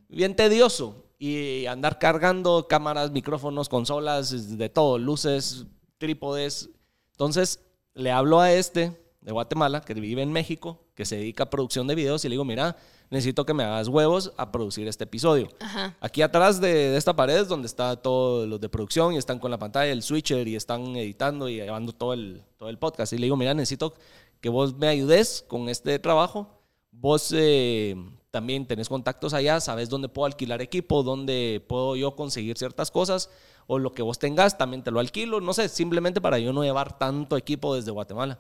[0.08, 0.96] bien tedioso.
[1.20, 5.66] Y andar cargando cámaras, micrófonos, consolas, de todo, luces,
[5.98, 6.70] trípodes.
[7.12, 7.60] Entonces
[7.94, 11.86] le hablo a este de Guatemala, que vive en México, que se dedica a producción
[11.86, 12.78] de videos, y le digo, mira,
[13.10, 15.50] necesito que me hagas huevos a producir este episodio.
[15.60, 15.98] Ajá.
[16.00, 19.38] Aquí atrás de, de esta pared es donde está todos los de producción y están
[19.40, 23.12] con la pantalla, el switcher y están editando y llevando todo el, todo el podcast.
[23.12, 23.96] Y le digo, mira, necesito
[24.40, 26.62] que vos me ayudes con este trabajo.
[26.92, 27.98] Vos eh,
[28.32, 33.30] también tenés contactos allá, sabes dónde puedo alquilar equipo, dónde puedo yo conseguir ciertas cosas
[33.68, 35.42] o lo que vos tengas también te lo alquilo.
[35.42, 38.40] No sé, simplemente para yo no llevar tanto equipo desde Guatemala.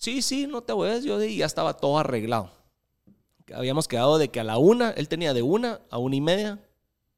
[0.00, 2.50] Sí, sí, no te voy yo y ya estaba todo arreglado.
[3.54, 6.58] Habíamos quedado de que a la una, él tenía de una a una y media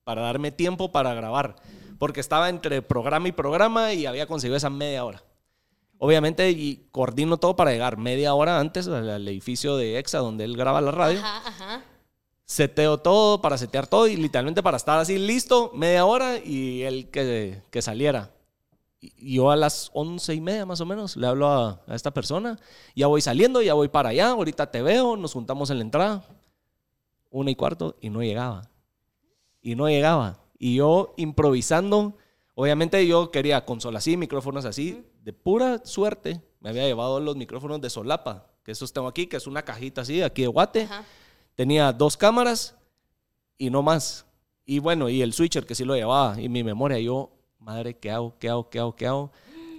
[0.03, 1.55] para darme tiempo para grabar,
[2.01, 5.23] porque estaba entre programa y programa y había conseguido esa media hora.
[5.99, 10.43] Obviamente, y coordino todo para llegar media hora antes al, al edificio de EXA donde
[10.43, 11.21] él graba la radio.
[11.21, 11.85] Ajá, ajá.
[12.47, 17.11] Seteo todo para setear todo y literalmente para estar así listo media hora y él
[17.11, 18.33] que, que saliera.
[19.05, 22.12] Y yo a las once y media más o menos le hablo a, a esta
[22.12, 22.57] persona.
[22.95, 26.24] Ya voy saliendo, ya voy para allá, ahorita te veo, nos juntamos en la entrada.
[27.31, 28.70] Una y cuarto y no llegaba.
[29.61, 30.39] Y no llegaba.
[30.57, 32.16] Y yo improvisando,
[32.55, 35.05] obviamente yo quería consola así, micrófonos así.
[35.23, 39.37] De pura suerte me había llevado los micrófonos de solapa, que esos tengo aquí, que
[39.37, 40.83] es una cajita así, aquí de guate.
[40.83, 41.05] Ajá.
[41.57, 42.77] tenía dos cámaras
[43.59, 44.24] y no más.
[44.65, 46.41] Y bueno, y el switcher que sí lo llevaba.
[46.41, 48.34] Y mi memoria, yo, madre, ¿qué hago?
[48.39, 48.68] ¿Qué hago?
[48.68, 48.97] ¿Qué hago?
[48.97, 49.30] ¿Qué hago?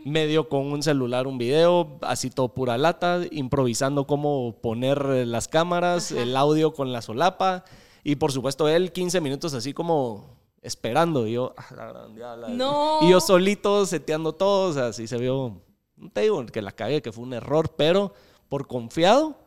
[0.05, 6.11] Medio con un celular, un video, así todo pura lata, improvisando cómo poner las cámaras,
[6.11, 7.63] el audio con la solapa.
[8.03, 11.27] Y por supuesto, él 15 minutos así como esperando.
[11.27, 12.47] Y yo, ah, la gran diabla.
[12.49, 12.99] No.
[13.01, 14.69] Y yo solito seteando todo.
[14.69, 15.61] O sea, así se vio.
[15.95, 18.13] No te digo que la cagué, que fue un error, pero
[18.49, 19.37] por confiado.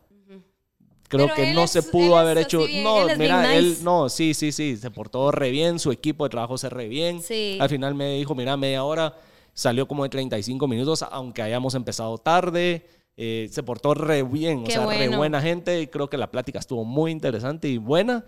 [1.07, 2.65] Creo Pero que no es- se pudo haber hecho.
[2.65, 3.77] bien- no, él mira, él.
[3.83, 4.75] No, sí, sí, sí.
[4.77, 5.79] Se portó re bien.
[5.79, 7.21] Su equipo de trabajo se re bien.
[7.21, 7.57] Sí.
[7.61, 9.15] Al final me dijo, mira, media hora.
[9.53, 12.85] Salió como de 35 minutos, aunque hayamos empezado tarde.
[13.15, 15.81] Eh, se portó re bien, Qué o sea, re buena gente.
[15.81, 18.23] Y creo que la plática estuvo muy interesante y buena.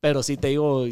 [0.00, 0.86] Pero sí te digo,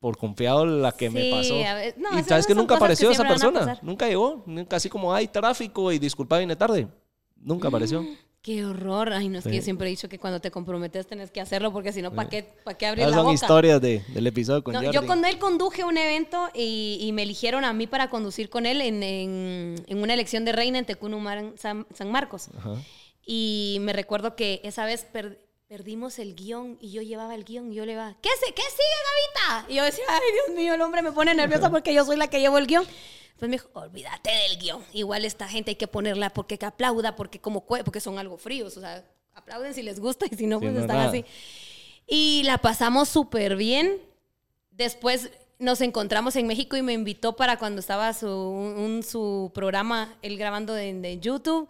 [0.00, 1.54] por confiado la que me pasó.
[1.54, 3.78] ver- no, y sabes que nunca que apareció esa persona.
[3.82, 4.42] Nunca llegó.
[4.46, 6.88] Nunca así como, hay tráfico y disculpa, vine tarde.
[7.36, 8.04] Nunca apareció.
[8.48, 9.12] Qué horror.
[9.12, 11.70] Ay, no, es que yo siempre he dicho que cuando te comprometes tenés que hacerlo
[11.70, 13.34] porque si no, ¿para qué, pa' qué abrir Esas la son boca?
[13.34, 14.94] historias de- del episodio con No, Jordi.
[14.94, 18.64] yo con él conduje un evento y, y me eligieron a mí para conducir con
[18.64, 22.48] él en, en- en una elección de reina en Tecunumar, San, San Marcos.
[22.56, 22.74] Ajá.
[23.26, 25.38] Y me recuerdo que esa vez per-
[25.68, 28.62] perdimos el guion y yo llevaba el guion y yo le iba, ¿qué, se- ¿qué
[28.62, 29.70] sigue, Gavita?
[29.70, 32.28] Y yo decía, ay, Dios mío, el hombre me pone nerviosa porque yo soy la
[32.28, 32.86] que llevo el guion.
[33.38, 34.82] Pues me dijo, olvídate del guion.
[34.92, 38.76] Igual esta gente hay que ponerla porque que aplauda, porque como porque son algo fríos.
[38.76, 39.04] O sea,
[39.34, 41.08] aplauden si les gusta y si no, Sí, pues no, están nada.
[41.10, 41.24] así.
[42.06, 44.00] Y la pasamos súper bien.
[44.70, 50.16] Después nos encontramos en México y me invitó para cuando estaba su, un- su programa,
[50.22, 51.68] él grabando de, de YouTube.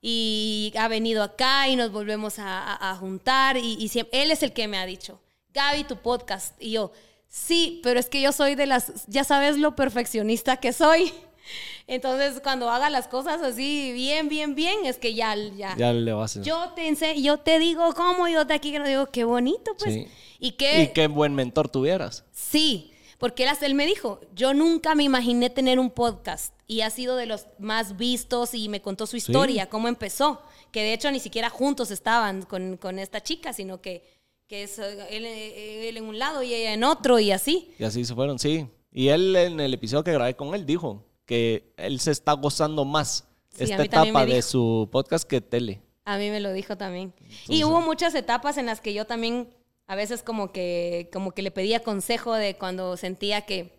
[0.00, 3.56] Y ha venido acá y nos volvemos a, a- a juntar.
[3.56, 5.20] Y, y siem- él es el que me ha dicho,
[5.52, 6.54] Gaby, tu podcast.
[6.62, 6.92] Y yo,
[7.28, 11.12] sí, pero es que yo soy de las, ya sabes lo perfeccionista que soy.
[11.86, 16.12] Entonces, cuando haga las cosas así bien, bien, bien, es que ya, ya, Ya le
[16.12, 16.42] vas a...
[16.42, 19.94] yo te yo te digo cómo, yo te aquí que digo, qué bonito, pues.
[19.94, 20.08] Sí.
[20.38, 22.24] Y que Y qué buen mentor tuvieras.
[22.32, 27.16] sí, porque él me dijo, yo nunca me imaginé tener un podcast y ha sido
[27.16, 30.40] de los más vistos y me contó su historia, cómo empezó,
[30.70, 34.04] que de hecho ni siquiera juntos estaban con, con esta chica, sino que,
[34.48, 37.74] que es eh, él, eh, él en un lado y ella en otro y así.
[37.78, 38.66] Y así se fueron, sí.
[38.90, 42.84] Y él en el episodio que grabé con él dijo que él se está gozando
[42.84, 45.82] más Sí, esta etapa de su podcast que tele.
[46.04, 47.12] A mí me lo dijo también.
[47.48, 49.50] y hubo muchas etapas en las que yo también
[49.86, 53.78] a veces como que, como que le pedía consejo de cuando sentía que,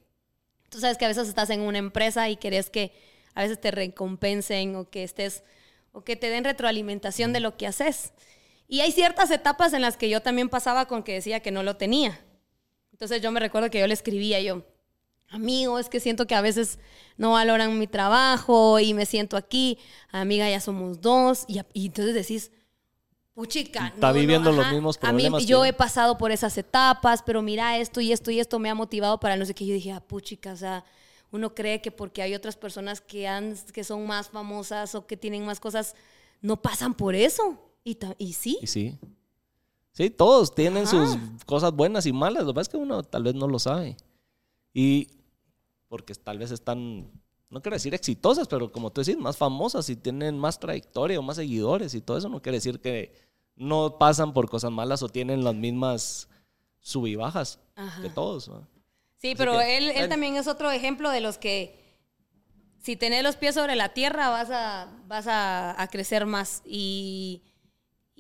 [0.70, 2.92] tú sabes que a veces estás en una empresa y querés que
[3.34, 5.44] a veces te recompensen o que estés,
[5.92, 8.14] o que te den retroalimentación de lo que haces.
[8.72, 11.64] Y hay ciertas etapas en las que yo también pasaba con que decía que no
[11.64, 12.24] lo tenía.
[12.92, 14.64] Entonces yo me recuerdo que yo le escribía yo,
[15.28, 16.78] amigo, es que siento que a veces
[17.18, 19.80] no valoran mi trabajo y me siento aquí,
[20.12, 22.52] amiga, ya somos dos, y, y entonces decís,
[23.34, 25.66] puchica, Está viviendo los mismos A mí, problemas que yo yo.
[25.66, 29.20] he pasado por esas etapas, pero mira esto y esto y esto me ha motivado
[29.20, 29.66] para no sé qué.
[29.66, 30.86] Yo dije, ah, puchica, o sea,
[31.32, 35.18] uno cree que porque hay otras personas que, han, que son más famosas o que
[35.18, 35.96] tienen más cosas,
[36.42, 37.69] no pasan por eso.
[37.84, 38.58] Y, ta- y sí.
[38.62, 38.98] Y sí.
[39.92, 40.92] Sí, todos tienen Ajá.
[40.92, 42.44] sus cosas buenas y malas.
[42.44, 43.98] Lo que pasa es que uno tal vez no lo sabe.
[44.74, 45.08] Y
[45.88, 47.10] porque tal vez están,
[47.50, 51.24] no quiero decir exitosas, pero como tú decís, más famosas y tienen más trayectoria o
[51.24, 53.14] más seguidores y todo eso no quiere decir que
[53.56, 56.30] no pasan por cosas malas o tienen las mismas
[56.80, 58.02] sub y bajas Ajá.
[58.04, 58.48] que todos.
[58.48, 58.68] ¿no?
[59.18, 61.78] Sí, Así pero que, él, él también es otro ejemplo de los que
[62.78, 67.42] si tenés los pies sobre la tierra vas a, vas a, a crecer más y,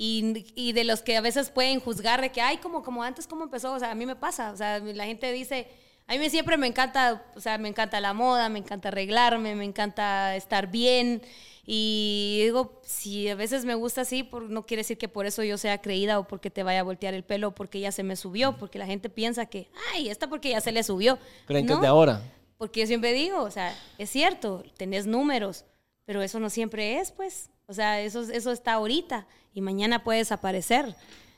[0.01, 3.27] y, y de los que a veces pueden juzgar de que, ay, como, como antes,
[3.27, 3.73] ¿cómo empezó?
[3.73, 5.67] O sea, a mí me pasa, o sea, la gente dice,
[6.07, 9.65] a mí siempre me encanta, o sea, me encanta la moda, me encanta arreglarme, me
[9.65, 11.21] encanta estar bien
[11.65, 15.43] y digo, si a veces me gusta así, por, no quiere decir que por eso
[15.43, 18.03] yo sea creída o porque te vaya a voltear el pelo o porque ya se
[18.03, 21.19] me subió, porque la gente piensa que, ay, esta porque ya se le subió.
[21.45, 22.21] Creen que es No, de ahora.
[22.57, 25.65] porque yo siempre digo, o sea, es cierto, tenés números,
[26.05, 27.49] pero eso no siempre es, pues.
[27.69, 30.95] O sea, eso, eso está ahorita y mañana puede desaparecer.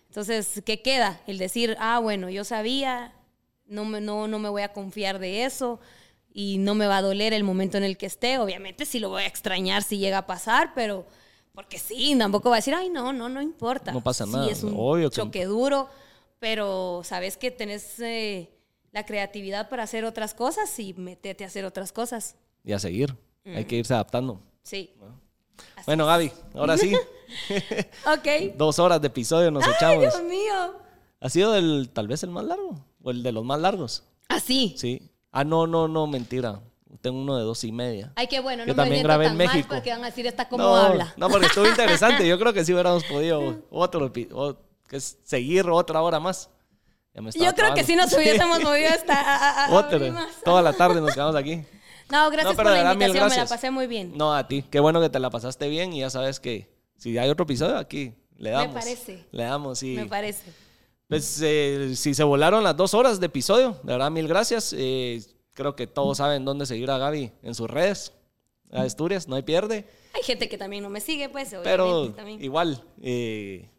[0.08, 1.20] Entonces, ¿qué queda?
[1.28, 3.14] El decir, ah, bueno, yo sabía,
[3.68, 5.80] no me, no, no me voy a confiar de eso
[6.34, 8.38] y no me va a doler el momento en el que esté.
[8.40, 11.06] Obviamente sí lo voy a extrañar si llega a pasar, pero
[11.53, 13.91] porque sí, tampoco va a decir, ay, no, no, no importa.
[13.91, 15.90] No pasa Sí, nada, es un obvio que- choque duro,
[16.40, 18.49] pero sabes que tenés eh,
[18.94, 22.36] la creatividad para hacer otras cosas y metete a hacer otras cosas.
[22.64, 23.16] Y a seguir.
[23.45, 24.41] Hay que irse adaptando.
[24.64, 24.94] Sí.
[24.98, 25.20] Bueno,
[25.86, 26.95] Gaby, ahora sí.
[28.06, 28.56] Ok.
[28.57, 29.99] Dos horas de episodio nos Ay, echamos.
[30.02, 30.76] Dios mío.
[31.22, 32.84] ¿Ha sido el, tal vez el más largo?
[33.03, 34.03] ¿O el de los más largos?
[34.28, 34.76] Así.
[34.78, 35.10] Sí.
[35.32, 36.60] Ah, no, no, no, mentira.
[37.02, 38.11] Tengo uno de dos y media.
[38.15, 38.64] Ay, qué bueno.
[38.64, 39.73] Yo No me también siento grabé tan en mal México.
[39.76, 41.14] porque van a decir esta cómo no, habla.
[41.15, 42.28] No, porque estuvo interesante.
[42.28, 44.56] Yo creo que sí hubiéramos podido otro o
[44.90, 46.49] que es seguir otra hora más.
[47.14, 50.28] Ya me Yo creo que si nos hubiésemos movido hasta a- a- Otra.
[50.44, 51.64] Toda la tarde nos quedamos aquí.
[52.11, 54.13] No, gracias No, por la invitación, me la pasé muy bien.
[54.15, 54.63] No, a ti.
[54.69, 57.77] Qué bueno que te la pasaste bien y ya sabes que si hay otro episodio
[57.77, 58.73] aquí, le Me damos.
[58.73, 59.25] parece.
[59.31, 59.95] Le damos y...
[59.95, 60.51] Me parece.
[61.07, 64.73] Pues eh, si se volaron las dos horas de episodio, de verdad, mil gracias.
[64.77, 65.21] Eh,
[65.53, 68.13] creo que todos saben dónde seguir a Gaby en sus redes.
[68.71, 69.85] A Asturias, no hay pierde.
[70.13, 72.41] Hay gente que también no me sigue, pues, Pero también.
[72.41, 73.69] igual, eh,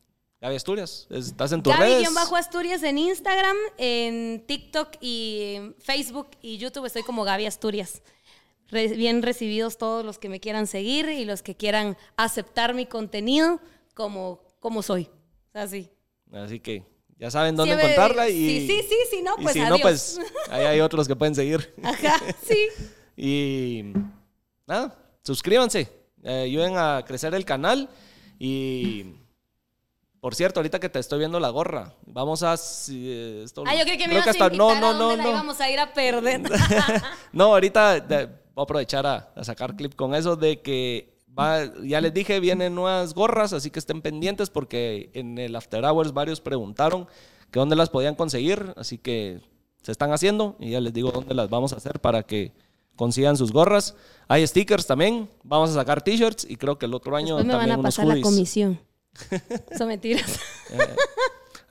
[0.42, 2.02] Gaby Asturias, estás en tus redes.
[2.12, 8.02] Gaby-Asturias en Instagram, en TikTok y Facebook y YouTube estoy como Gaby Asturias.
[8.72, 12.86] Re- bien recibidos todos los que me quieran seguir y los que quieran aceptar mi
[12.86, 13.60] contenido
[13.94, 15.08] como, como soy.
[15.52, 15.90] Así.
[16.32, 16.82] Así que
[17.18, 19.70] ya saben dónde Siempre- encontrarla y, Sí, sí, sí, sí, no, y pues si adiós.
[19.70, 20.20] no, pues
[20.50, 21.72] ahí hay otros que pueden seguir.
[21.82, 22.68] Ajá, sí.
[23.16, 23.92] Y
[24.66, 25.92] nada, suscríbanse,
[26.24, 27.88] eh, ayuden a crecer el canal
[28.38, 29.16] y
[30.20, 32.54] por cierto, ahorita que te estoy viendo la gorra, vamos a
[32.90, 35.28] eh, esto- Ah, yo creí que me creo a hasta- no, no, no, la no.
[35.30, 36.40] íbamos a ir a perder.
[37.32, 38.06] No, ahorita
[38.54, 42.40] voy a aprovechar a, a sacar clip con eso de que va, ya les dije,
[42.40, 47.06] vienen nuevas gorras, así que estén pendientes porque en el After Hours varios preguntaron
[47.50, 49.40] que dónde las podían conseguir, así que
[49.82, 52.52] se están haciendo y ya les digo dónde las vamos a hacer para que
[52.96, 53.94] consigan sus gorras.
[54.28, 57.52] Hay stickers también, vamos a sacar t-shirts y creo que el otro año Después me
[57.52, 58.80] también van a unos pasar la comisión.
[59.76, 60.38] Son mentiras.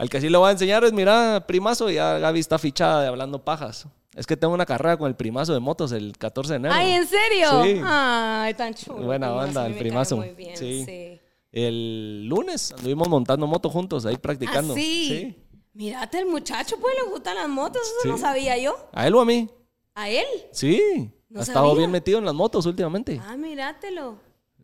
[0.01, 3.07] Al que sí lo voy a enseñar es, mira, primazo, ya Gaby está fichada de
[3.07, 3.85] hablando pajas.
[4.15, 6.73] Es que tengo una carrera con el primazo de motos el 14 de enero.
[6.75, 7.63] Ay, ¿en serio?
[7.63, 7.79] Sí.
[7.83, 9.05] Ay, tan chulo.
[9.05, 10.17] Buena Primazo, banda, el primazo.
[10.17, 10.83] Muy bien, Sí.
[10.85, 11.19] sí.
[11.51, 14.73] El lunes anduvimos montando moto juntos, ahí practicando.
[14.73, 15.35] ¿Ah, sí?
[15.73, 18.07] Mírate, el muchacho, pues le gustan las motos, eso Sí.
[18.09, 18.75] no sabía yo.
[18.93, 19.49] ¿A él o a mí?
[19.93, 20.25] ¿A él?
[20.51, 21.11] Sí.
[21.29, 21.77] No ha estado sabía.
[21.81, 23.21] bien metido en las motos últimamente.
[23.23, 24.15] Ah, míratelo.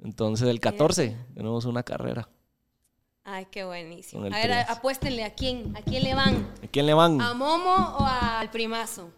[0.03, 2.27] Entonces, el 14 tenemos una carrera.
[3.29, 4.21] Ay, qué buenísimo.
[4.21, 4.71] A ver, primazo.
[4.71, 6.47] apuéstenle a quién, a quién le van.
[6.63, 7.19] ¿A quién le van?
[7.19, 9.09] ¿A Momo o al primazo?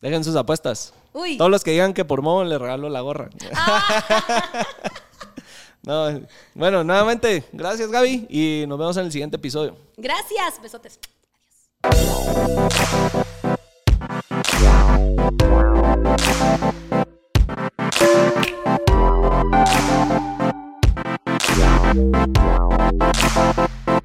[0.00, 0.92] Dejen sus apuestas.
[1.12, 1.38] Uy.
[1.38, 3.30] Todos los que digan que por modo le regalo la gorra.
[5.84, 6.20] no,
[6.54, 9.76] bueno, nuevamente, gracias Gaby y nos vemos en el siguiente episodio.
[9.96, 10.98] Gracias, besotes.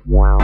[0.06, 0.38] Wow.